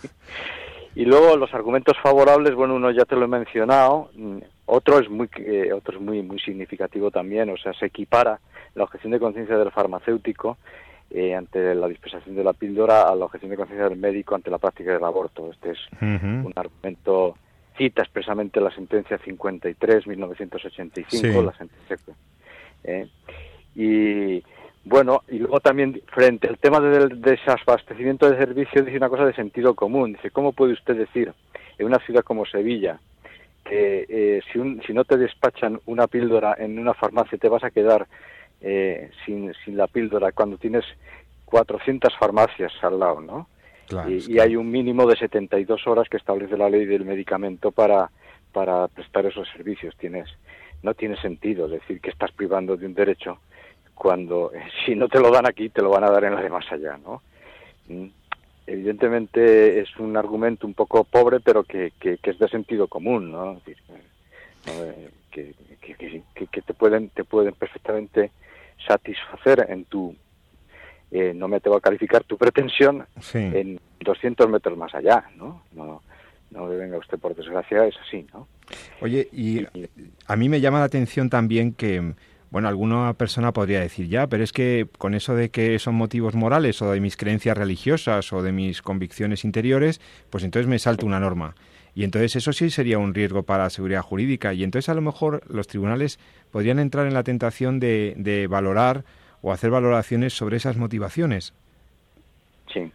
Y 0.96 1.04
luego 1.04 1.36
los 1.36 1.54
argumentos 1.54 1.96
favorables, 2.02 2.54
bueno, 2.54 2.74
uno 2.74 2.90
ya 2.90 3.04
te 3.04 3.14
lo 3.14 3.26
he 3.26 3.28
mencionado, 3.28 4.10
otro 4.64 4.98
es 4.98 5.08
muy 5.08 5.28
eh, 5.36 5.72
otro 5.72 5.98
es 5.98 6.00
muy 6.00 6.22
muy 6.22 6.40
significativo 6.40 7.12
también, 7.12 7.48
o 7.50 7.56
sea, 7.58 7.72
se 7.74 7.86
equipara 7.86 8.40
la 8.78 8.84
objeción 8.84 9.12
de 9.12 9.20
conciencia 9.20 9.58
del 9.58 9.70
farmacéutico 9.70 10.56
eh, 11.10 11.34
ante 11.34 11.74
la 11.74 11.88
dispensación 11.88 12.36
de 12.36 12.44
la 12.44 12.52
píldora 12.52 13.00
a 13.02 13.14
la 13.14 13.24
objeción 13.26 13.50
de 13.50 13.56
conciencia 13.56 13.88
del 13.88 13.98
médico 13.98 14.34
ante 14.34 14.50
la 14.50 14.58
práctica 14.58 14.92
del 14.92 15.04
aborto. 15.04 15.50
Este 15.50 15.70
es 15.72 15.78
un 16.00 16.52
argumento, 16.54 17.36
cita 17.76 18.02
expresamente 18.02 18.60
la 18.60 18.70
sentencia 18.70 19.18
53-1985, 19.18 21.44
la 21.44 21.52
sentencia. 21.54 22.14
Eh, 22.84 23.08
y 23.74 24.44
bueno, 24.84 25.24
y 25.28 25.38
luego 25.38 25.58
también 25.60 26.00
frente 26.06 26.48
al 26.48 26.58
tema 26.58 26.80
del 26.80 27.20
desabastecimiento 27.20 28.30
de 28.30 28.38
servicios 28.38 28.86
dice 28.86 28.98
una 28.98 29.08
cosa 29.08 29.26
de 29.26 29.34
sentido 29.34 29.74
común. 29.74 30.12
Dice, 30.12 30.30
¿cómo 30.30 30.52
puede 30.52 30.74
usted 30.74 30.96
decir 30.96 31.32
en 31.78 31.86
una 31.86 31.98
ciudad 32.00 32.22
como 32.22 32.46
Sevilla 32.46 33.00
que 33.64 34.06
eh, 34.08 34.40
si, 34.50 34.58
un, 34.58 34.82
si 34.86 34.92
no 34.92 35.04
te 35.04 35.16
despachan 35.16 35.80
una 35.86 36.06
píldora 36.06 36.54
en 36.58 36.78
una 36.78 36.94
farmacia 36.94 37.38
te 37.38 37.48
vas 37.48 37.64
a 37.64 37.70
quedar 37.70 38.06
eh, 38.60 39.10
sin, 39.24 39.52
sin 39.64 39.76
la 39.76 39.86
píldora 39.86 40.32
cuando 40.32 40.58
tienes 40.58 40.84
400 41.44 42.16
farmacias 42.18 42.72
al 42.82 42.98
lado, 42.98 43.20
¿no? 43.20 43.48
y, 44.08 44.38
hay 44.38 44.56
un 44.56 44.70
mínimo 44.70 45.06
de 45.06 45.16
72 45.16 45.86
horas 45.86 46.08
que 46.08 46.18
establece 46.18 46.56
la 46.56 46.68
ley 46.68 46.84
del 46.84 47.04
medicamento 47.04 47.70
para, 47.70 48.10
para 48.52 48.86
prestar 48.88 49.26
esos 49.26 49.48
servicios. 49.48 49.96
Tienes, 49.96 50.28
no 50.82 50.94
tiene 50.94 51.16
sentido 51.20 51.68
decir 51.68 52.00
que 52.00 52.10
estás 52.10 52.30
privando 52.32 52.76
de 52.76 52.86
un 52.86 52.94
derecho 52.94 53.38
cuando 53.94 54.52
eh, 54.54 54.62
si 54.86 54.94
no 54.94 55.08
te 55.08 55.20
lo 55.20 55.30
dan 55.30 55.46
aquí 55.46 55.68
te 55.68 55.82
lo 55.82 55.90
van 55.90 56.04
a 56.04 56.10
dar 56.10 56.24
en 56.24 56.34
la 56.34 56.42
de 56.42 56.50
más 56.50 56.70
allá, 56.70 56.98
¿no? 56.98 57.22
Mm, 57.88 58.08
evidentemente 58.66 59.80
es 59.80 59.96
un 59.98 60.16
argumento 60.16 60.66
un 60.66 60.74
poco 60.74 61.04
pobre, 61.04 61.40
pero 61.40 61.64
que, 61.64 61.92
que, 61.98 62.18
es 62.22 62.38
de 62.38 62.48
sentido 62.48 62.86
común, 62.86 63.32
¿no? 63.32 63.52
Es 63.52 63.64
decir, 63.64 63.78
eh, 64.66 65.10
que, 65.30 65.54
que, 66.50 66.62
te 66.62 66.74
pueden 66.74 67.10
te 67.10 67.24
pueden 67.24 67.54
perfectamente 67.54 68.30
satisfacer 68.86 69.66
en 69.68 69.84
tu, 69.84 70.14
eh, 71.10 71.32
no 71.34 71.48
me 71.48 71.56
atrevo 71.56 71.76
a 71.76 71.80
calificar 71.80 72.24
tu 72.24 72.36
pretensión 72.36 73.06
en 73.32 73.80
200 74.00 74.48
metros 74.48 74.76
más 74.76 74.94
allá, 74.94 75.24
¿no? 75.36 75.62
No, 75.72 76.02
no 76.50 76.68
venga 76.68 76.98
usted 76.98 77.18
por 77.18 77.34
desgracia, 77.34 77.86
es 77.86 77.96
así, 78.06 78.26
¿no? 78.32 78.46
Oye, 79.00 79.28
y 79.32 79.66
a 80.26 80.36
mí 80.36 80.48
me 80.48 80.60
llama 80.60 80.80
la 80.80 80.84
atención 80.84 81.30
también 81.30 81.72
que, 81.72 82.14
bueno, 82.50 82.68
alguna 82.68 83.14
persona 83.14 83.52
podría 83.52 83.80
decir, 83.80 84.08
ya, 84.08 84.26
pero 84.26 84.44
es 84.44 84.52
que 84.52 84.88
con 84.98 85.14
eso 85.14 85.34
de 85.34 85.50
que 85.50 85.78
son 85.78 85.94
motivos 85.94 86.34
morales 86.34 86.80
o 86.82 86.90
de 86.90 87.00
mis 87.00 87.16
creencias 87.16 87.56
religiosas 87.56 88.32
o 88.32 88.42
de 88.42 88.52
mis 88.52 88.82
convicciones 88.82 89.44
interiores, 89.44 90.00
pues 90.30 90.44
entonces 90.44 90.68
me 90.68 90.78
salta 90.78 91.06
una 91.06 91.20
norma. 91.20 91.54
Y 91.98 92.04
entonces 92.04 92.36
eso 92.36 92.52
sí 92.52 92.70
sería 92.70 92.96
un 92.96 93.12
riesgo 93.12 93.42
para 93.42 93.64
la 93.64 93.70
seguridad 93.70 94.02
jurídica. 94.02 94.54
Y 94.54 94.62
entonces 94.62 94.88
a 94.88 94.94
lo 94.94 95.00
mejor 95.00 95.42
los 95.52 95.66
tribunales 95.66 96.20
podrían 96.52 96.78
entrar 96.78 97.08
en 97.08 97.12
la 97.12 97.24
tentación 97.24 97.80
de, 97.80 98.46
valorar 98.48 99.02
o 99.42 99.50
hacer 99.50 99.70
valoraciones 99.70 100.32
sobre 100.32 100.58
esas 100.58 100.76
motivaciones. 100.76 101.54
Sí. 102.72 102.88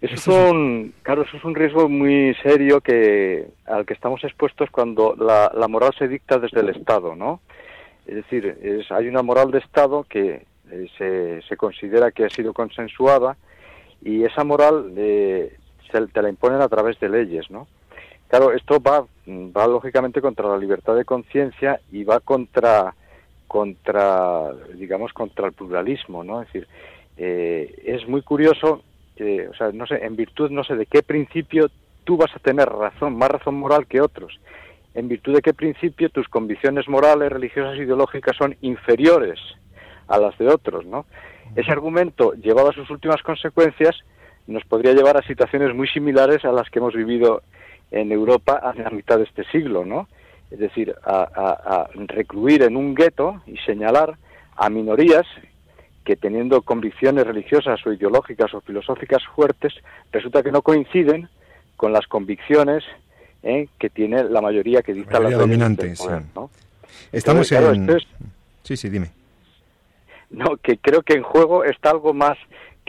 Eso 0.00 0.14
es 0.14 0.26
un, 0.26 0.92
claro, 1.02 1.22
eso 1.22 1.36
es 1.36 1.44
un 1.44 1.54
riesgo 1.54 1.88
muy 1.88 2.34
serio 2.42 2.80
que 2.80 3.46
al 3.66 3.86
que 3.86 3.94
estamos 3.94 4.24
expuestos 4.24 4.68
cuando 4.72 5.14
la, 5.14 5.52
la 5.54 5.68
moral 5.68 5.92
se 5.96 6.08
dicta 6.08 6.40
desde 6.40 6.58
el 6.58 6.70
Estado, 6.70 7.14
¿no? 7.14 7.40
Es 8.04 8.16
decir, 8.16 8.58
es, 8.60 8.90
hay 8.90 9.06
una 9.06 9.22
moral 9.22 9.52
de 9.52 9.58
Estado 9.58 10.02
que 10.02 10.44
eh, 10.72 10.88
se, 10.98 11.40
se, 11.42 11.56
considera 11.56 12.10
que 12.10 12.24
ha 12.24 12.30
sido 12.30 12.52
consensuada 12.52 13.36
y 14.04 14.24
esa 14.24 14.42
moral 14.42 14.92
eh, 14.96 15.56
se 15.92 16.04
te 16.08 16.20
la 16.20 16.28
imponen 16.28 16.60
a 16.60 16.68
través 16.68 16.98
de 16.98 17.08
leyes, 17.08 17.48
¿no? 17.48 17.68
Claro, 18.30 18.52
esto 18.52 18.80
va, 18.80 19.04
va 19.28 19.66
lógicamente 19.66 20.20
contra 20.20 20.48
la 20.48 20.56
libertad 20.56 20.94
de 20.94 21.04
conciencia 21.04 21.80
y 21.90 22.04
va 22.04 22.20
contra, 22.20 22.94
contra, 23.48 24.52
digamos, 24.74 25.12
contra 25.12 25.48
el 25.48 25.52
pluralismo, 25.52 26.22
¿no? 26.22 26.40
Es 26.40 26.46
decir, 26.46 26.68
eh, 27.16 27.74
es 27.84 28.06
muy 28.06 28.22
curioso 28.22 28.84
que, 29.16 29.48
o 29.48 29.54
sea, 29.54 29.72
no 29.72 29.84
sé, 29.84 30.04
en 30.06 30.14
virtud, 30.14 30.48
no 30.50 30.62
sé 30.62 30.76
de 30.76 30.86
qué 30.86 31.02
principio 31.02 31.70
tú 32.04 32.16
vas 32.16 32.30
a 32.34 32.38
tener 32.38 32.68
razón, 32.68 33.16
más 33.16 33.30
razón 33.30 33.56
moral 33.56 33.86
que 33.86 34.00
otros. 34.00 34.38
en 34.94 35.08
virtud 35.08 35.34
de 35.34 35.42
qué 35.42 35.54
principio 35.54 36.10
tus 36.10 36.28
convicciones 36.28 36.88
morales, 36.88 37.30
religiosas 37.30 37.76
ideológicas 37.78 38.36
son 38.36 38.56
inferiores 38.60 39.38
a 40.08 40.18
las 40.18 40.36
de 40.38 40.48
otros, 40.48 40.84
¿no? 40.84 41.06
Ese 41.54 41.70
argumento, 41.70 42.32
llevado 42.34 42.70
a 42.70 42.72
sus 42.72 42.90
últimas 42.90 43.22
consecuencias, 43.22 43.96
nos 44.46 44.64
podría 44.64 44.92
llevar 44.92 45.16
a 45.16 45.26
situaciones 45.26 45.74
muy 45.74 45.88
similares 45.88 46.44
a 46.44 46.52
las 46.52 46.68
que 46.70 46.80
hemos 46.80 46.94
vivido 46.94 47.42
en 47.90 48.12
Europa 48.12 48.60
hace 48.62 48.82
la 48.82 48.90
mitad 48.90 49.18
de 49.18 49.24
este 49.24 49.44
siglo, 49.44 49.84
¿no? 49.84 50.08
Es 50.50 50.58
decir, 50.58 50.94
a, 51.04 51.22
a 51.34 51.90
recluir 52.06 52.62
en 52.62 52.76
un 52.76 52.94
gueto 52.94 53.42
y 53.46 53.56
señalar 53.58 54.16
a 54.56 54.68
minorías 54.68 55.26
que 56.04 56.16
teniendo 56.16 56.62
convicciones 56.62 57.26
religiosas 57.26 57.84
o 57.86 57.92
ideológicas 57.92 58.52
o 58.54 58.60
filosóficas 58.60 59.22
fuertes, 59.34 59.72
resulta 60.12 60.42
que 60.42 60.50
no 60.50 60.62
coinciden 60.62 61.28
con 61.76 61.92
las 61.92 62.06
convicciones 62.06 62.84
¿eh? 63.42 63.68
que 63.78 63.90
tiene 63.90 64.24
la 64.24 64.40
mayoría 64.40 64.82
que 64.82 64.92
dicta 64.92 65.20
la 65.20 65.30
dominante. 65.30 65.94
Estamos 67.12 67.52
en... 67.52 67.88
Sí, 68.62 68.76
sí, 68.76 68.88
dime. 68.88 69.10
No, 70.30 70.56
que 70.56 70.78
creo 70.78 71.02
que 71.02 71.14
en 71.14 71.22
juego 71.22 71.64
está 71.64 71.90
algo 71.90 72.14
más 72.14 72.38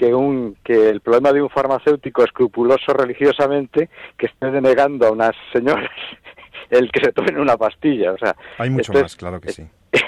que 0.01 0.15
un 0.15 0.57
que 0.63 0.89
el 0.89 0.99
problema 0.99 1.31
de 1.31 1.43
un 1.43 1.49
farmacéutico 1.51 2.23
escrupuloso 2.23 2.91
religiosamente 2.91 3.87
que 4.17 4.25
esté 4.25 4.49
denegando 4.49 5.05
a 5.05 5.11
unas 5.11 5.35
señoras 5.53 5.91
el 6.71 6.91
que 6.91 7.05
se 7.05 7.11
tomen 7.11 7.37
una 7.37 7.55
pastilla, 7.55 8.13
o 8.13 8.17
sea, 8.17 8.35
hay 8.57 8.71
mucho 8.71 8.93
más, 8.93 9.15
claro 9.15 9.39
que 9.39 9.51
sí. 9.51 9.63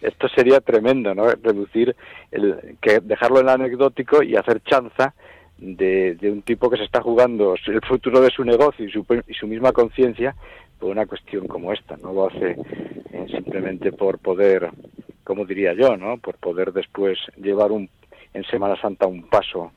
esto 0.00 0.28
sería 0.28 0.60
tremendo, 0.60 1.12
¿no? 1.12 1.26
Reducir 1.26 1.96
el 2.30 2.76
que 2.80 3.00
dejarlo 3.00 3.40
en 3.40 3.48
anecdótico 3.48 4.22
y 4.22 4.36
hacer 4.36 4.62
chanza 4.62 5.12
de, 5.58 6.16
un 6.22 6.42
tipo 6.42 6.70
que 6.70 6.76
se 6.76 6.84
está 6.84 7.02
jugando 7.02 7.56
el 7.66 7.80
futuro 7.80 8.20
de 8.20 8.30
su 8.30 8.44
negocio 8.44 8.86
y 8.86 8.92
su, 8.92 9.04
y 9.26 9.34
su 9.34 9.48
misma 9.48 9.72
conciencia 9.72 10.36
por 10.78 10.90
una 10.90 11.06
cuestión 11.06 11.48
como 11.48 11.72
esta. 11.72 11.96
No 11.96 12.12
lo 12.12 12.28
hace 12.28 12.52
eh, 12.52 13.26
simplemente 13.28 13.90
por 13.90 14.20
poder, 14.20 14.70
como 15.24 15.46
diría 15.46 15.74
yo, 15.74 15.96
¿no? 15.96 16.16
Por 16.18 16.36
poder 16.36 16.72
después 16.72 17.18
llevar 17.36 17.72
un 17.72 17.90
en 18.34 18.44
Semana 18.44 18.80
Santa 18.80 19.06
un 19.06 19.22
paso 19.28 19.72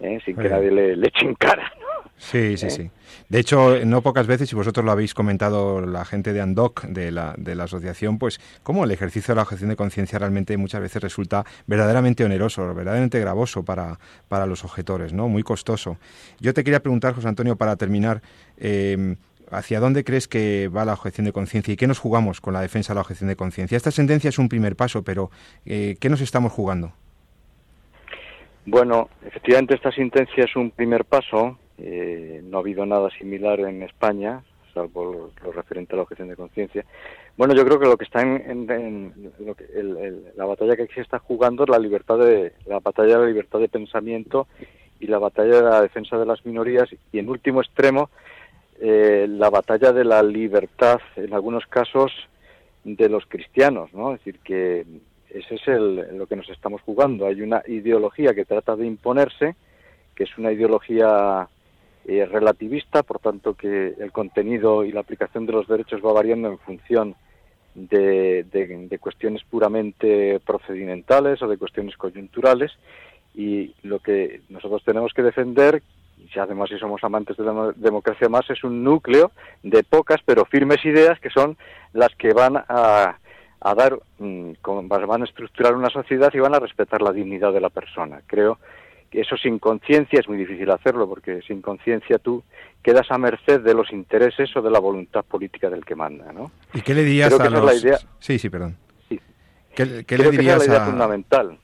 ¿eh? 0.00 0.18
sin 0.24 0.36
que 0.36 0.48
nadie 0.48 0.70
le, 0.70 0.96
le, 0.96 1.08
eche 1.08 1.24
en 1.24 1.34
cara. 1.34 1.72
Sí, 2.18 2.56
sí, 2.56 2.70
sí. 2.70 2.90
De 3.28 3.38
hecho, 3.38 3.84
no 3.84 4.00
pocas 4.00 4.26
veces, 4.26 4.50
y 4.50 4.56
vosotros 4.56 4.84
lo 4.84 4.90
habéis 4.90 5.12
comentado 5.12 5.82
la 5.82 6.04
gente 6.04 6.32
de 6.32 6.40
ANDOC, 6.40 6.84
de 6.84 7.10
la, 7.10 7.34
de 7.36 7.54
la 7.54 7.64
asociación, 7.64 8.18
pues 8.18 8.40
cómo 8.62 8.84
el 8.84 8.90
ejercicio 8.90 9.32
de 9.32 9.36
la 9.36 9.42
objeción 9.42 9.68
de 9.68 9.76
conciencia 9.76 10.18
realmente 10.18 10.56
muchas 10.56 10.80
veces 10.80 11.02
resulta 11.02 11.44
verdaderamente 11.66 12.24
oneroso, 12.24 12.74
verdaderamente 12.74 13.20
gravoso 13.20 13.64
para, 13.64 13.98
para 14.28 14.46
los 14.46 14.64
objetores, 14.64 15.12
¿no? 15.12 15.28
Muy 15.28 15.42
costoso. 15.42 15.98
Yo 16.40 16.54
te 16.54 16.64
quería 16.64 16.80
preguntar, 16.80 17.14
José 17.14 17.28
Antonio, 17.28 17.56
para 17.56 17.76
terminar, 17.76 18.22
eh, 18.56 19.16
¿hacia 19.50 19.78
dónde 19.78 20.02
crees 20.02 20.26
que 20.26 20.68
va 20.68 20.86
la 20.86 20.94
objeción 20.94 21.26
de 21.26 21.32
conciencia 21.32 21.74
y 21.74 21.76
qué 21.76 21.86
nos 21.86 21.98
jugamos 21.98 22.40
con 22.40 22.54
la 22.54 22.62
defensa 22.62 22.94
de 22.94 22.96
la 22.96 23.02
objeción 23.02 23.28
de 23.28 23.36
conciencia? 23.36 23.76
Esta 23.76 23.90
sentencia 23.90 24.30
es 24.30 24.38
un 24.38 24.48
primer 24.48 24.74
paso, 24.74 25.02
pero 25.02 25.30
eh, 25.66 25.96
¿qué 26.00 26.08
nos 26.08 26.22
estamos 26.22 26.52
jugando? 26.52 26.92
Bueno, 28.66 29.08
efectivamente 29.24 29.76
esta 29.76 29.92
sentencia 29.92 30.44
es 30.44 30.56
un 30.56 30.72
primer 30.72 31.04
paso. 31.04 31.56
Eh, 31.78 32.40
no 32.42 32.58
ha 32.58 32.60
habido 32.60 32.84
nada 32.84 33.08
similar 33.10 33.60
en 33.60 33.84
España, 33.84 34.42
salvo 34.74 35.30
lo, 35.44 35.52
referente 35.52 35.94
a 35.94 35.96
la 35.96 36.02
objeción 36.02 36.28
de 36.28 36.36
conciencia. 36.36 36.84
Bueno, 37.36 37.54
yo 37.54 37.64
creo 37.64 37.78
que 37.78 37.86
lo 37.86 37.96
que 37.96 38.04
está 38.04 38.22
en, 38.22 39.12
la 40.36 40.44
batalla 40.46 40.74
que 40.74 40.82
aquí 40.82 40.94
se 40.94 41.02
está 41.02 41.20
jugando 41.20 41.62
es 41.62 41.70
la 41.70 41.78
libertad 41.78 42.18
de 42.18 42.54
la 42.66 42.80
batalla 42.80 43.14
de 43.14 43.20
la 43.20 43.28
libertad 43.28 43.60
de 43.60 43.68
pensamiento 43.68 44.48
y 44.98 45.06
la 45.06 45.18
batalla 45.18 45.56
de 45.56 45.62
la 45.62 45.80
defensa 45.80 46.18
de 46.18 46.26
las 46.26 46.44
minorías 46.44 46.88
y 47.12 47.18
en 47.20 47.28
último 47.28 47.60
extremo 47.60 48.10
eh, 48.80 49.26
la 49.28 49.48
batalla 49.48 49.92
de 49.92 50.04
la 50.04 50.24
libertad 50.24 50.98
en 51.14 51.32
algunos 51.34 51.66
casos 51.66 52.12
de 52.82 53.08
los 53.08 53.26
cristianos, 53.26 53.92
¿no? 53.94 54.12
Es 54.12 54.24
decir 54.24 54.40
que 54.40 54.84
ese 55.30 55.54
es 55.56 55.68
el, 55.68 56.18
lo 56.18 56.26
que 56.26 56.36
nos 56.36 56.48
estamos 56.48 56.80
jugando. 56.82 57.26
Hay 57.26 57.42
una 57.42 57.62
ideología 57.66 58.34
que 58.34 58.44
trata 58.44 58.76
de 58.76 58.86
imponerse, 58.86 59.56
que 60.14 60.24
es 60.24 60.38
una 60.38 60.52
ideología 60.52 61.48
eh, 62.06 62.24
relativista, 62.24 63.02
por 63.02 63.18
tanto 63.18 63.54
que 63.54 63.94
el 63.98 64.12
contenido 64.12 64.84
y 64.84 64.92
la 64.92 65.00
aplicación 65.00 65.46
de 65.46 65.52
los 65.52 65.66
derechos 65.66 66.00
va 66.04 66.12
variando 66.12 66.48
en 66.48 66.58
función 66.58 67.16
de, 67.74 68.44
de, 68.44 68.98
cuestiones 68.98 69.42
puramente 69.44 70.40
procedimentales 70.40 71.42
o 71.42 71.48
de 71.48 71.58
cuestiones 71.58 71.96
coyunturales 71.96 72.72
y 73.34 73.74
lo 73.82 73.98
que 73.98 74.40
nosotros 74.48 74.82
tenemos 74.84 75.12
que 75.12 75.22
defender 75.22 75.82
y 76.16 76.38
además 76.38 76.70
si 76.70 76.78
somos 76.78 77.04
amantes 77.04 77.36
de 77.36 77.44
la 77.44 77.74
democracia 77.76 78.30
más 78.30 78.48
es 78.48 78.64
un 78.64 78.82
núcleo 78.82 79.30
de 79.62 79.82
pocas 79.84 80.20
pero 80.24 80.46
firmes 80.46 80.82
ideas 80.86 81.20
que 81.20 81.28
son 81.28 81.58
las 81.92 82.14
que 82.14 82.32
van 82.32 82.56
a 82.56 83.18
a 83.60 83.74
dar, 83.74 83.98
mm, 84.18 84.52
van 85.06 85.22
a 85.22 85.24
estructurar 85.24 85.74
una 85.74 85.90
sociedad 85.90 86.32
y 86.34 86.38
van 86.38 86.54
a 86.54 86.60
respetar 86.60 87.02
la 87.02 87.12
dignidad 87.12 87.52
de 87.52 87.60
la 87.60 87.70
persona. 87.70 88.20
Creo 88.26 88.58
que 89.10 89.20
eso 89.20 89.36
sin 89.36 89.58
conciencia 89.58 90.20
es 90.20 90.28
muy 90.28 90.36
difícil 90.36 90.70
hacerlo, 90.70 91.08
porque 91.08 91.40
sin 91.42 91.62
conciencia 91.62 92.18
tú 92.18 92.42
quedas 92.82 93.10
a 93.10 93.18
merced 93.18 93.60
de 93.60 93.74
los 93.74 93.92
intereses 93.92 94.54
o 94.56 94.62
de 94.62 94.70
la 94.70 94.78
voluntad 94.78 95.24
política 95.24 95.70
del 95.70 95.84
que 95.84 95.94
manda, 95.94 96.32
¿no? 96.32 96.50
¿Y 96.74 96.82
qué 96.82 96.94
le 96.94 97.04
dirías 97.04 97.32
a 97.38 97.50
los... 97.50 97.82
Sí, 98.18 98.38
sí, 98.38 98.50
perdón. 98.50 98.76
¿Qué, 99.74 99.84
le 99.84 100.30
dirías 100.30 100.62
es 100.62 100.68
la 100.68 100.74
idea 100.74 100.86
fundamental. 100.86 101.58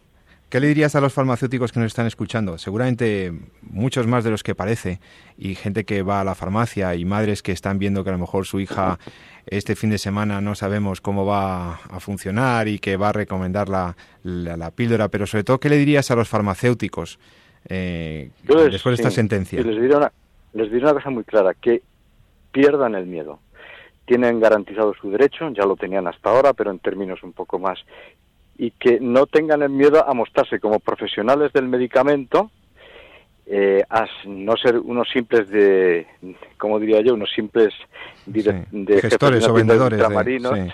¿Qué 0.53 0.61
le 0.61 0.67
dirías 0.67 0.95
a 0.95 1.01
los 1.01 1.15
farmacéuticos 1.15 1.73
que 1.73 1.81
nos 1.81 1.87
están 1.87 2.07
escuchando? 2.07 2.59
Seguramente 2.59 3.33
muchos 3.63 4.07
más 4.07 4.23
de 4.23 4.31
los 4.31 4.43
que 4.43 4.55
parece, 4.55 5.01
y 5.39 5.55
gente 5.55 5.85
que 5.85 6.03
va 6.03 6.21
a 6.21 6.25
la 6.25 6.35
farmacia 6.35 6.95
y 6.95 7.07
madres 7.07 7.43
que 7.43 7.53
están 7.53 7.79
viendo 7.79 8.05
que 8.05 8.11
a 8.11 8.13
lo 8.13 8.19
mejor 8.19 8.45
su 8.45 8.61
hija 8.61 8.99
este 9.47 9.77
fin 9.77 9.89
de 9.89 9.97
semana 9.97 10.43
no 10.43 10.55
sabemos 10.55 11.01
cómo 11.01 11.25
va 11.25 11.77
a 11.77 12.01
funcionar 12.01 12.69
y 12.69 12.81
que 12.81 12.99
va 12.99 13.09
a 13.09 13.13
recomendar 13.13 13.71
la, 13.71 13.97
la, 14.25 14.71
píldora, 14.73 15.09
pero 15.09 15.27
sobre 15.27 15.43
todo, 15.43 15.59
¿qué 15.59 15.71
le 15.71 15.79
dirías 15.79 16.11
a 16.11 16.17
los 16.17 16.29
farmacéuticos 16.29 17.19
eh, 17.71 18.29
después 18.43 18.99
de 18.99 19.03
esta 19.03 19.11
sentencia? 19.11 19.59
Les 19.63 19.81
diría, 19.81 19.97
una, 19.97 20.13
les 20.53 20.71
diría 20.71 20.89
una 20.89 20.95
cosa 20.97 21.09
muy 21.09 21.25
clara, 21.25 21.55
que 21.55 21.81
pierdan 22.53 22.95
el 22.95 23.07
miedo 23.07 23.39
tienen 24.05 24.41
garantizado 24.41 24.93
su 25.01 25.11
derecho, 25.11 25.49
ya 25.51 25.65
lo 25.65 25.77
tenían 25.77 26.07
hasta 26.07 26.29
ahora, 26.29 26.53
pero 26.53 26.71
en 26.71 26.81
términos 26.81 27.23
un 27.23 27.33
poco 27.33 27.59
más 27.59 27.79
y 28.63 28.71
que 28.71 29.01
no 29.01 29.27
tengan 29.27 29.61
el 29.63 29.71
miedo 29.71 30.09
a 30.09 30.15
mostrarse 30.15 30.61
como 30.61 30.79
profesionales 30.79 31.53
del 31.53 31.67
medicamento, 31.67 32.53
eh, 33.45 33.83
a 33.91 34.07
no 34.25 34.57
ser 34.57 34.79
unos 34.79 35.09
simples 35.11 35.49
de, 35.49 36.07
como 36.59 36.79
diría 36.79 37.01
yo, 37.01 37.15
unos 37.15 37.33
simples 37.33 37.75
de 38.25 39.01
gestores 39.01 39.49
o 39.49 39.53
vendedores, 39.53 39.99
de, 39.99 40.73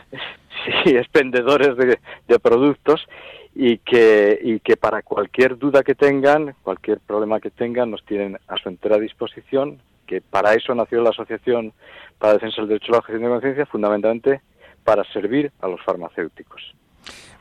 sí. 0.84 0.90
expendedores 0.96 1.78
de, 1.78 1.98
de, 2.28 2.38
productos 2.38 3.08
y 3.54 3.78
que, 3.78 4.38
y 4.42 4.60
que 4.60 4.76
para 4.76 5.00
cualquier 5.00 5.56
duda 5.56 5.82
que 5.82 5.94
tengan, 5.94 6.56
cualquier 6.62 7.00
problema 7.00 7.40
que 7.40 7.48
tengan, 7.48 7.90
nos 7.90 8.04
tienen 8.04 8.36
a 8.48 8.58
su 8.58 8.68
entera 8.68 8.98
disposición, 8.98 9.80
que 10.06 10.20
para 10.20 10.52
eso 10.52 10.74
nació 10.74 11.00
la 11.00 11.08
Asociación 11.08 11.72
para 12.18 12.34
la 12.34 12.38
Defensa 12.38 12.60
del 12.60 12.68
Derecho 12.68 12.92
a 12.92 12.96
la 12.96 12.98
Objeción 12.98 13.22
de 13.22 13.28
Conciencia, 13.30 13.64
fundamentalmente 13.64 14.42
para 14.84 15.04
servir 15.04 15.52
a 15.62 15.68
los 15.68 15.82
farmacéuticos. 15.82 16.74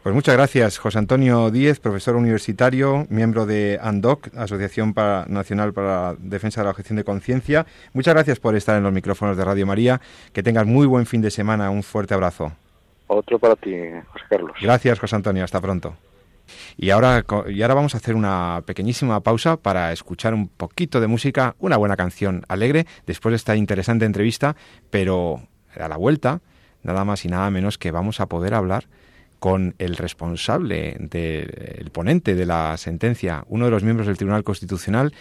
Pues 0.08 0.16
muchas 0.16 0.36
gracias, 0.36 0.78
José 0.78 1.00
Antonio 1.00 1.52
Díez, 1.52 1.82
profesor 1.82 2.16
universitario, 2.16 3.06
miembro 3.10 3.46
de 3.46 3.78
ANDOC, 3.82 4.34
Asociación 4.38 4.94
Nacional 5.28 5.74
para 5.74 5.88
la 5.88 6.16
Defensa 6.18 6.62
de 6.62 6.64
la 6.64 6.72
Objeción 6.72 6.96
de 6.96 7.04
Conciencia. 7.04 7.66
Muchas 7.92 8.14
gracias 8.14 8.40
por 8.40 8.56
estar 8.56 8.78
en 8.78 8.84
los 8.84 8.94
micrófonos 8.94 9.36
de 9.36 9.44
Radio 9.44 9.66
María. 9.66 10.00
Que 10.32 10.44
tengas 10.44 10.66
muy 10.66 10.88
buen 10.88 11.08
fin 11.08 11.20
de 11.22 11.30
semana. 11.30 11.70
Un 11.72 11.84
fuerte 11.84 12.14
abrazo. 12.14 12.54
Otro 13.08 13.38
para 13.38 13.58
ti, 13.58 13.74
José 14.14 14.24
Carlos. 14.30 14.56
Gracias, 14.62 14.98
José 14.98 15.14
Antonio. 15.18 15.44
Hasta 15.44 15.60
pronto. 15.60 15.98
Y 16.78 16.92
ahora, 16.92 17.26
y 17.50 17.62
ahora 17.62 17.74
vamos 17.74 17.94
a 17.94 17.98
hacer 17.98 18.16
una 18.16 18.64
pequeñísima 18.66 19.20
pausa 19.20 19.58
para 19.58 19.92
escuchar 19.92 20.34
un 20.34 20.48
poquito 20.48 21.02
de 21.02 21.08
música, 21.08 21.58
una 21.60 21.76
buena 21.76 21.98
canción 21.98 22.46
alegre, 22.48 22.86
después 23.06 23.32
de 23.34 23.36
esta 23.36 23.58
interesante 23.58 24.06
entrevista, 24.06 24.56
pero 24.90 25.42
a 25.78 25.90
la 25.90 25.98
vuelta, 25.98 26.40
nada 26.82 27.04
más 27.04 27.26
y 27.26 27.28
nada 27.28 27.50
menos 27.52 27.78
que 27.78 27.92
vamos 27.92 28.22
a 28.22 28.28
poder 28.28 28.54
hablar 28.54 28.86
con 29.40 29.76
el 29.78 29.96
responsable, 29.96 30.98
del 31.00 31.90
ponente 31.92 32.36
de 32.36 32.46
la 32.46 32.76
sentencia, 32.78 33.46
uno 33.50 33.66
de 33.66 33.72
los 33.72 33.84
miembros 33.84 34.08
del 34.08 34.18
Tribunal 34.18 34.44
Constitucional, 34.44 35.14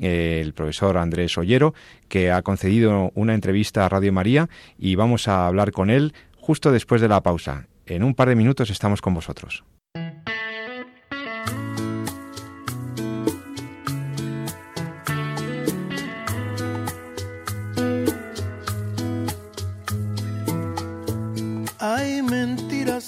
eh, 0.00 0.40
el 0.42 0.52
profesor 0.52 0.98
Andrés 0.98 1.36
Ollero, 1.38 1.74
que 2.08 2.30
ha 2.30 2.42
concedido 2.42 3.12
una 3.14 3.34
entrevista 3.34 3.84
a 3.84 3.88
Radio 3.88 4.12
María 4.12 4.48
y 4.78 4.94
vamos 4.94 5.26
a 5.28 5.46
hablar 5.46 5.72
con 5.72 5.90
él 5.90 6.12
justo 6.36 6.70
después 6.70 7.00
de 7.00 7.08
la 7.08 7.22
pausa. 7.22 7.66
En 7.86 8.02
un 8.02 8.14
par 8.14 8.28
de 8.28 8.36
minutos 8.36 8.70
estamos 8.70 9.00
con 9.00 9.14
vosotros. 9.14 9.64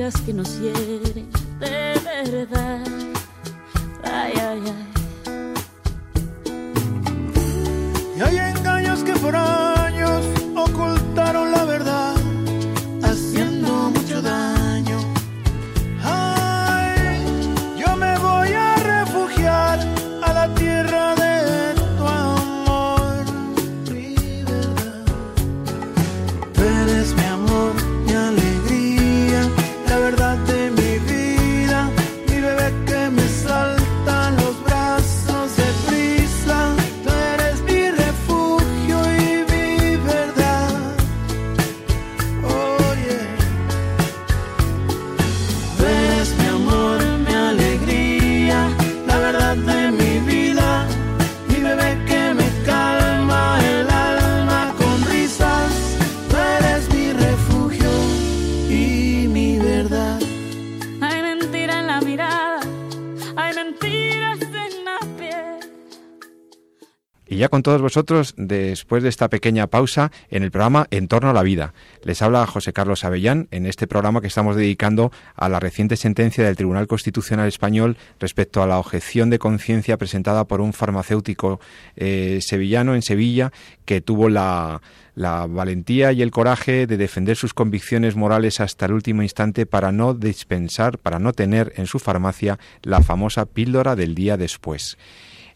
Mentiras 0.00 0.20
que 0.22 0.32
nos 0.32 0.58
hieren 0.58 1.28
de 1.58 2.00
verdad. 2.30 2.84
Ay, 4.02 4.32
ay, 4.36 4.62
ay. 4.66 4.86
Y 8.16 8.20
hay 8.22 8.36
engaños 8.56 9.02
que 9.04 9.12
por 9.14 9.36
mentiras 64.00 64.40
en 64.42 64.84
la 64.84 64.98
piel. 65.18 65.79
Y 67.30 67.36
ya 67.36 67.48
con 67.48 67.62
todos 67.62 67.80
vosotros, 67.80 68.34
después 68.36 69.04
de 69.04 69.08
esta 69.08 69.30
pequeña 69.30 69.68
pausa 69.68 70.10
en 70.30 70.42
el 70.42 70.50
programa 70.50 70.88
En 70.90 71.06
torno 71.06 71.30
a 71.30 71.32
la 71.32 71.44
vida. 71.44 71.74
Les 72.02 72.22
habla 72.22 72.44
José 72.44 72.72
Carlos 72.72 73.04
Avellán 73.04 73.46
en 73.52 73.66
este 73.66 73.86
programa 73.86 74.20
que 74.20 74.26
estamos 74.26 74.56
dedicando 74.56 75.12
a 75.36 75.48
la 75.48 75.60
reciente 75.60 75.94
sentencia 75.94 76.42
del 76.44 76.56
Tribunal 76.56 76.88
Constitucional 76.88 77.46
Español 77.46 77.96
respecto 78.18 78.64
a 78.64 78.66
la 78.66 78.80
objeción 78.80 79.30
de 79.30 79.38
conciencia 79.38 79.96
presentada 79.96 80.44
por 80.48 80.60
un 80.60 80.72
farmacéutico 80.72 81.60
eh, 81.94 82.40
sevillano 82.42 82.96
en 82.96 83.02
Sevilla 83.02 83.52
que 83.84 84.00
tuvo 84.00 84.28
la, 84.28 84.82
la 85.14 85.46
valentía 85.46 86.10
y 86.10 86.22
el 86.22 86.32
coraje 86.32 86.88
de 86.88 86.96
defender 86.96 87.36
sus 87.36 87.54
convicciones 87.54 88.16
morales 88.16 88.58
hasta 88.58 88.86
el 88.86 88.92
último 88.92 89.22
instante 89.22 89.66
para 89.66 89.92
no 89.92 90.14
dispensar, 90.14 90.98
para 90.98 91.20
no 91.20 91.32
tener 91.32 91.74
en 91.76 91.86
su 91.86 92.00
farmacia 92.00 92.58
la 92.82 93.02
famosa 93.02 93.46
píldora 93.46 93.94
del 93.94 94.16
día 94.16 94.36
después 94.36 94.98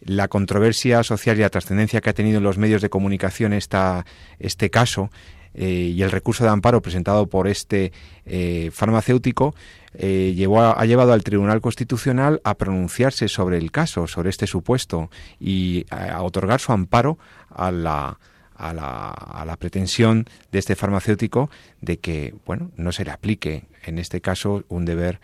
la 0.05 0.29
controversia 0.29 1.03
social 1.03 1.37
y 1.37 1.41
la 1.41 1.51
trascendencia 1.51 2.01
que 2.01 2.11
ha 2.11 2.15
tenido 2.15 2.39
en 2.39 2.45
los 2.45 2.59
medios 2.59 2.83
de 2.83 2.91
comunicación 2.91 3.53
este 3.53 4.71
caso 4.71 5.11
eh, 5.55 5.93
y 5.95 6.03
el 6.03 6.11
recurso 6.11 6.43
de 6.43 6.51
amparo 6.51 6.83
presentado 6.83 7.29
por 7.29 7.47
este 7.47 7.93
eh, 8.27 8.71
farmacéutico 8.73 9.55
eh, 9.95 10.33
llevó 10.35 10.61
ha 10.61 10.85
llevado 10.85 11.13
al 11.13 11.23
Tribunal 11.23 11.61
Constitucional 11.61 12.41
a 12.43 12.55
pronunciarse 12.55 13.29
sobre 13.29 13.59
el 13.59 13.71
caso, 13.71 14.09
sobre 14.09 14.31
este 14.31 14.49
supuesto 14.49 15.11
y 15.39 15.87
a, 15.91 16.21
otorgar 16.23 16.59
su 16.59 16.73
amparo 16.73 17.19
a 17.51 17.71
la, 17.71 18.19
a 18.57 18.73
la, 18.75 19.11
a 19.11 19.45
la 19.45 19.57
pretensión 19.57 20.27
de 20.51 20.59
este 20.59 20.75
farmacéutico 20.75 21.51
de 21.81 21.99
que 21.99 22.35
bueno 22.45 22.73
no 22.77 22.91
se 22.91 23.05
le 23.05 23.13
aplique 23.13 23.67
en 23.85 24.01
este 24.01 24.21
caso 24.21 24.65
un 24.69 24.85
deber, 24.85 25.21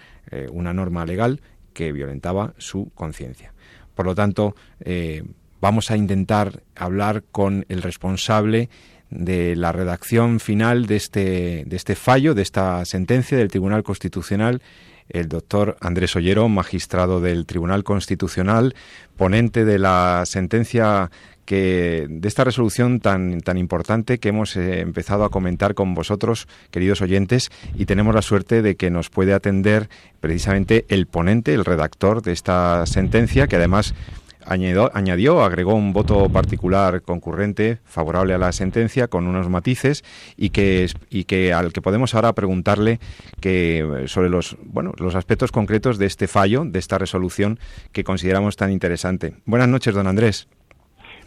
una 0.53 0.73
norma 0.73 1.05
legal 1.07 1.41
que 1.73 1.91
violentaba 1.93 2.55
su 2.59 2.93
conciencia. 2.95 3.53
Por 4.01 4.07
lo 4.07 4.15
tanto, 4.15 4.57
eh, 4.83 5.25
vamos 5.61 5.91
a 5.91 5.97
intentar 5.99 6.63
hablar 6.75 7.23
con 7.31 7.67
el 7.69 7.83
responsable 7.83 8.71
de 9.11 9.55
la 9.57 9.73
redacción 9.73 10.41
final 10.41 10.87
de 10.87 10.97
este, 10.97 11.65
de 11.67 11.77
este 11.77 11.97
fallo, 11.97 12.35
de 12.35 12.41
esta 12.41 12.83
sentencia 12.87 13.37
del 13.37 13.51
Tribunal 13.51 13.83
Constitucional, 13.83 14.63
el 15.11 15.29
doctor 15.29 15.77
Andrés 15.83 16.17
Ollero, 16.17 16.49
magistrado 16.49 17.21
del 17.21 17.45
Tribunal 17.45 17.85
Constitucional, 17.85 18.75
ponente 19.19 19.67
de 19.67 19.79
la 19.79 20.23
sentencia 20.25 21.11
que 21.51 22.07
de 22.09 22.29
esta 22.29 22.45
resolución 22.45 23.01
tan 23.01 23.41
tan 23.41 23.59
importante 23.59 24.19
que 24.19 24.29
hemos 24.29 24.55
eh, 24.55 24.83
empezado 24.83 25.25
a 25.25 25.31
comentar 25.31 25.75
con 25.75 25.95
vosotros, 25.95 26.47
queridos 26.71 27.03
oyentes, 27.03 27.51
y 27.75 27.87
tenemos 27.87 28.15
la 28.15 28.23
suerte 28.23 28.63
de 28.63 28.77
que 28.77 28.89
nos 28.89 29.11
puede 29.11 29.35
atender 29.35 29.89
precisamente 30.21 30.85
el 30.89 31.09
ponente, 31.09 31.53
el 31.53 31.65
redactor 31.65 32.23
de 32.23 32.31
esta 32.31 32.87
sentencia, 32.87 33.49
que 33.49 33.57
además 33.57 33.95
añadió, 34.47 34.93
añadió, 34.95 35.43
agregó 35.43 35.75
un 35.75 35.93
voto 35.93 36.29
particular 36.29 37.03
concurrente 37.03 37.81
favorable 37.85 38.33
a 38.35 38.39
la 38.39 38.53
sentencia 38.53 39.09
con 39.09 39.27
unos 39.27 39.49
matices 39.49 40.05
y 40.37 40.51
que 40.51 40.87
y 41.11 41.25
que 41.25 41.53
al 41.53 41.73
que 41.73 41.83
podemos 41.83 42.15
ahora 42.15 42.33
preguntarle 42.33 43.01
que 43.41 43.81
eh, 43.81 44.07
sobre 44.07 44.29
los 44.29 44.57
bueno 44.63 44.93
los 44.99 45.17
aspectos 45.17 45.51
concretos 45.51 45.99
de 45.99 46.07
este 46.07 46.29
fallo, 46.29 46.65
de 46.65 46.79
esta 46.79 46.97
resolución 46.97 47.59
que 47.91 48.05
consideramos 48.05 48.55
tan 48.55 48.71
interesante. 48.71 49.35
Buenas 49.47 49.69
noches, 49.69 49.93
don 49.93 50.07
Andrés. 50.07 50.47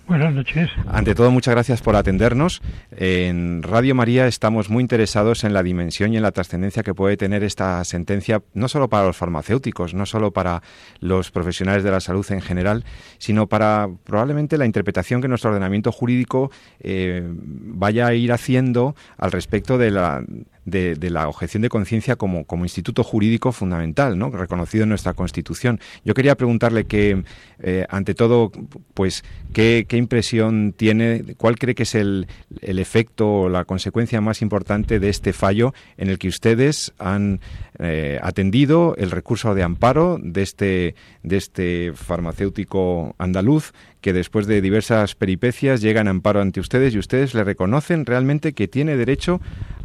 Buenas 0.06 0.34
noches. 0.34 0.70
Ante 0.88 1.16
todo, 1.16 1.32
muchas 1.32 1.54
gracias 1.54 1.82
por 1.82 1.96
atendernos. 1.96 2.62
En 2.92 3.64
Radio 3.64 3.96
María 3.96 4.28
estamos 4.28 4.70
muy 4.70 4.82
interesados 4.82 5.46
en 5.46 5.54
la 5.54 5.64
dimensión 5.64 6.14
y 6.14 6.18
en 6.18 6.24
la 6.24 6.34
trascendencia 6.34 6.84
que 6.84 6.94
puede 6.94 7.16
tener 7.16 7.42
esta 7.44 7.82
sentencia, 7.86 8.44
no 8.54 8.68
solo 8.68 8.90
para 8.90 9.06
los 9.06 9.16
farmacéuticos, 9.16 9.94
no 9.94 10.06
solo 10.06 10.32
para 10.32 10.62
los 11.00 11.32
profesionales 11.32 11.84
de 11.84 11.92
la 11.92 12.02
salud 12.02 12.30
en 12.32 12.42
general, 12.42 12.84
sino 13.18 13.48
para 13.48 13.88
probablemente 14.04 14.58
la 14.58 14.66
interpretación 14.66 15.22
que 15.22 15.30
nuestro 15.30 15.52
ordenamiento 15.52 15.92
jurídico 15.94 16.52
eh, 16.82 17.24
vaya 17.26 18.08
a 18.08 18.14
ir 18.14 18.34
haciendo 18.34 18.96
al 19.18 19.32
respecto 19.32 19.78
de 19.78 19.92
la, 19.92 20.22
de, 20.66 20.98
la 21.10 21.28
objeción 21.28 21.62
de 21.62 21.70
conciencia 21.70 22.16
como, 22.16 22.46
como 22.46 22.66
instituto 22.66 23.04
jurídico 23.04 23.52
fundamental, 23.52 24.18
¿no? 24.18 24.30
reconocido 24.30 24.84
en 24.84 24.90
nuestra 24.90 25.14
Constitución. 25.14 25.80
Yo 26.06 26.14
quería 26.14 26.36
preguntarle 26.36 26.86
que, 26.86 27.24
eh, 27.60 27.86
ante 27.90 28.14
todo, 28.14 28.52
pues, 28.94 29.24
¿qué, 29.54 29.86
qué 29.88 29.98
impresión 29.98 30.74
tiene, 30.76 31.36
cuál 31.38 31.58
cree 31.58 31.76
que 31.76 31.84
es 31.84 31.96
el, 31.96 32.28
el 32.62 32.80
efecto 32.80 33.32
o 33.32 33.50
la 33.50 33.66
consecuencia 33.66 34.22
más 34.22 34.42
importante 34.42 35.00
de 35.00 35.10
este 35.10 35.34
fallo 35.34 35.74
en 35.98 36.10
el 36.10 36.18
que 36.18 36.28
ustedes 36.28 36.94
han 36.98 37.40
eh, 37.80 38.20
atendido 38.22 38.96
el 38.98 39.12
recurso 39.12 39.56
de 39.56 39.64
amparo 39.64 40.20
de 40.22 40.44
este, 40.44 40.96
de 41.24 41.38
este 41.38 41.94
farmacéutico 41.94 43.16
andaluz 43.18 43.74
que 44.04 44.14
después 44.14 44.46
de 44.46 44.62
diversas 44.62 45.16
peripecias 45.16 45.82
llegan 45.82 46.08
a 46.08 46.12
amparo 46.12 46.42
ante 46.42 46.60
ustedes 46.60 46.94
y 46.94 47.00
ustedes 47.00 47.34
le 47.34 47.44
reconocen 47.44 48.06
realmente 48.06 48.54
que 48.54 48.68
tiene 48.68 48.96
derecho 48.98 49.42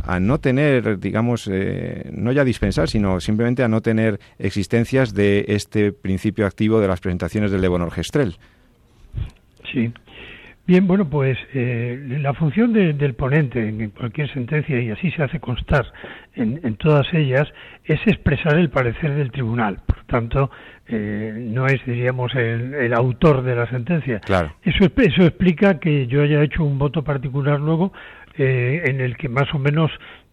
a 0.06 0.20
no 0.20 0.38
tener, 0.38 0.98
digamos, 0.98 1.48
eh, 1.50 2.10
no 2.12 2.32
ya 2.32 2.44
dispensar, 2.44 2.88
sino 2.88 3.20
simplemente 3.20 3.62
a 3.62 3.68
no 3.68 3.80
tener 3.80 4.18
existencias 4.38 5.14
de 5.14 5.46
este 5.48 5.92
principio 5.92 6.46
activo 6.46 6.80
de 6.80 6.88
las 6.88 7.00
presentaciones 7.00 7.50
del 7.50 7.60
levonorgestrel. 7.62 8.36
Sí. 9.72 9.92
Bien, 10.66 10.86
bueno, 10.86 11.08
pues 11.08 11.38
eh, 11.54 12.18
la 12.20 12.34
función 12.34 12.74
de- 12.74 12.92
del 12.92 13.14
ponente 13.14 13.66
en 13.68 13.88
cualquier 13.90 14.30
sentencia, 14.34 14.78
y 14.78 14.90
así 14.90 15.10
se 15.12 15.22
hace 15.22 15.40
constar 15.40 15.86
en, 16.34 16.60
en 16.62 16.74
todas 16.76 17.06
ellas, 17.14 17.48
es 17.84 17.98
expresar 18.06 18.58
el 18.58 18.68
parecer 18.68 19.14
del 19.14 19.30
tribunal. 19.30 19.78
Por 19.86 20.04
tanto, 20.04 20.50
eh, 20.88 21.34
no 21.36 21.66
es, 21.66 21.84
diríamos, 21.84 22.34
el, 22.34 22.74
el 22.74 22.94
autor 22.94 23.42
de 23.42 23.54
la 23.54 23.68
sentencia. 23.68 24.20
Claro. 24.20 24.54
Eso, 24.62 24.84
eso 24.96 25.22
explica 25.22 25.78
que 25.78 26.06
yo 26.06 26.22
haya 26.22 26.42
hecho 26.42 26.64
un 26.64 26.78
voto 26.78 27.04
particular 27.04 27.60
luego 27.60 27.92
eh, 28.36 28.82
en 28.86 29.00
el 29.00 29.16
que 29.16 29.28
más 29.28 29.52
o 29.54 29.58
menos 29.58 29.90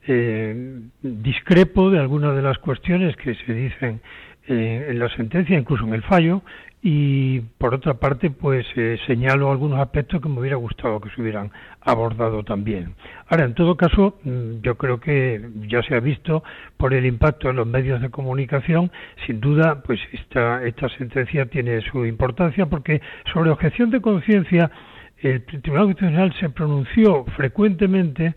eh, 0.08 0.80
discrepo 1.02 1.90
de 1.90 2.00
algunas 2.00 2.36
de 2.36 2.42
las 2.42 2.58
cuestiones 2.60 3.16
que 3.18 3.36
se 3.36 3.54
dicen 3.54 4.02
eh, 4.48 4.88
en 4.90 5.00
la 5.00 5.10
sentencia, 5.10 5.58
incluso 5.58 5.86
en 5.86 5.94
el 5.96 6.04
fallo, 6.04 6.44
y 6.88 7.40
por 7.58 7.74
otra 7.74 7.96
parte, 7.96 8.30
pues 8.30 8.64
eh, 8.76 9.00
señalo 9.08 9.50
algunos 9.50 9.80
aspectos 9.80 10.22
que 10.22 10.30
me 10.30 10.40
hubiera 10.40 10.56
gustado 10.56 11.02
que 11.02 11.10
se 11.10 11.20
hubieran 11.20 11.50
abordado 11.82 12.44
también. 12.44 12.94
Ahora, 13.28 13.46
en 13.46 13.56
todo 13.56 13.76
caso, 13.76 14.20
mm, 14.24 14.62
yo 14.62 14.78
creo 14.78 15.00
que 15.00 15.50
ya 15.68 15.82
se 15.82 15.96
ha 15.96 16.00
visto 16.00 16.44
por 16.78 16.94
el 16.94 17.08
impacto 17.08 17.50
en 17.50 17.56
los 17.56 17.66
medios 17.66 18.04
de 18.04 18.12
comunicación, 18.12 18.92
sin 19.26 19.42
duda, 19.42 19.82
pues 19.82 20.00
esta, 20.12 20.64
esta 20.64 20.88
sentencia 20.90 21.48
tiene 21.48 21.82
su 21.90 22.06
importancia 22.06 22.68
porque 22.68 23.02
sobre 23.34 23.50
objeción 23.50 23.90
de 23.90 24.02
conciencia 24.02 24.70
el 25.18 25.44
Tribunal 25.44 25.86
Constitucional 25.86 26.36
se 26.40 26.50
pronunció 26.50 27.26
frecuentemente 27.36 28.36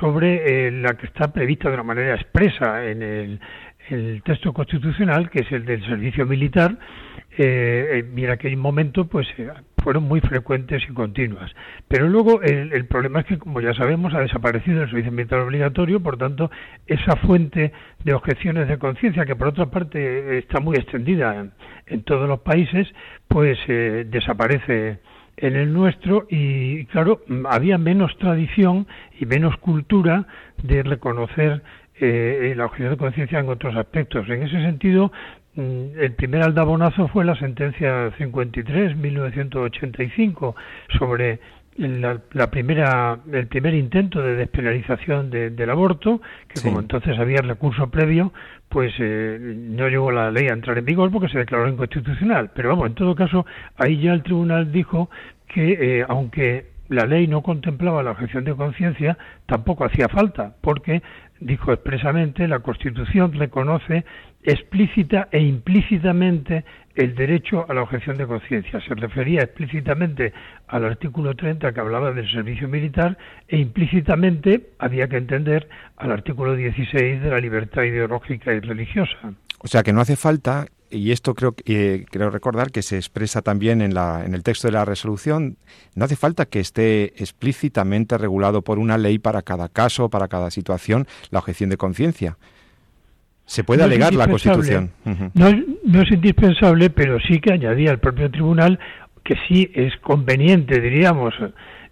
sobre 0.00 0.70
la 0.70 0.94
que 0.94 1.06
está 1.06 1.30
prevista 1.32 1.68
de 1.68 1.74
una 1.74 1.82
manera 1.82 2.14
expresa 2.14 2.86
en 2.86 3.02
el, 3.02 3.40
el 3.88 4.22
texto 4.22 4.52
constitucional, 4.52 5.30
que 5.30 5.40
es 5.40 5.52
el 5.52 5.64
del 5.64 5.84
servicio 5.84 6.26
militar, 6.26 6.78
eh, 7.36 8.04
en 8.14 8.30
aquel 8.30 8.56
momento 8.56 9.06
pues 9.06 9.26
eh, 9.38 9.48
fueron 9.82 10.04
muy 10.04 10.20
frecuentes 10.20 10.82
y 10.88 10.92
continuas. 10.92 11.50
Pero 11.88 12.08
luego 12.08 12.42
el, 12.42 12.86
problema 12.86 13.20
es 13.20 13.26
que, 13.26 13.38
como 13.38 13.60
ya 13.60 13.74
sabemos, 13.74 14.14
ha 14.14 14.20
desaparecido 14.20 14.82
el 14.82 14.90
servicio 14.90 15.12
militar 15.12 15.40
obligatorio, 15.40 16.00
por 16.00 16.16
tanto, 16.16 16.50
esa 16.86 17.16
fuente 17.16 17.72
de 18.04 18.14
objeciones 18.14 18.68
de 18.68 18.78
conciencia, 18.78 19.24
que 19.24 19.36
por 19.36 19.48
otra 19.48 19.66
parte 19.66 20.38
está 20.38 20.60
muy 20.60 20.76
extendida 20.76 21.50
en, 21.86 22.02
todos 22.04 22.28
los 22.28 22.40
países, 22.40 22.88
pues 23.28 23.58
eh, 23.68 24.06
desaparece 24.08 24.98
en 25.36 25.56
el 25.56 25.72
nuestro 25.72 26.26
y, 26.30 26.84
claro, 26.86 27.22
había 27.48 27.78
menos 27.78 28.16
tradición 28.18 28.86
y 29.18 29.26
menos 29.26 29.56
cultura 29.56 30.26
de 30.62 30.82
reconocer 30.82 31.62
eh, 32.02 32.54
la 32.56 32.66
objeción 32.66 32.90
de 32.90 32.96
conciencia 32.96 33.38
en 33.38 33.48
otros 33.48 33.76
aspectos. 33.76 34.28
En 34.28 34.42
ese 34.42 34.60
sentido, 34.60 35.12
mm, 35.54 35.98
el 35.98 36.14
primer 36.14 36.42
aldabonazo 36.42 37.06
fue 37.08 37.24
la 37.24 37.36
sentencia 37.36 38.10
53-1985 38.18 40.54
sobre 40.98 41.38
la, 41.76 42.50
primera, 42.50 43.18
el 43.32 43.46
primer 43.46 43.74
intento 43.74 44.20
de 44.20 44.34
despenalización 44.34 45.30
del 45.30 45.70
aborto, 45.70 46.20
que 46.48 46.60
como 46.60 46.80
entonces 46.80 47.18
había 47.18 47.40
recurso 47.40 47.90
previo, 47.90 48.32
pues 48.68 48.92
eh, 48.98 49.38
no 49.40 49.88
llegó 49.88 50.10
la 50.10 50.30
ley 50.30 50.48
a 50.48 50.52
entrar 50.52 50.78
en 50.78 50.84
vigor 50.84 51.10
porque 51.10 51.28
se 51.28 51.38
declaró 51.38 51.68
inconstitucional. 51.68 52.50
Pero 52.54 52.70
vamos, 52.70 52.88
en 52.88 52.94
todo 52.94 53.14
caso, 53.14 53.46
ahí 53.76 54.00
ya 54.00 54.12
el 54.12 54.22
tribunal 54.22 54.72
dijo 54.72 55.10
que 55.46 56.00
eh, 56.00 56.06
aunque 56.08 56.72
la 56.88 57.06
ley 57.06 57.26
no 57.26 57.42
contemplaba 57.42 58.02
la 58.02 58.10
objeción 58.10 58.44
de 58.44 58.54
conciencia, 58.54 59.16
tampoco 59.46 59.84
hacía 59.84 60.08
falta, 60.08 60.54
porque 60.60 61.02
dijo 61.44 61.72
expresamente, 61.72 62.46
la 62.48 62.60
Constitución 62.60 63.32
reconoce 63.32 64.04
explícita 64.42 65.28
e 65.30 65.40
implícitamente 65.40 66.64
el 66.94 67.14
derecho 67.14 67.64
a 67.68 67.74
la 67.74 67.82
objeción 67.82 68.16
de 68.18 68.26
conciencia. 68.26 68.80
Se 68.80 68.94
refería 68.94 69.42
explícitamente 69.42 70.32
al 70.68 70.84
artículo 70.84 71.34
30 71.34 71.72
que 71.72 71.80
hablaba 71.80 72.12
del 72.12 72.30
servicio 72.30 72.68
militar 72.68 73.16
e 73.48 73.58
implícitamente 73.58 74.70
había 74.78 75.08
que 75.08 75.16
entender 75.16 75.68
al 75.96 76.12
artículo 76.12 76.54
16 76.54 77.22
de 77.22 77.30
la 77.30 77.38
libertad 77.38 77.82
ideológica 77.82 78.52
y 78.52 78.60
religiosa. 78.60 79.34
O 79.58 79.68
sea 79.68 79.82
que 79.82 79.92
no 79.92 80.00
hace 80.00 80.16
falta 80.16 80.66
y 80.92 81.10
esto 81.10 81.34
creo, 81.34 81.54
eh, 81.64 82.04
creo 82.10 82.30
recordar 82.30 82.70
que 82.70 82.82
se 82.82 82.96
expresa 82.96 83.42
también 83.42 83.80
en, 83.80 83.94
la, 83.94 84.24
en 84.24 84.34
el 84.34 84.42
texto 84.42 84.68
de 84.68 84.72
la 84.72 84.84
resolución, 84.84 85.56
no 85.94 86.04
hace 86.04 86.16
falta 86.16 86.46
que 86.46 86.60
esté 86.60 87.14
explícitamente 87.22 88.18
regulado 88.18 88.62
por 88.62 88.78
una 88.78 88.98
ley 88.98 89.18
para 89.18 89.42
cada 89.42 89.68
caso, 89.68 90.10
para 90.10 90.28
cada 90.28 90.50
situación, 90.50 91.06
la 91.30 91.38
objeción 91.38 91.70
de 91.70 91.76
conciencia. 91.76 92.36
Se 93.44 93.64
puede 93.64 93.82
alegar 93.82 94.14
la 94.14 94.28
Constitución. 94.28 94.92
no, 95.04 95.50
no, 95.84 96.02
es 96.02 96.10
indispensable, 96.12 96.90
pero 96.90 97.18
sí 97.20 97.40
que 97.40 97.52
añadía 97.52 97.90
el 97.90 97.98
propio 97.98 98.30
tribunal 98.30 98.78
que 99.24 99.34
sí 99.48 99.70
es 99.74 99.96
conveniente, 99.96 100.80
diríamos, 100.80 101.34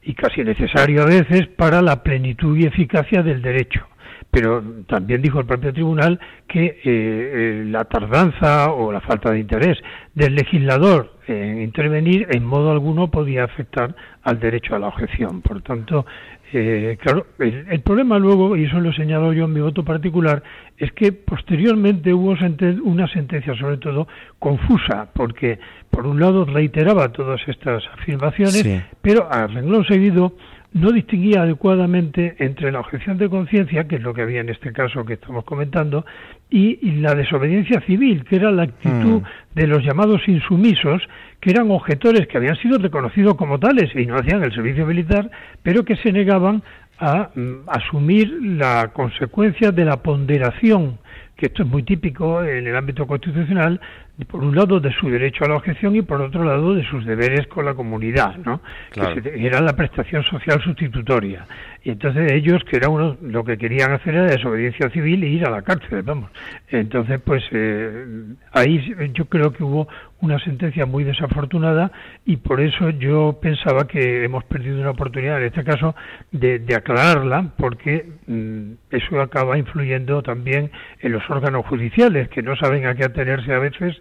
y 0.03 0.15
casi 0.15 0.43
necesario 0.43 1.03
a 1.03 1.07
veces 1.07 1.49
para 1.49 1.83
la 1.83 2.03
plenitud 2.03 2.57
y 2.57 2.67
eficacia 2.67 3.23
del 3.23 3.43
derecho 3.43 3.90
pero 4.31 4.63
también 4.87 5.23
dijo 5.23 5.41
el 5.41 5.47
propio 5.47 5.73
tribunal 5.73 6.21
que 6.47 6.65
eh, 6.65 6.81
eh, 6.85 7.65
la 7.67 7.85
tardanza 7.85 8.71
o 8.71 8.93
la 8.93 9.01
falta 9.01 9.31
de 9.31 9.41
interés 9.41 9.79
del 10.15 10.35
legislador 10.35 11.15
en 11.27 11.63
intervenir 11.63 12.27
en 12.31 12.45
modo 12.45 12.71
alguno 12.71 13.11
podía 13.11 13.45
afectar 13.45 13.95
al 14.23 14.41
derecho 14.41 14.75
a 14.75 14.79
la 14.79 14.89
objeción. 14.89 15.43
Por 15.43 15.63
tanto, 15.63 16.05
eh, 16.53 16.99
claro, 17.01 17.27
el, 17.39 17.81
problema 17.81 18.19
luego, 18.19 18.57
y 18.57 18.65
eso 18.65 18.81
lo 18.81 18.91
he 18.91 18.95
señalado 18.95 19.33
yo 19.33 19.45
en 19.45 19.53
mi 19.53 19.61
voto 19.61 19.85
particular, 19.85 20.43
es 20.77 20.91
que 20.93 21.13
posteriormente 21.13 22.13
hubo 22.13 22.35
una 22.85 23.07
sentencia, 23.09 23.55
sobre 23.57 23.77
todo, 23.77 24.09
confusa, 24.39 25.09
porque 25.13 25.61
por 25.91 26.07
un 26.07 26.19
lado 26.19 26.45
reiteraba 26.45 27.11
todas 27.11 27.41
estas 27.47 27.85
afirmaciones, 27.99 28.85
pero 29.01 29.29
a 29.31 29.47
renglón 29.47 29.85
seguido 29.85 30.35
no 30.73 30.93
distinguía 30.93 31.43
adecuadamente 31.43 32.37
entre 32.39 32.71
la 32.71 32.81
objeción 32.81 33.19
de 33.19 33.29
conciencia, 33.29 33.89
que 33.89 33.97
es 33.97 34.03
lo 34.03 34.15
que 34.15 34.23
había 34.23 34.41
en 34.41 34.51
este 34.51 34.73
caso 34.73 35.05
que 35.05 35.15
estamos 35.15 35.45
comentando, 35.45 36.05
y, 36.49 36.79
la 37.01 37.15
desobediencia 37.15 37.81
civil, 37.83 38.25
que 38.25 38.37
era 38.37 38.51
la 38.51 38.65
actitud 38.65 39.23
mm. 39.23 39.55
de 39.55 39.67
los 39.67 39.85
llamados 39.85 40.27
insumisos, 40.29 41.03
que 41.41 41.51
eran 41.51 41.71
objetores 41.71 42.27
que 42.29 42.37
habían 42.37 42.57
sido 42.57 42.79
reconocidos 42.79 43.35
como 43.35 43.59
tales 43.59 43.91
y 43.95 44.07
no 44.07 44.17
hacían 44.17 44.43
el 44.45 44.55
servicio 44.55 44.87
militar, 44.87 45.31
pero 45.63 45.85
que 45.85 45.97
se 45.97 46.13
negaban 46.13 46.63
a 46.99 47.31
mm, 47.35 47.69
asumir 47.69 48.31
la 48.43 48.91
consecuencia 48.93 49.73
de 49.73 49.85
la 49.85 49.97
ponderación 50.03 50.99
que 51.41 51.47
esto 51.47 51.63
es 51.63 51.69
muy 51.71 51.83
típico 51.83 52.45
en 52.45 52.67
el 52.67 52.77
ámbito 52.77 53.07
constitucional, 53.07 53.81
por 54.27 54.43
un 54.43 54.55
lado 54.55 54.81
de 54.81 54.93
su 54.93 55.09
derecho 55.09 55.45
a 55.45 55.49
la 55.49 55.57
objeción 55.57 55.97
y 55.97 56.03
por 56.03 56.21
otro 56.21 56.45
lado 56.45 56.75
de 56.75 56.85
sus 56.85 57.05
deberes 57.05 57.47
con 57.47 57.65
la 57.65 57.75
comunidad, 57.75 58.37
¿no? 58.37 58.61
Que 58.93 59.47
era 59.47 59.61
la 59.61 59.75
prestación 59.75 60.23
social 60.25 60.61
sustitutoria. 60.63 61.45
Y 61.83 61.91
entonces 61.91 62.31
ellos, 62.33 62.63
que 62.65 62.77
era 62.77 62.91
uno, 62.91 63.17
lo 63.23 63.43
que 63.43 63.57
querían 63.57 63.93
hacer 63.93 64.15
era 64.15 64.27
desobediencia 64.27 64.91
civil 64.91 65.25
e 65.25 65.29
ir 65.29 65.47
a 65.47 65.51
la 65.51 65.63
cárcel, 65.63 66.03
vamos. 66.03 66.31
Entonces, 66.69 67.21
pues 67.25 67.43
eh, 67.53 68.05
ahí 68.53 68.95
yo 69.15 69.25
creo 69.25 69.53
que 69.53 69.65
hubo 69.65 69.89
una 70.21 70.39
sentencia 70.41 70.85
muy 70.85 71.05
desafortunada 71.05 71.91
y 72.27 72.37
por 72.37 72.61
eso 72.61 72.91
yo 72.91 73.39
pensaba 73.41 73.87
que 73.87 74.25
hemos 74.25 74.45
perdido 74.45 74.79
una 74.79 74.91
oportunidad, 74.91 75.39
en 75.39 75.47
este 75.47 75.65
caso, 75.65 75.95
de, 76.33 76.63
aclararla, 76.75 77.53
porque 77.57 78.07
mm, 78.27 78.73
eso 78.91 79.21
acaba 79.21 79.59
influyendo 79.59 80.23
también 80.23 80.71
en 81.01 81.13
los 81.13 81.29
órganos 81.31 81.67
judiciales, 81.67 82.29
que 82.29 82.43
no 82.43 82.57
saben 82.57 82.87
a 82.87 82.95
qué 82.95 83.05
atenerse 83.05 83.53
a 83.55 83.59
veces 83.59 83.97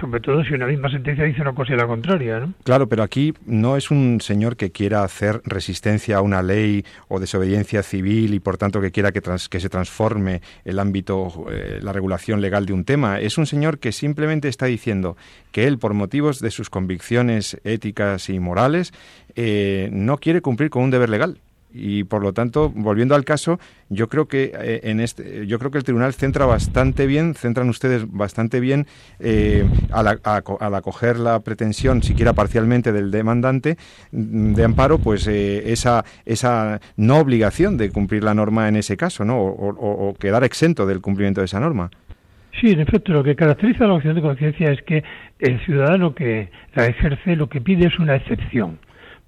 sobre 0.00 0.20
todo 0.20 0.44
si 0.44 0.54
una 0.54 0.66
misma 0.66 0.90
sentencia 0.90 1.24
dice 1.24 1.40
una 1.40 1.54
cosa 1.54 1.72
y 1.72 1.76
la 1.76 1.86
contraria. 1.86 2.40
¿no? 2.40 2.54
Claro, 2.64 2.88
pero 2.88 3.02
aquí 3.02 3.34
no 3.46 3.76
es 3.76 3.90
un 3.90 4.20
señor 4.20 4.56
que 4.56 4.70
quiera 4.70 5.02
hacer 5.02 5.40
resistencia 5.44 6.18
a 6.18 6.20
una 6.20 6.42
ley 6.42 6.84
o 7.08 7.20
desobediencia 7.20 7.82
civil 7.82 8.34
y 8.34 8.40
por 8.40 8.58
tanto 8.58 8.80
que 8.80 8.90
quiera 8.90 9.12
que, 9.12 9.20
se 9.60 9.68
transforme 9.68 10.40
el 10.64 10.78
ámbito, 10.78 11.46
eh, 11.50 11.80
la 11.82 11.92
regulación 11.92 12.40
legal 12.40 12.66
de 12.66 12.72
un 12.72 12.84
tema. 12.84 13.20
Es 13.20 13.38
un 13.38 13.46
señor 13.46 13.78
que 13.78 13.92
simplemente 13.92 14.48
está 14.48 14.66
diciendo 14.66 15.16
que 15.52 15.66
él, 15.66 15.78
por 15.78 15.94
motivos 15.94 16.40
de 16.40 16.50
sus 16.50 16.70
convicciones 16.70 17.60
éticas 17.64 18.28
y 18.28 18.38
morales, 18.40 18.92
eh, 19.34 19.88
no 19.92 20.18
quiere 20.18 20.40
cumplir 20.40 20.70
con 20.70 20.82
un 20.82 20.90
deber 20.90 21.08
legal 21.08 21.38
y 21.72 22.04
por 22.04 22.22
lo 22.22 22.32
tanto 22.32 22.70
volviendo 22.74 23.14
al 23.14 23.24
caso 23.24 23.58
yo 23.90 24.08
creo 24.08 24.26
que 24.26 24.52
eh, 24.58 24.80
en 24.84 25.00
este 25.00 25.46
yo 25.46 25.58
creo 25.58 25.70
que 25.70 25.78
el 25.78 25.84
tribunal 25.84 26.14
centra 26.14 26.46
bastante 26.46 27.06
bien 27.06 27.34
centran 27.34 27.68
ustedes 27.68 28.10
bastante 28.10 28.60
bien 28.60 28.86
eh, 29.20 29.64
al, 29.90 30.20
acoger 30.74 31.18
la 31.18 31.40
pretensión 31.40 32.02
siquiera 32.02 32.32
parcialmente 32.32 32.92
del 32.92 33.10
demandante 33.10 33.76
de 34.12 34.64
amparo 34.64 34.98
pues 34.98 35.26
eh, 35.26 35.70
esa 35.70 36.04
esa 36.24 36.80
no 36.96 37.18
obligación 37.18 37.76
de 37.76 37.90
cumplir 37.90 38.24
la 38.24 38.34
norma 38.34 38.68
en 38.68 38.76
ese 38.76 38.96
caso 38.96 39.24
no 39.24 39.38
o, 39.38 40.14
quedar 40.18 40.44
exento 40.44 40.86
del 40.86 41.00
cumplimiento 41.00 41.40
de 41.40 41.46
esa 41.46 41.60
norma. 41.60 41.90
Sí, 42.60 42.70
en 42.70 42.80
efecto, 42.80 43.12
lo 43.12 43.22
que 43.22 43.36
caracteriza 43.36 43.86
la 43.86 43.94
opción 43.94 44.14
de 44.16 44.22
conciencia 44.22 44.72
es 44.72 44.82
que 44.82 45.04
el 45.38 45.64
ciudadano 45.64 46.14
que 46.14 46.50
la 46.74 46.86
ejerce 46.86 47.36
lo 47.36 47.48
que 47.48 47.60
pide 47.60 47.86
es 47.86 47.98
una 47.98 48.16
excepción 48.16 48.78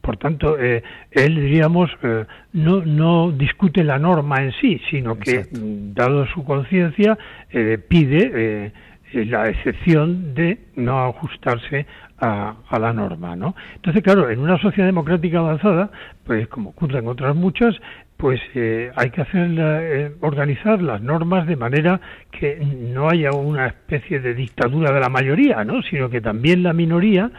por 0.01 0.17
tanto, 0.17 0.59
eh, 0.59 0.83
él, 1.11 1.35
diríamos, 1.37 1.91
eh, 2.03 2.25
no, 2.53 2.83
no 2.85 3.33
discute 3.33 3.85
la 3.85 3.99
norma 3.99 4.43
en 4.43 4.53
sí, 4.53 4.81
sino 4.91 5.19
que, 5.19 5.47
dado 5.53 6.27
su 6.29 6.45
conciencia, 6.45 7.19
eh, 7.51 7.79
pide 7.87 8.73
la 9.13 9.49
excepción 9.49 10.35
de 10.35 10.59
no 10.77 11.05
ajustarse 11.05 11.85
a, 12.19 12.55
a, 12.69 12.79
la 12.79 12.93
norma, 12.93 13.35
¿no? 13.35 13.55
Entonces, 13.75 14.03
claro, 14.03 14.31
en 14.31 14.39
una 14.39 14.59
sociedad 14.59 14.87
democrática 14.87 15.39
avanzada, 15.39 15.91
pues 16.25 16.49
como 16.49 16.71
ocurre 16.71 17.01
en 17.01 17.09
otras 17.09 17.35
muchas, 17.35 17.75
pues 18.17 18.41
hay 18.55 19.11
que 19.11 19.23
hacer 19.23 20.15
organizar 20.21 20.81
las 20.83 21.01
normas 21.01 21.47
de 21.47 21.57
manera 21.57 22.01
que 22.31 22.57
no 22.57 23.09
haya 23.09 23.33
una 23.33 23.67
especie 23.67 24.21
de 24.21 24.35
dictadura 24.35 24.93
de 24.93 25.01
la 25.01 25.09
mayoría, 25.09 25.65
¿no? 25.65 25.83
Sino 25.83 26.11
que 26.11 26.21
también 26.21 26.63
la 26.63 26.75
minoría, 26.75 27.31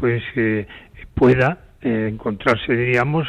pues 0.00 0.22
pueda 1.14 1.67
eh, 1.82 2.08
encontrarse, 2.10 2.74
diríamos, 2.74 3.28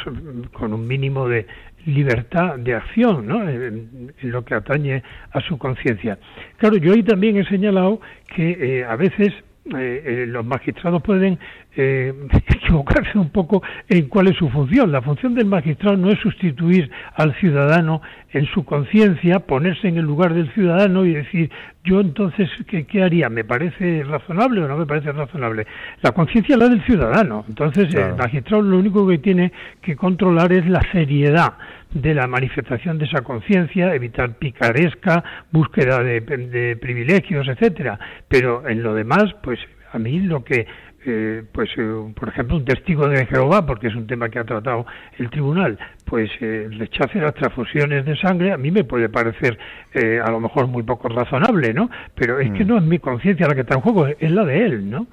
con 0.52 0.72
un 0.72 0.86
mínimo 0.86 1.28
de 1.28 1.46
libertad 1.86 2.56
de 2.58 2.74
acción 2.74 3.26
¿no? 3.26 3.48
en, 3.48 4.12
lo 4.22 4.44
que 4.44 4.54
atañe 4.54 5.02
a 5.32 5.40
su 5.40 5.56
conciencia. 5.56 6.18
Claro, 6.58 6.76
yo 6.76 6.92
ahí 6.92 7.02
también 7.02 7.36
he 7.36 7.44
señalado 7.46 8.00
que 8.34 8.80
eh, 8.80 8.84
a 8.84 8.96
veces 8.96 9.32
eh, 9.76 10.24
los 10.26 10.44
magistrados 10.44 11.02
pueden 11.02 11.38
equivocarse 11.76 13.18
un 13.18 13.30
poco 13.30 13.62
en 13.88 14.08
cuál 14.08 14.28
es 14.28 14.36
su 14.36 14.48
función. 14.48 14.90
La 14.92 15.02
función 15.02 15.34
del 15.34 15.46
magistrado 15.46 15.96
no 15.96 16.10
es 16.10 16.18
sustituir 16.18 16.90
al 17.14 17.34
ciudadano 17.36 18.02
en 18.32 18.46
su 18.46 18.64
conciencia, 18.64 19.40
ponerse 19.40 19.88
en 19.88 19.98
el 19.98 20.04
lugar 20.04 20.34
del 20.34 20.52
ciudadano 20.52 21.04
y 21.04 21.14
decir 21.14 21.50
yo 21.82 22.00
entonces, 22.00 22.48
¿qué, 22.66 23.02
haría? 23.02 23.28
¿Me 23.30 23.44
parece 23.44 24.04
razonable 24.04 24.62
o 24.62 24.68
no 24.68 24.76
me 24.76 24.86
parece 24.86 25.12
razonable? 25.12 25.66
La 26.02 26.12
conciencia 26.12 26.54
es 26.54 26.58
la 26.58 26.68
del 26.68 26.84
ciudadano. 26.84 27.44
Entonces, 27.48 27.94
el 27.94 28.14
magistrado 28.16 28.62
lo 28.62 28.78
único 28.78 29.06
que 29.08 29.18
tiene 29.18 29.52
que 29.80 29.96
controlar 29.96 30.52
es 30.52 30.68
la 30.68 30.82
seriedad 30.92 31.54
de 31.92 32.14
la 32.14 32.26
manifestación 32.26 32.98
de 32.98 33.06
esa 33.06 33.22
conciencia, 33.22 33.94
evitar 33.94 34.34
picaresca, 34.34 35.24
búsqueda 35.50 36.02
de, 36.02 36.20
de 36.20 36.76
privilegios, 36.76 37.48
etcétera. 37.48 37.98
Pero 38.28 38.68
en 38.68 38.82
lo 38.82 38.94
demás, 38.94 39.34
pues 39.42 39.58
a 39.92 39.98
mí 39.98 40.20
lo 40.20 40.44
que 40.44 40.66
eh, 41.06 41.42
pues 41.52 41.70
eh, 41.76 42.12
por 42.14 42.28
ejemplo 42.28 42.56
un 42.56 42.64
testigo 42.64 43.08
de 43.08 43.26
Jehová 43.26 43.64
porque 43.64 43.88
es 43.88 43.94
un 43.94 44.06
tema 44.06 44.28
que 44.28 44.38
ha 44.38 44.44
tratado 44.44 44.86
el 45.18 45.30
tribunal 45.30 45.78
pues 46.04 46.30
eh, 46.40 46.68
rechace 46.70 47.20
las 47.20 47.34
transfusiones 47.34 48.04
de 48.04 48.16
sangre 48.16 48.52
a 48.52 48.56
mí 48.56 48.70
me 48.70 48.84
puede 48.84 49.08
parecer 49.08 49.58
eh, 49.94 50.20
a 50.22 50.30
lo 50.30 50.40
mejor 50.40 50.66
muy 50.66 50.82
poco 50.82 51.08
razonable 51.08 51.72
no 51.72 51.90
pero 52.14 52.38
es 52.38 52.50
que 52.52 52.64
mm. 52.64 52.68
no 52.68 52.76
es 52.78 52.82
mi 52.82 52.98
conciencia 52.98 53.48
la 53.48 53.54
que 53.54 53.62
está 53.62 53.76
en 53.76 53.80
juego 53.80 54.06
es 54.06 54.30
la 54.30 54.44
de 54.44 54.66
él 54.66 54.90
no 54.90 55.06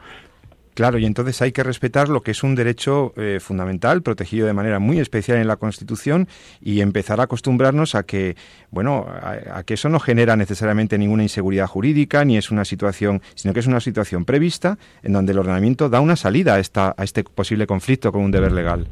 Claro, 0.78 0.99
y 0.99 1.07
entonces 1.07 1.41
hay 1.41 1.51
que 1.51 1.63
respetar 1.63 2.07
lo 2.07 2.21
que 2.21 2.30
es 2.30 2.43
un 2.43 2.53
derecho 2.53 3.11
eh, 3.17 3.39
fundamental, 3.41 4.03
protegido 4.03 4.45
de 4.45 4.53
manera 4.53 4.78
muy 4.78 4.99
especial 4.99 5.39
en 5.39 5.47
la 5.47 5.55
Constitución, 5.55 6.28
y 6.61 6.82
empezar 6.82 7.19
a 7.19 7.23
acostumbrarnos 7.23 7.95
a 7.95 8.03
que, 8.03 8.36
bueno, 8.69 9.07
a, 9.09 9.63
que 9.63 9.73
eso 9.73 9.89
no 9.89 9.99
genera 9.99 10.36
necesariamente 10.36 10.99
ninguna 10.99 11.23
inseguridad 11.23 11.65
jurídica, 11.65 12.23
ni 12.25 12.38
es 12.38 12.51
una 12.51 12.63
situación, 12.63 13.23
sino 13.34 13.55
que 13.55 13.61
es 13.61 13.65
una 13.65 13.80
situación 13.80 14.23
prevista 14.23 14.78
en 15.01 15.13
donde 15.13 15.32
el 15.32 15.39
ordenamiento 15.39 15.89
da 15.89 15.99
una 15.99 16.15
salida 16.15 16.53
a, 16.53 16.59
esta, 16.59 16.93
a 16.95 17.03
este 17.03 17.23
posible 17.23 17.65
conflicto 17.65 18.11
con 18.11 18.21
un 18.21 18.30
deber 18.30 18.51
legal. 18.51 18.88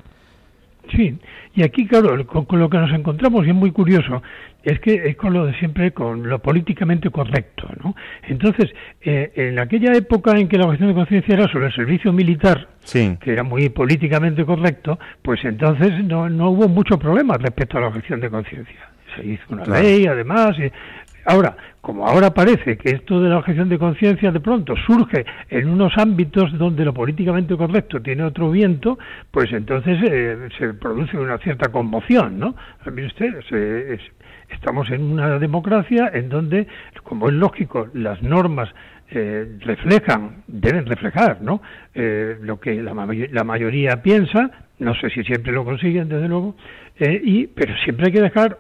Sí, 0.92 1.18
y 1.56 1.64
aquí, 1.64 1.88
claro, 1.88 2.26
con, 2.28 2.60
lo 2.60 2.70
que 2.70 2.78
nos 2.78 2.92
encontramos, 2.92 3.46
y 3.46 3.50
es 3.50 3.56
muy 3.56 3.72
curioso, 3.72 4.22
es 4.64 4.80
que 4.80 5.08
es 5.08 5.16
con 5.16 5.34
lo 5.34 5.46
de 5.46 5.58
siempre, 5.58 5.92
con 5.92 6.28
lo 6.28 6.40
políticamente 6.40 7.10
correcto, 7.10 7.68
¿no? 7.84 7.96
Entonces, 8.28 8.72
eh, 9.02 9.32
en 9.36 9.60
aquella 9.60 9.94
época 9.94 10.38
en 10.38 10.48
que 10.48 10.58
la 10.58 10.66
cuestión 10.66 10.90
de 10.90 10.96
conciencia 10.96 11.34
era 11.34 11.48
sobre 11.48 11.68
el 11.68 11.74
servicio 11.74 12.12
militar, 12.12 12.68
que 12.92 13.32
era 13.32 13.44
muy 13.44 13.70
políticamente 13.70 14.46
correcto, 14.46 15.00
pues 15.22 15.44
entonces 15.44 16.04
no, 16.04 16.30
no 16.30 16.50
hubo 16.50 16.68
mucho 16.68 17.00
problema 17.00 17.38
respecto 17.38 17.78
a 17.78 17.82
la 17.82 17.88
objeción 17.88 18.20
de 18.20 18.30
conciencia. 18.30 18.90
Se 19.16 19.26
hizo 19.26 19.44
una 19.50 19.66
ley, 19.66 20.06
además, 20.08 20.58
y 20.60 20.72
Ahora, 21.26 21.58
como 21.82 22.08
ahora 22.08 22.32
parece 22.34 22.78
que 22.78 22.90
esto 22.92 23.20
de 23.20 23.30
la 23.30 23.40
objeción 23.40 23.68
de 23.68 23.80
conciencia 23.80 24.32
de 24.32 24.40
pronto 24.40 24.76
surge 24.86 25.26
en 25.50 25.70
unos 25.70 25.98
ámbitos 25.98 26.56
donde 26.58 26.86
lo 26.86 26.94
políticamente 26.94 27.58
correcto 27.58 28.00
tiene 28.00 28.24
otro 28.24 28.52
viento, 28.52 29.00
pues 29.32 29.52
entonces 29.52 29.98
eh, 30.04 30.50
se 30.58 30.76
produce 30.76 31.18
una 31.18 31.40
cierta 31.40 31.72
conmoción, 31.72 32.40
¿no? 32.40 32.56
Usted, 32.86 34.00
estamos 34.50 34.90
en 34.92 35.02
una 35.02 35.40
democracia 35.40 36.12
en 36.14 36.30
donde, 36.30 36.68
como 37.04 37.28
es 37.28 37.34
lógico, 37.34 37.88
las 37.94 38.22
normas 38.22 38.70
eh, 39.10 39.58
reflejan, 39.62 40.44
deben 40.48 40.86
reflejar, 40.86 41.42
¿no? 41.42 41.62
Eh, 41.96 42.38
lo 42.42 42.60
que 42.60 42.82
la, 42.84 42.94
la, 43.32 43.44
mayoría 43.44 44.02
piensa, 44.04 44.52
no 44.78 44.94
sé 44.94 45.10
si 45.10 45.24
siempre 45.24 45.52
lo 45.52 45.66
consiguen, 45.66 46.08
desde 46.08 46.28
luego, 46.28 46.56
y 47.00 47.48
pero 47.48 47.76
siempre 47.84 48.08
hay 48.08 48.12
que 48.12 48.22
dejar 48.22 48.58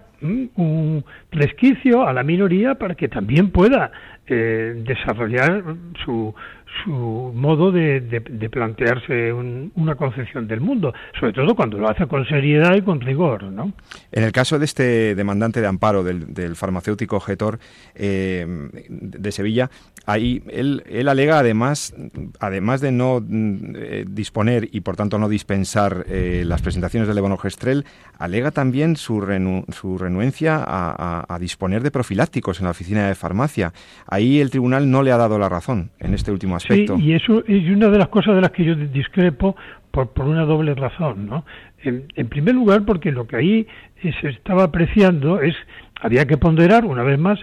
un 0.55 1.03
resquicio 1.31 2.07
a 2.07 2.13
la 2.13 2.23
minoría 2.23 2.75
para 2.75 2.95
que 2.95 3.07
también 3.07 3.51
pueda 3.51 3.91
eh, 4.27 4.81
desarrollar 4.85 5.63
su, 6.03 6.33
su 6.83 6.91
modo 6.91 7.71
de, 7.71 8.01
de, 8.01 8.49
plantearse 8.49 9.31
una 9.31 9.95
concepción 9.95 10.47
del 10.47 10.61
mundo, 10.61 10.93
sobre 11.19 11.33
todo 11.33 11.55
cuando 11.55 11.77
lo 11.77 11.89
hace 11.89 12.07
con 12.07 12.25
seriedad 12.27 12.75
y 12.75 12.81
con 12.81 13.01
rigor. 13.01 13.43
¿no? 13.43 13.73
En 14.11 14.23
el 14.23 14.31
caso 14.31 14.59
de 14.59 14.65
este 14.65 15.15
demandante 15.15 15.61
de 15.61 15.67
amparo 15.67 16.03
del, 16.03 16.55
farmacéutico 16.55 17.19
Getor 17.19 17.59
eh, 17.93 18.45
de 18.89 19.31
Sevilla, 19.31 19.69
ahí 20.05 20.43
él, 20.49 20.83
él, 20.87 21.07
alega 21.07 21.39
además, 21.39 21.95
además 22.39 22.81
de 22.81 22.91
no 22.91 23.23
eh, 23.75 24.05
disponer 24.07 24.69
y 24.71 24.81
por 24.81 24.95
tanto 24.95 25.17
no 25.17 25.29
dispensar 25.29 26.05
eh, 26.07 26.43
las 26.45 26.61
presentaciones 26.61 27.07
del 27.07 27.15
Lebonogestrel, 27.15 27.85
alega 28.17 28.51
también 28.51 28.95
su, 28.95 29.19
su 29.69 29.97
renuencia 29.97 30.57
a, 30.57 31.25
a, 31.27 31.39
disponer 31.39 31.83
de 31.83 31.91
profilácticos 31.91 32.59
en 32.59 32.65
la 32.65 32.71
oficina 32.71 33.07
de 33.07 33.15
farmacia. 33.15 33.73
Ahí 34.07 34.39
el 34.39 34.49
tribunal 34.49 34.89
no 34.89 35.03
le 35.03 35.11
ha 35.11 35.17
dado 35.17 35.37
la 35.37 35.49
razón 35.49 35.91
en 35.99 36.13
este 36.13 36.31
último 36.31 36.55
aspecto. 36.55 36.97
Sí, 36.97 37.03
y 37.03 37.13
eso 37.13 37.43
es 37.45 37.69
una 37.69 37.89
de 37.89 37.97
las 37.97 38.09
cosas 38.09 38.35
de 38.35 38.41
las 38.41 38.51
que 38.51 38.63
yo 38.63 38.75
discrepo 38.75 39.55
por, 39.91 40.09
por 40.09 40.25
una 40.25 40.45
doble 40.45 40.75
razón, 40.75 41.27
¿no? 41.27 41.45
En, 41.83 42.05
en 42.15 42.27
primer 42.27 42.55
lugar, 42.55 42.83
porque 42.85 43.11
lo 43.11 43.27
que 43.27 43.35
ahí 43.35 43.67
se 44.01 44.29
estaba 44.29 44.63
apreciando 44.63 45.41
es, 45.41 45.55
había 46.01 46.25
que 46.25 46.37
ponderar, 46.37 46.85
una 46.85 47.03
vez 47.03 47.19
más, 47.19 47.39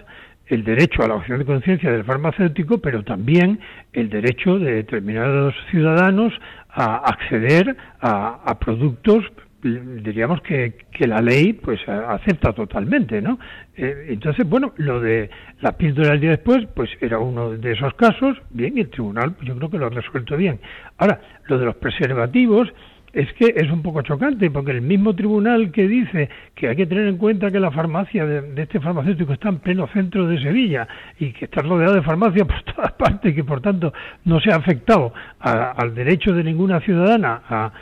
el 0.52 0.64
derecho 0.64 1.02
a 1.02 1.08
la 1.08 1.14
opción 1.14 1.38
de 1.38 1.46
conciencia 1.46 1.90
del 1.90 2.04
farmacéutico, 2.04 2.76
pero 2.76 3.02
también 3.02 3.58
el 3.94 4.10
derecho 4.10 4.58
de 4.58 4.74
determinados 4.74 5.54
ciudadanos 5.70 6.34
a 6.68 6.96
acceder 6.96 7.74
a, 8.00 8.58
productos 8.58 9.24
diríamos 9.62 10.42
que, 10.42 10.74
que 10.90 11.06
la 11.06 11.22
ley 11.22 11.52
pues 11.52 11.80
acepta 11.88 12.52
totalmente, 12.52 13.22
¿no? 13.22 13.38
Eh, 13.76 14.08
entonces, 14.08 14.46
bueno, 14.46 14.74
lo 14.76 15.00
de 15.00 15.30
la 15.60 15.72
píldora 15.72 16.10
del 16.10 16.20
día 16.20 16.30
después, 16.30 16.66
pues 16.74 16.90
era 17.00 17.18
uno 17.18 17.52
de 17.52 17.72
esos 17.72 17.94
casos, 17.94 18.36
bien, 18.50 18.76
y 18.76 18.80
el 18.80 18.90
tribunal 18.90 19.36
yo 19.42 19.56
creo 19.56 19.70
que 19.70 19.78
lo 19.78 19.86
ha 19.86 19.90
resuelto 19.90 20.36
bien. 20.36 20.58
Ahora, 20.98 21.20
lo 21.46 21.58
de 21.58 21.64
los 21.64 21.76
preservativos 21.76 22.68
es 23.12 23.32
que 23.34 23.52
es 23.56 23.70
un 23.70 23.82
poco 23.82 24.02
chocante, 24.02 24.50
porque 24.50 24.70
el 24.70 24.80
mismo 24.80 25.14
tribunal 25.14 25.70
que 25.70 25.86
dice 25.86 26.30
que 26.54 26.68
hay 26.68 26.76
que 26.76 26.86
tener 26.86 27.06
en 27.06 27.18
cuenta 27.18 27.50
que 27.50 27.60
la 27.60 27.70
farmacia 27.70 28.24
de, 28.24 28.62
este 28.62 28.80
farmacéutico 28.80 29.34
está 29.34 29.50
en 29.50 29.58
pleno 29.58 29.86
centro 29.88 30.26
de 30.26 30.40
Sevilla 30.40 30.88
y 31.18 31.32
que 31.32 31.44
está 31.44 31.62
rodeado 31.62 31.94
de 31.94 32.02
farmacias 32.02 32.46
por 32.46 32.62
todas 32.74 32.92
partes 32.92 33.32
y 33.32 33.34
que 33.34 33.44
por 33.44 33.60
tanto 33.60 33.92
no 34.24 34.40
se 34.40 34.50
ha 34.50 34.56
afectado 34.56 35.12
al 35.40 35.94
derecho 35.94 36.32
de 36.32 36.44
ninguna 36.44 36.80
ciudadana 36.80 37.42
a 37.48 37.72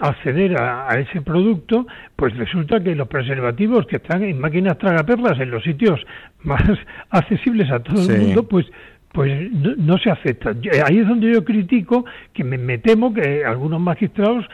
acceder 0.00 0.58
a, 0.58 0.98
ese 0.98 1.20
producto, 1.20 1.86
pues 2.16 2.34
resulta 2.36 2.82
que 2.82 2.94
los 2.94 3.06
preservativos 3.06 3.86
que 3.86 3.96
están 3.96 4.22
en 4.22 4.40
máquinas 4.40 4.78
tragaperlas 4.78 5.38
en 5.38 5.50
los 5.50 5.62
sitios 5.62 6.00
más 6.42 6.62
accesibles 7.10 7.70
a 7.70 7.80
todo 7.80 8.02
el 8.10 8.20
mundo, 8.20 8.48
pues 8.48 8.66
pues 9.12 9.50
no, 9.50 9.98
se 9.98 10.08
aceptan. 10.08 10.60
Ahí 10.86 10.98
es 10.98 11.08
donde 11.08 11.32
yo 11.32 11.44
critico 11.44 12.04
que 12.32 12.44
me, 12.44 12.78
temo 12.78 13.12
que 13.12 13.44
algunos 13.44 13.80
magistrados 13.80 14.46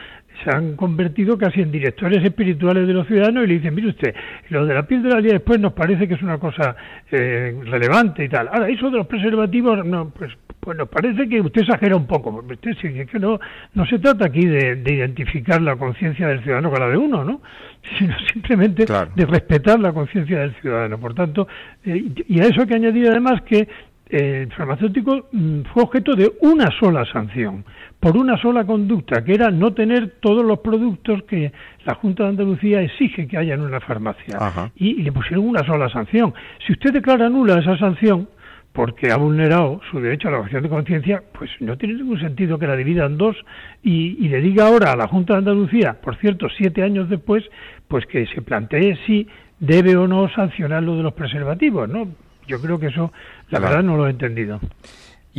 se 0.43 0.49
han 0.49 0.75
convertido 0.75 1.37
casi 1.37 1.61
en 1.61 1.71
directores 1.71 2.23
espirituales 2.23 2.87
de 2.87 2.93
los 2.93 3.07
ciudadanos 3.07 3.43
y 3.43 3.47
le 3.47 3.53
dicen, 3.55 3.73
mire 3.73 3.89
usted, 3.89 4.15
lo 4.49 4.65
de 4.65 4.73
la 4.73 4.85
piel 4.85 5.03
de 5.03 5.09
la 5.09 5.21
día 5.21 5.33
después 5.33 5.59
nos 5.59 5.73
parece 5.73 6.07
que 6.07 6.15
es 6.15 6.21
una 6.21 6.37
cosa 6.37 6.75
eh, 7.11 7.55
relevante 7.65 8.23
y 8.23 8.29
tal. 8.29 8.47
Ahora, 8.47 8.69
eso 8.69 8.89
de 8.89 8.97
los 8.97 9.07
preservativos, 9.07 9.85
no, 9.85 10.09
pues, 10.09 10.31
pues 10.59 10.77
nos 10.77 10.89
parece 10.89 11.27
que 11.27 11.41
usted 11.41 11.61
exagera 11.61 11.95
un 11.95 12.07
poco. 12.07 12.29
Usted 12.29 12.71
es 12.71 13.09
que 13.09 13.19
no, 13.19 13.39
no 13.73 13.85
se 13.85 13.99
trata 13.99 14.25
aquí 14.25 14.45
de, 14.45 14.81
identificar 14.85 15.61
la 15.61 15.75
conciencia 15.75 16.27
del 16.27 16.43
ciudadano 16.43 16.69
con 16.69 16.79
la 16.79 16.89
de 16.89 16.97
uno, 16.97 17.23
¿no? 17.23 17.41
Sino 17.97 18.15
simplemente 18.33 18.85
de 19.15 19.25
respetar 19.25 19.79
la 19.79 19.93
conciencia 19.93 20.39
del 20.39 20.53
ciudadano. 20.55 20.99
Por 20.99 21.13
tanto, 21.13 21.47
eh, 21.85 22.11
y 22.27 22.39
a 22.41 22.43
eso 22.43 22.61
hay 22.61 22.67
que 22.67 22.75
añadir 22.75 23.07
además 23.09 23.41
que 23.43 23.67
el 24.09 24.51
farmacéutico 24.53 25.27
mm, 25.31 25.61
fue 25.73 25.83
objeto 25.83 26.15
de 26.15 26.31
una 26.41 26.69
sola 26.79 27.05
sanción 27.05 27.65
por 27.99 28.15
una 28.15 28.37
sola 28.37 28.65
conducta, 28.65 29.23
que 29.23 29.33
era 29.33 29.49
no 29.49 29.73
tener 29.73 30.17
todos 30.19 30.45
los 30.45 30.59
productos 30.59 31.23
que 31.23 31.51
la 31.85 31.95
Junta 31.95 32.23
de 32.23 32.29
Andalucía 32.29 32.81
exige 32.81 33.27
que 33.27 33.37
haya 33.37 33.55
en 33.55 33.61
una 33.61 33.79
farmacia. 33.79 34.71
Y, 34.75 35.01
le 35.01 35.11
pusieron 35.11 35.47
una 35.47 35.65
sola 35.65 35.89
sanción. 35.89 36.33
Si 36.65 36.73
usted 36.73 36.93
declara 36.93 37.29
nula 37.29 37.59
esa 37.59 37.77
sanción, 37.77 38.29
porque 38.71 39.11
ha 39.11 39.17
vulnerado 39.17 39.81
su 39.89 39.99
derecho 39.99 40.27
a 40.27 40.31
la 40.31 40.37
objeción 40.39 40.61
de 40.61 40.69
conciencia, 40.69 41.23
pues 41.37 41.49
no 41.59 41.77
tiene 41.77 41.95
ningún 41.95 42.19
sentido 42.19 42.59
que 42.59 42.67
la 42.67 42.75
dividan 42.75 43.17
dos 43.17 43.35
y, 43.81 44.23
y, 44.23 44.29
le 44.29 44.39
diga 44.41 44.67
ahora 44.67 44.91
a 44.91 44.95
la 44.95 45.07
Junta 45.07 45.33
de 45.33 45.39
Andalucía, 45.39 45.99
por 45.99 46.15
cierto, 46.17 46.47
siete 46.55 46.83
años 46.83 47.09
después, 47.09 47.43
pues 47.87 48.05
que 48.05 48.27
se 48.27 48.43
plantee 48.43 48.95
si 49.07 49.27
debe 49.59 49.97
o 49.97 50.07
no 50.07 50.29
sancionar 50.29 50.83
lo 50.83 50.95
de 50.95 51.03
los 51.03 51.13
preservativos, 51.13 51.89
¿no? 51.89 52.07
Yo 52.47 52.61
creo 52.61 52.79
que 52.79 52.87
eso, 52.87 53.11
la 53.49 53.59
verdad, 53.59 53.83
no 53.83 53.97
lo 53.97 54.07
he 54.07 54.11
entendido. 54.11 54.59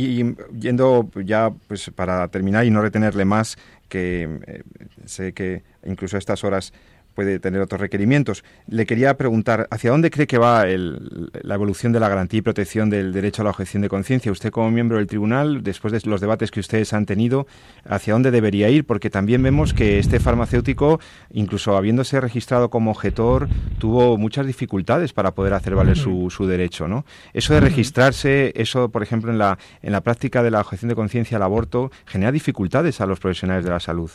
Y 0.01 0.33
yendo 0.57 1.09
ya 1.25 1.51
pues 1.67 1.91
para 1.93 2.25
terminar 2.29 2.63
y 2.63 2.71
no 2.71 2.81
retenerle 2.81 3.25
más, 3.25 3.57
que 3.89 4.29
eh, 4.47 4.63
sé 5.03 5.33
que 5.33 5.63
incluso 5.85 6.15
a 6.15 6.19
estas 6.19 6.45
horas 6.45 6.71
puede 7.13 7.39
tener 7.39 7.61
otros 7.61 7.81
requerimientos. 7.81 8.43
Le 8.67 8.85
quería 8.85 9.17
preguntar, 9.17 9.67
¿hacia 9.71 9.91
dónde 9.91 10.09
cree 10.09 10.27
que 10.27 10.37
va 10.37 10.65
la 10.65 11.55
evolución 11.55 11.91
de 11.91 11.99
la 11.99 12.09
garantía 12.09 12.39
y 12.39 12.41
protección 12.41 12.89
del 12.89 13.11
derecho 13.11 13.41
a 13.41 13.45
la 13.45 13.51
objeción 13.51 13.81
de 13.81 13.89
conciencia? 13.89 14.31
Usted 14.31 14.51
como 14.51 14.71
miembro 14.71 14.97
del 14.97 15.07
tribunal, 15.07 15.63
después 15.63 15.91
de 15.91 15.99
los 16.09 16.21
debates 16.21 16.51
que 16.51 16.59
ustedes 16.59 16.93
han 16.93 17.05
tenido, 17.05 17.47
¿hacia 17.85 18.13
dónde 18.13 18.31
debería 18.31 18.69
ir? 18.69 18.85
Porque 18.85 19.09
también 19.09 19.43
vemos 19.43 19.73
que 19.73 19.99
este 19.99 20.19
farmacéutico, 20.19 20.99
incluso 21.31 21.75
habiéndose 21.75 22.21
registrado 22.21 22.69
como 22.69 22.91
objetor, 22.91 23.49
tuvo 23.79 24.17
muchas 24.17 24.45
dificultades 24.45 25.13
para 25.13 25.31
poder 25.31 25.53
hacer 25.53 25.75
valer 25.75 25.97
su, 25.97 26.29
derecho, 26.47 26.87
¿no? 26.87 27.05
Eso 27.33 27.53
de 27.53 27.59
registrarse, 27.59 28.53
eso, 28.55 28.89
por 28.89 29.03
ejemplo, 29.03 29.31
en 29.31 29.37
la, 29.37 29.57
en 29.81 29.91
la 29.91 30.01
práctica 30.01 30.41
de 30.41 30.51
la 30.51 30.61
objeción 30.61 30.89
de 30.89 30.95
conciencia 30.95 31.37
al 31.37 31.43
aborto, 31.43 31.91
genera 32.05 32.31
dificultades 32.31 33.01
a 33.01 33.05
los 33.05 33.19
profesionales 33.19 33.65
de 33.65 33.71
la 33.71 33.79
salud. 33.79 34.11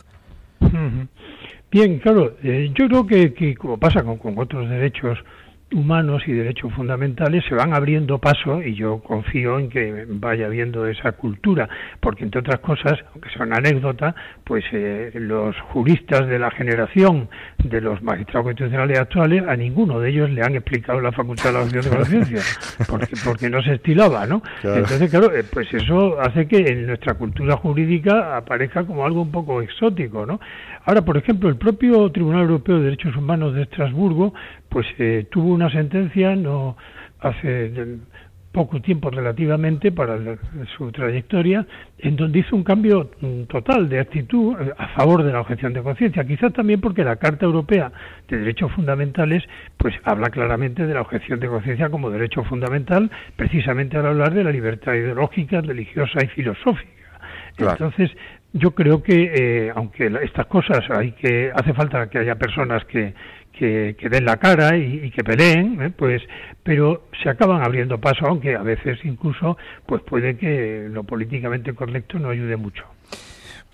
Bien, 1.74 1.98
claro, 1.98 2.36
eh, 2.44 2.70
yo 2.72 2.86
creo 2.86 3.04
que, 3.04 3.56
como 3.56 3.78
pasa 3.78 4.04
con, 4.04 4.38
otros 4.38 4.70
derechos 4.70 5.18
humanos 5.72 6.22
y 6.24 6.32
derechos 6.32 6.72
fundamentales 6.72 7.42
se 7.48 7.54
van 7.56 7.74
abriendo 7.74 8.18
paso 8.18 8.62
y 8.62 8.76
yo 8.76 9.00
confío 9.00 9.58
en 9.58 9.70
que 9.70 10.04
vaya 10.08 10.46
habiendo 10.46 10.86
esa 10.86 11.10
cultura, 11.12 11.68
porque 11.98 12.22
entre 12.22 12.42
otras 12.42 12.60
cosas, 12.60 13.00
aunque 13.12 13.28
sea 13.30 13.44
una 13.44 13.56
anécdota, 13.56 14.14
pues 14.44 14.62
eh, 14.70 15.10
los 15.14 15.56
juristas 15.72 16.28
de 16.28 16.38
la 16.38 16.52
generación 16.52 17.28
de 17.58 17.80
los 17.80 18.00
magistrados 18.02 18.44
constitucionales 18.44 19.00
actuales, 19.00 19.42
a 19.48 19.56
ninguno 19.56 19.98
de 19.98 20.10
ellos 20.10 20.30
le 20.30 20.42
han 20.42 20.54
explicado 20.54 21.00
la 21.00 21.10
facultad 21.10 21.46
de 21.46 21.52
la 21.54 21.60
objeción 21.62 21.90
de 21.90 21.96
conciencia, 21.96 22.40
porque, 22.88 23.16
porque 23.24 23.50
no 23.50 23.60
se 23.64 23.74
estilaba, 23.74 24.26
¿no? 24.26 24.42
Entonces, 24.62 25.10
claro, 25.10 25.34
eh, 25.34 25.42
pues 25.52 25.74
eso 25.74 26.20
hace 26.20 26.46
que 26.46 26.58
en 26.58 26.86
nuestra 26.86 27.14
cultura 27.14 27.56
jurídica 27.56 28.36
aparezca 28.36 28.84
como 28.84 29.04
algo 29.04 29.22
un 29.22 29.32
poco 29.32 29.60
exótico, 29.60 30.24
¿no? 30.24 30.38
Ahora, 30.86 31.02
por 31.02 31.16
ejemplo, 31.16 31.48
el 31.48 31.56
propio 31.56 32.10
Tribunal 32.12 32.42
Europeo 32.42 32.78
de 32.78 32.84
Derechos 32.84 33.16
Humanos 33.16 33.54
de 33.54 33.62
Estrasburgo, 33.62 34.34
pues 34.68 34.86
eh, 34.98 35.26
tuvo 35.30 35.54
una 35.54 35.70
sentencia 35.70 36.36
no 36.36 36.76
hace 37.20 37.98
poco 38.52 38.80
tiempo 38.80 39.10
relativamente 39.10 39.90
para 39.90 40.16
su 40.76 40.92
trayectoria, 40.92 41.66
en 41.98 42.14
donde 42.14 42.38
hizo 42.38 42.54
un 42.54 42.62
cambio 42.62 43.10
mm, 43.20 43.42
total 43.44 43.88
de 43.88 43.98
actitud 43.98 44.54
eh, 44.60 44.72
a 44.78 44.88
favor 44.88 45.24
de 45.24 45.32
la 45.32 45.40
objeción 45.40 45.72
de 45.72 45.82
conciencia, 45.82 46.24
quizás 46.24 46.52
también 46.52 46.80
porque 46.80 47.02
la 47.02 47.16
Carta 47.16 47.46
Europea 47.46 47.90
de 48.28 48.38
Derechos 48.38 48.70
Fundamentales 48.72 49.42
pues 49.76 49.94
habla 50.04 50.30
claramente 50.30 50.86
de 50.86 50.94
la 50.94 51.00
objeción 51.00 51.40
de 51.40 51.48
conciencia 51.48 51.88
como 51.90 52.10
derecho 52.10 52.44
fundamental, 52.44 53.10
precisamente 53.34 53.96
al 53.96 54.06
hablar 54.06 54.32
de 54.32 54.44
la 54.44 54.52
libertad 54.52 54.94
ideológica, 54.94 55.60
religiosa 55.60 56.22
y 56.22 56.28
filosófica. 56.28 56.94
Entonces, 57.56 58.10
yo 58.54 58.70
creo 58.70 59.02
que, 59.02 59.32
eh, 59.34 59.72
aunque 59.74 60.10
estas 60.22 60.46
cosas 60.46 60.88
hay 60.88 61.12
que 61.12 61.50
hace 61.52 61.74
falta 61.74 62.08
que 62.08 62.18
haya 62.18 62.36
personas 62.36 62.84
que, 62.84 63.12
que, 63.52 63.96
den 64.08 64.24
la 64.24 64.36
cara 64.36 64.76
y, 64.76 65.10
que 65.10 65.24
peleen, 65.24 65.82
¿eh? 65.82 65.90
pues, 65.90 66.22
pero 66.62 67.08
se 67.22 67.28
acaban 67.28 67.62
abriendo 67.62 68.00
paso, 68.00 68.26
aunque 68.26 68.54
a 68.54 68.62
veces 68.62 68.98
incluso, 69.04 69.58
pues 69.86 70.02
puede 70.02 70.36
que 70.36 70.86
lo 70.88 71.02
políticamente 71.02 71.74
correcto 71.74 72.18
no 72.18 72.30
ayude 72.30 72.56
mucho. 72.56 72.84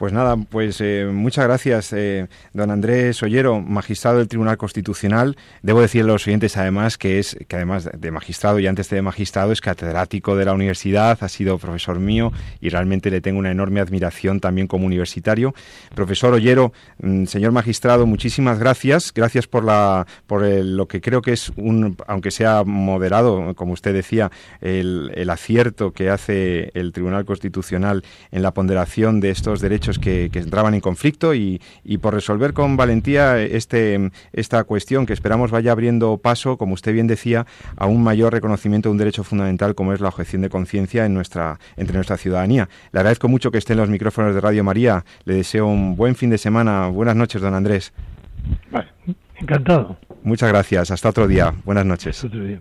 Pues 0.01 0.15
nada, 0.15 0.35
pues 0.39 0.81
eh, 0.81 1.11
muchas 1.13 1.45
gracias, 1.45 1.93
eh, 1.93 2.27
don 2.55 2.71
Andrés 2.71 3.23
Ollero, 3.23 3.61
magistrado 3.61 4.17
del 4.17 4.29
Tribunal 4.29 4.57
Constitucional. 4.57 5.37
Debo 5.61 5.83
decirle 5.83 6.09
a 6.09 6.15
los 6.15 6.27
oyentes 6.27 6.57
además 6.57 6.97
que 6.97 7.19
es 7.19 7.37
que 7.47 7.57
además 7.57 7.91
de 7.95 8.11
magistrado 8.11 8.59
y 8.61 8.67
antes 8.67 8.89
de 8.89 9.03
magistrado 9.03 9.53
es 9.53 9.61
catedrático 9.61 10.37
de 10.37 10.47
la 10.47 10.55
universidad, 10.55 11.19
ha 11.21 11.29
sido 11.29 11.59
profesor 11.59 12.01
mío 12.01 12.33
y 12.63 12.71
realmente 12.71 13.11
le 13.11 13.21
tengo 13.21 13.39
una 13.39 13.51
enorme 13.51 13.81
admiración 13.81 14.41
también 14.41 14.69
como 14.69 14.87
universitario. 14.87 15.53
Profesor 15.95 16.33
Ollero, 16.33 16.73
mm, 17.03 17.27
señor 17.27 17.53
magistrado, 17.53 18.07
muchísimas 18.07 18.59
gracias. 18.59 19.13
Gracias 19.15 19.47
por 19.47 19.65
la 19.65 20.07
por 20.27 20.47
lo 20.47 20.89
que 20.89 21.03
creo 21.03 21.21
que 21.21 21.35
es 21.35 21.53
un, 21.57 21.99
aunque 22.07 22.31
sea 22.31 22.65
moderado, 22.65 23.55
como 23.55 23.75
usted 23.75 23.93
decía, 23.93 24.31
el, 24.63 25.13
el 25.15 25.29
acierto 25.29 25.93
que 25.93 26.09
hace 26.09 26.71
el 26.73 26.93
Tribunal 26.93 27.27
Constitucional 27.27 28.03
en 28.31 28.41
la 28.41 28.55
ponderación 28.55 29.21
de 29.21 29.29
estos 29.29 29.61
derechos 29.61 29.90
que, 29.99 30.31
entraban 30.35 30.75
en 30.75 30.81
conflicto 30.81 31.35
y, 31.35 31.61
por 32.01 32.15
resolver 32.15 32.53
con 32.53 32.77
valentía 32.77 33.41
este, 33.41 34.11
esta 34.33 34.65
cuestión 34.65 35.07
que 35.07 35.13
esperamos 35.13 35.51
vaya 35.51 35.73
abriendo 35.73 36.19
paso, 36.19 36.57
como 36.57 36.75
usted 36.75 36.93
bien 36.93 37.07
decía, 37.07 37.47
a 37.77 37.87
un 37.87 38.03
mayor 38.03 38.33
reconocimiento 38.33 38.89
de 38.89 38.93
un 38.93 38.99
derecho 38.99 39.25
fundamental 39.25 39.75
como 39.75 39.93
es 39.93 40.01
la 40.01 40.09
objeción 40.09 40.43
de 40.43 40.49
conciencia 40.49 41.05
en 41.05 41.15
nuestra, 41.15 41.59
entre 41.77 41.95
nuestra 41.97 42.17
ciudadanía. 42.17 42.69
Le 42.93 43.01
agradezco 43.01 43.29
mucho 43.29 43.51
que 43.51 43.59
esté 43.59 43.73
en 43.75 43.81
los 43.81 43.89
micrófonos 43.89 44.35
de 44.35 44.41
Radio 44.41 44.65
María. 44.65 45.05
Le 45.25 45.35
deseo 45.35 45.67
un 45.67 45.97
buen 45.97 46.15
fin 46.15 46.31
de 46.31 46.39
semana. 46.39 46.89
Buenas 46.89 47.17
noches, 47.17 47.41
don 47.41 47.55
Andrés. 47.55 47.93
encantado. 49.37 49.97
Muchas 50.23 50.49
gracias. 50.49 50.91
Hasta 50.91 51.09
otro 51.09 51.27
día. 51.27 51.55
Buenas 51.65 51.87
noches. 51.87 52.23
otro 52.25 52.45
día. 52.45 52.61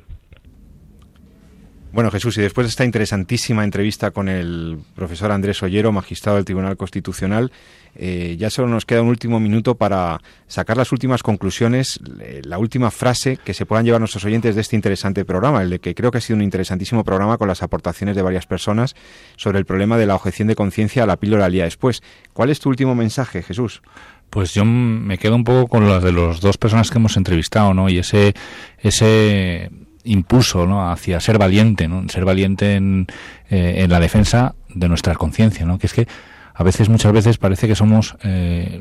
Bueno, 1.92 2.12
Jesús, 2.12 2.38
y 2.38 2.42
después 2.42 2.68
de 2.68 2.70
esta 2.70 2.86
interesantísima 2.86 3.64
entrevista 3.64 4.12
con 4.12 4.30
el 4.30 4.78
profesor 4.96 5.32
Andrés 5.32 5.64
Ollero, 5.64 5.92
magistrado 5.92 6.36
del 6.36 6.46
Tribunal 6.46 6.78
Constitucional, 6.78 7.52
eh, 7.96 8.36
ya 8.38 8.52
solo 8.52 8.68
nos 8.68 8.86
queda 8.86 9.02
un 9.02 9.08
último 9.08 9.40
minuto 9.40 9.74
para 9.74 10.22
sacar 10.48 10.78
las 10.78 10.92
últimas 10.92 11.24
conclusiones, 11.24 12.00
la 12.44 12.60
última 12.60 12.92
frase 12.92 13.38
que 13.38 13.56
se 13.56 13.66
puedan 13.66 13.86
llevar 13.86 14.02
nuestros 14.02 14.24
oyentes 14.24 14.54
de 14.54 14.62
este 14.62 14.76
interesante 14.76 15.26
programa, 15.26 15.64
el 15.64 15.72
de 15.72 15.80
que 15.80 15.96
creo 15.96 16.12
que 16.12 16.20
ha 16.20 16.22
sido 16.22 16.38
un 16.38 16.44
interesantísimo 16.44 17.04
programa 17.04 17.40
con 17.40 17.48
las 17.48 17.64
aportaciones 17.64 18.16
de 18.16 18.22
varias 18.22 18.46
personas 18.46 18.96
sobre 19.36 19.58
el 19.58 19.66
problema 19.66 19.98
de 19.98 20.06
la 20.06 20.14
objeción 20.14 20.48
de 20.48 20.54
conciencia 20.54 21.04
a 21.04 21.08
la 21.08 21.18
píldora 21.18 21.46
al 21.46 21.52
día 21.52 21.64
después. 21.64 22.04
¿Cuál 22.34 22.52
es 22.52 22.60
tu 22.60 22.70
último 22.70 22.94
mensaje, 22.94 23.42
Jesús? 23.42 23.82
Pues 24.30 24.54
yo 24.54 24.64
me 24.64 25.18
quedo 25.18 25.36
un 25.36 25.44
poco 25.44 25.68
con 25.68 25.90
las 25.90 26.04
de 26.04 26.12
las 26.12 26.40
dos 26.40 26.58
personas 26.58 26.92
que 26.92 27.00
hemos 27.00 27.18
entrevistado, 27.18 27.74
¿no? 27.74 27.90
Y 27.90 27.98
ese, 27.98 28.36
ese 28.78 29.72
impulso 30.04 30.66
¿no? 30.66 30.92
hacia 30.92 31.20
ser 31.20 31.38
valiente, 31.38 31.88
¿no? 31.88 32.08
ser 32.10 32.26
valiente 32.26 32.76
en, 32.76 33.08
eh, 33.50 33.76
en 33.84 33.90
la 33.90 34.00
defensa 34.00 34.56
de 34.74 34.88
nuestra 34.88 35.16
conciencia, 35.16 35.66
¿no? 35.66 35.78
que 35.78 35.88
es 35.88 35.94
que 35.94 36.08
a 36.54 36.64
veces, 36.64 36.90
muchas 36.90 37.14
veces 37.14 37.38
parece 37.38 37.68
que 37.68 37.76
somos 37.76 38.18
eh, 38.24 38.80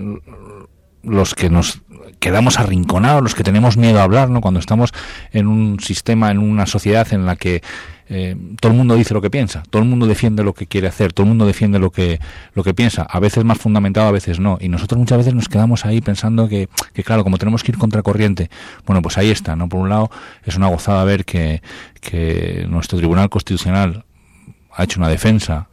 los 1.03 1.35
que 1.35 1.49
nos 1.49 1.83
quedamos 2.19 2.59
arrinconados, 2.59 3.23
los 3.23 3.35
que 3.35 3.45
tenemos 3.45 3.77
miedo 3.77 4.01
a 4.01 4.03
hablar, 4.03 4.31
¿no? 4.31 4.41
cuando 4.41 4.61
estamos 4.61 4.93
en 5.33 5.47
un 5.47 5.81
sistema, 5.81 6.31
en 6.31 6.39
una 6.39 6.67
sociedad 6.67 7.07
en 7.13 7.27
la 7.27 7.37
que 7.37 7.63
eh, 8.11 8.37
todo 8.61 8.73
el 8.73 8.79
mundo 8.79 8.95
dice 8.95 9.13
lo 9.13 9.21
que 9.21 9.29
piensa, 9.31 9.63
todo 9.69 9.83
el 9.83 9.89
mundo 9.89 10.07
defiende 10.07 10.43
lo 10.43 10.55
que 10.55 10.67
quiere 10.67 10.89
hacer, 10.89 11.13
todo 11.13 11.25
el 11.25 11.29
mundo 11.29 11.47
defiende 11.47 11.79
lo 11.79 11.91
que, 11.91 12.21
lo 12.55 12.65
que 12.65 12.73
piensa, 12.73 13.03
a 13.03 13.21
veces 13.21 13.45
más 13.45 13.59
fundamentado, 13.59 14.09
a 14.09 14.13
veces 14.13 14.41
no. 14.41 14.57
Y 14.61 14.69
nosotros 14.69 14.99
muchas 14.99 15.19
veces 15.19 15.35
nos 15.35 15.49
quedamos 15.49 15.85
ahí 15.85 16.01
pensando 16.01 16.49
que, 16.49 16.69
que 16.95 17.05
claro, 17.05 17.23
como 17.23 17.37
tenemos 17.37 17.63
que 17.63 17.73
ir 17.73 17.79
contracorriente, 17.79 18.51
bueno, 18.87 19.03
pues 19.03 19.19
ahí 19.19 19.31
está, 19.31 19.57
¿no? 19.57 19.69
Por 19.69 19.81
un 19.81 19.91
lado, 19.91 20.11
es 20.45 20.57
una 20.57 20.69
gozada 20.69 21.05
ver 21.05 21.25
que, 21.25 21.63
que 22.01 22.67
nuestro 22.69 22.99
Tribunal 22.99 23.29
Constitucional 23.29 24.05
ha 24.73 24.85
hecho 24.85 25.01
una 25.01 25.09
defensa 25.09 25.69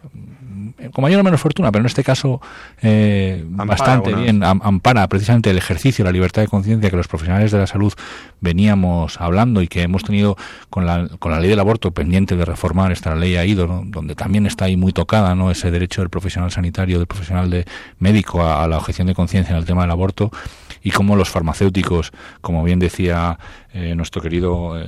con 0.94 1.04
mayor 1.04 1.22
o 1.22 1.24
menos 1.24 1.42
fortuna, 1.42 1.72
pero 1.72 1.82
en 1.82 1.88
este 1.88 2.04
caso 2.04 2.42
eh, 2.82 3.44
bastante 3.48 4.14
bien, 4.14 4.44
ampara 4.44 5.08
precisamente 5.08 5.50
el 5.50 5.58
ejercicio, 5.58 6.06
la 6.06 6.12
libertad 6.12 6.42
de 6.42 6.48
conciencia 6.48 6.90
que 6.90 6.98
los 6.98 7.08
profesionales 7.08 7.52
de 7.52 7.60
la 7.60 7.68
salud 7.68 7.94
veníamos 8.42 9.20
hablando 9.20 9.62
y 9.62 9.68
que 9.68 9.82
hemos 9.82 10.04
tenido 10.04 10.38
con 10.70 10.86
la, 10.86 11.08
con 11.20 11.32
la 11.32 11.40
ley 11.40 11.50
del 11.50 11.60
aborto 11.60 11.92
pendiente 11.92 12.36
de 12.36 12.46
reformar 12.46 12.92
esta 12.92 13.16
ley 13.16 13.36
ha 13.36 13.46
ido, 13.46 13.84
donde 13.86 14.16
también 14.16 14.46
está 14.46 14.66
ahí 14.66 14.78
muy 14.78 14.94
tocada 14.94 15.36
¿no? 15.36 15.52
ese 15.52 15.72
derecho 15.72 16.02
del 16.02 16.10
profesional 16.10 16.52
sanitario, 16.52 16.98
del 16.98 17.08
profesional 17.08 17.50
de 17.50 17.66
médico 18.00 18.46
a, 18.46 18.68
la 18.68 18.78
objeción 18.78 19.08
de 19.08 19.16
conciencia 19.16 19.54
en 19.54 19.58
el 19.58 19.66
tema 19.66 19.82
del 19.82 19.92
aborto 19.92 20.32
y 20.84 20.92
cómo 20.92 21.16
los 21.16 21.30
farmacéuticos, 21.30 22.12
como 22.42 22.64
bien 22.64 22.80
decía 22.80 23.40
eh, 23.74 23.96
nuestro 23.96 24.22
querido 24.22 24.80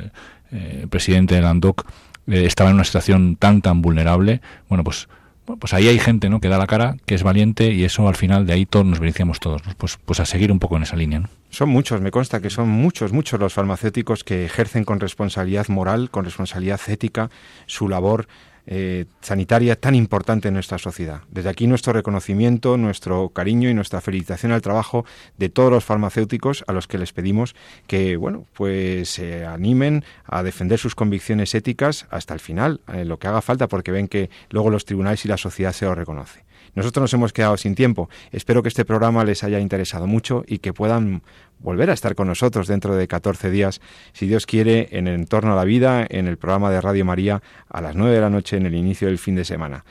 eh, 0.51 0.87
presidente 0.89 1.35
del 1.35 1.45
ANDOC, 1.45 1.85
estaba 2.27 2.69
en 2.69 2.75
una 2.75 2.83
situación 2.83 3.37
tan 3.37 3.61
tan 3.61 3.81
vulnerable, 3.81 4.41
bueno, 4.67 4.83
pues 4.83 5.07
pues 5.55 5.73
ahí 5.73 5.87
hay 5.87 5.99
gente 5.99 6.29
¿no? 6.29 6.41
que 6.41 6.49
da 6.49 6.57
la 6.57 6.67
cara, 6.67 6.97
que 7.05 7.15
es 7.15 7.23
valiente 7.23 7.71
y 7.71 7.85
eso 7.85 8.07
al 8.07 8.15
final 8.15 8.45
de 8.45 8.53
ahí 8.53 8.65
todos 8.65 8.85
nos 8.85 8.99
beneficiamos 8.99 9.39
todos. 9.39 9.61
Pues, 9.77 9.97
pues 10.03 10.19
a 10.19 10.25
seguir 10.25 10.51
un 10.51 10.59
poco 10.59 10.75
en 10.77 10.83
esa 10.83 10.95
línea. 10.95 11.19
¿no? 11.19 11.29
Son 11.49 11.69
muchos, 11.69 12.01
me 12.01 12.11
consta 12.11 12.41
que 12.41 12.49
son 12.49 12.67
muchos, 12.67 13.13
muchos 13.13 13.39
los 13.39 13.53
farmacéuticos 13.53 14.23
que 14.23 14.45
ejercen 14.45 14.83
con 14.83 14.99
responsabilidad 14.99 15.67
moral, 15.69 16.09
con 16.09 16.25
responsabilidad 16.25 16.81
ética 16.87 17.29
su 17.65 17.87
labor 17.87 18.27
eh, 18.67 19.05
sanitaria 19.21 19.79
tan 19.79 19.95
importante 19.95 20.49
en 20.49 20.53
nuestra 20.53 20.77
sociedad. 20.77 21.21
Desde 21.31 21.49
aquí 21.49 21.67
nuestro 21.67 21.93
reconocimiento, 21.93 22.77
nuestro 22.77 23.29
cariño 23.29 23.69
y 23.69 23.73
nuestra 23.73 24.01
felicitación 24.01 24.51
al 24.51 24.61
trabajo 24.61 25.05
de 25.37 25.49
todos 25.49 25.71
los 25.71 25.85
farmacéuticos 25.85 26.65
a 26.67 26.73
los 26.73 26.87
que 26.87 26.97
les 26.97 27.13
pedimos 27.13 27.55
que, 27.87 28.17
bueno, 28.17 28.45
pues 28.53 29.09
se 29.09 29.45
animen 29.45 30.03
a 30.25 30.43
defender 30.43 30.79
sus 30.79 30.95
convicciones 30.95 31.55
éticas 31.55 32.07
hasta 32.09 32.33
el 32.33 32.39
final, 32.39 32.81
eh, 32.93 33.05
lo 33.05 33.17
que 33.19 33.27
haga 33.27 33.41
falta, 33.41 33.67
porque 33.67 33.91
ven 33.91 34.07
que 34.07 34.29
luego 34.49 34.69
los 34.69 34.85
tribunales 34.85 35.23
y 35.25 35.29
la 35.29 35.37
sociedad 35.37 35.71
se 35.71 35.85
lo 35.85 35.95
reconoce. 35.95 36.46
Nosotros 36.77 37.01
nos 37.01 37.13
hemos 37.15 37.33
quedado 37.33 37.57
sin 37.57 37.73
tiempo. 37.73 38.07
Espero 38.31 38.61
que 38.61 38.69
este 38.69 38.85
programa 38.85 39.23
les 39.23 39.43
haya 39.43 39.59
interesado 39.59 40.05
mucho 40.05 40.43
y 40.45 40.59
que 40.59 40.73
puedan 40.73 41.23
volver 41.57 41.89
a 41.89 41.93
estar 41.93 42.13
con 42.13 42.27
nosotros 42.27 42.67
dentro 42.67 42.95
de 42.95 43.07
14 43.07 43.49
días, 43.49 43.81
si 44.13 44.27
Dios 44.27 44.45
quiere, 44.45 44.87
en 44.91 45.07
Entorno 45.07 45.53
a 45.53 45.55
la 45.55 45.63
Vida, 45.63 46.05
en 46.07 46.27
el 46.27 46.37
programa 46.37 46.69
de 46.69 46.79
Radio 46.79 47.03
María, 47.03 47.41
a 47.67 47.81
las 47.81 47.95
9 47.95 48.13
de 48.13 48.21
la 48.21 48.29
noche, 48.29 48.57
en 48.57 48.67
el 48.67 48.75
inicio 48.75 49.07
del 49.07 49.17
fin 49.17 49.33
de 49.33 49.43
semana. 49.43 49.85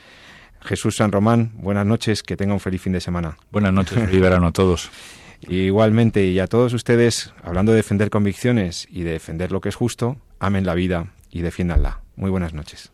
Jesús 0.61 0.95
San 0.95 1.11
Román, 1.11 1.51
buenas 1.55 1.85
noches, 1.85 2.23
que 2.23 2.37
tenga 2.37 2.53
un 2.53 2.61
feliz 2.61 2.81
fin 2.81 2.93
de 2.93 3.01
semana. 3.01 3.37
Buenas 3.51 3.73
noches, 3.73 3.99
feliz 3.99 4.21
verano 4.21 4.47
a 4.47 4.51
todos. 4.53 4.89
Igualmente, 5.41 6.23
y 6.23 6.39
a 6.39 6.47
todos 6.47 6.71
ustedes, 6.71 7.33
hablando 7.43 7.73
de 7.73 7.79
defender 7.79 8.09
convicciones 8.09 8.87
y 8.89 9.03
de 9.03 9.11
defender 9.11 9.51
lo 9.51 9.59
que 9.59 9.67
es 9.67 9.75
justo, 9.75 10.21
amen 10.39 10.65
la 10.65 10.73
vida 10.73 11.07
y 11.31 11.41
defiéndanla. 11.41 11.99
Muy 12.15 12.31
buenas 12.31 12.53
noches. 12.53 12.93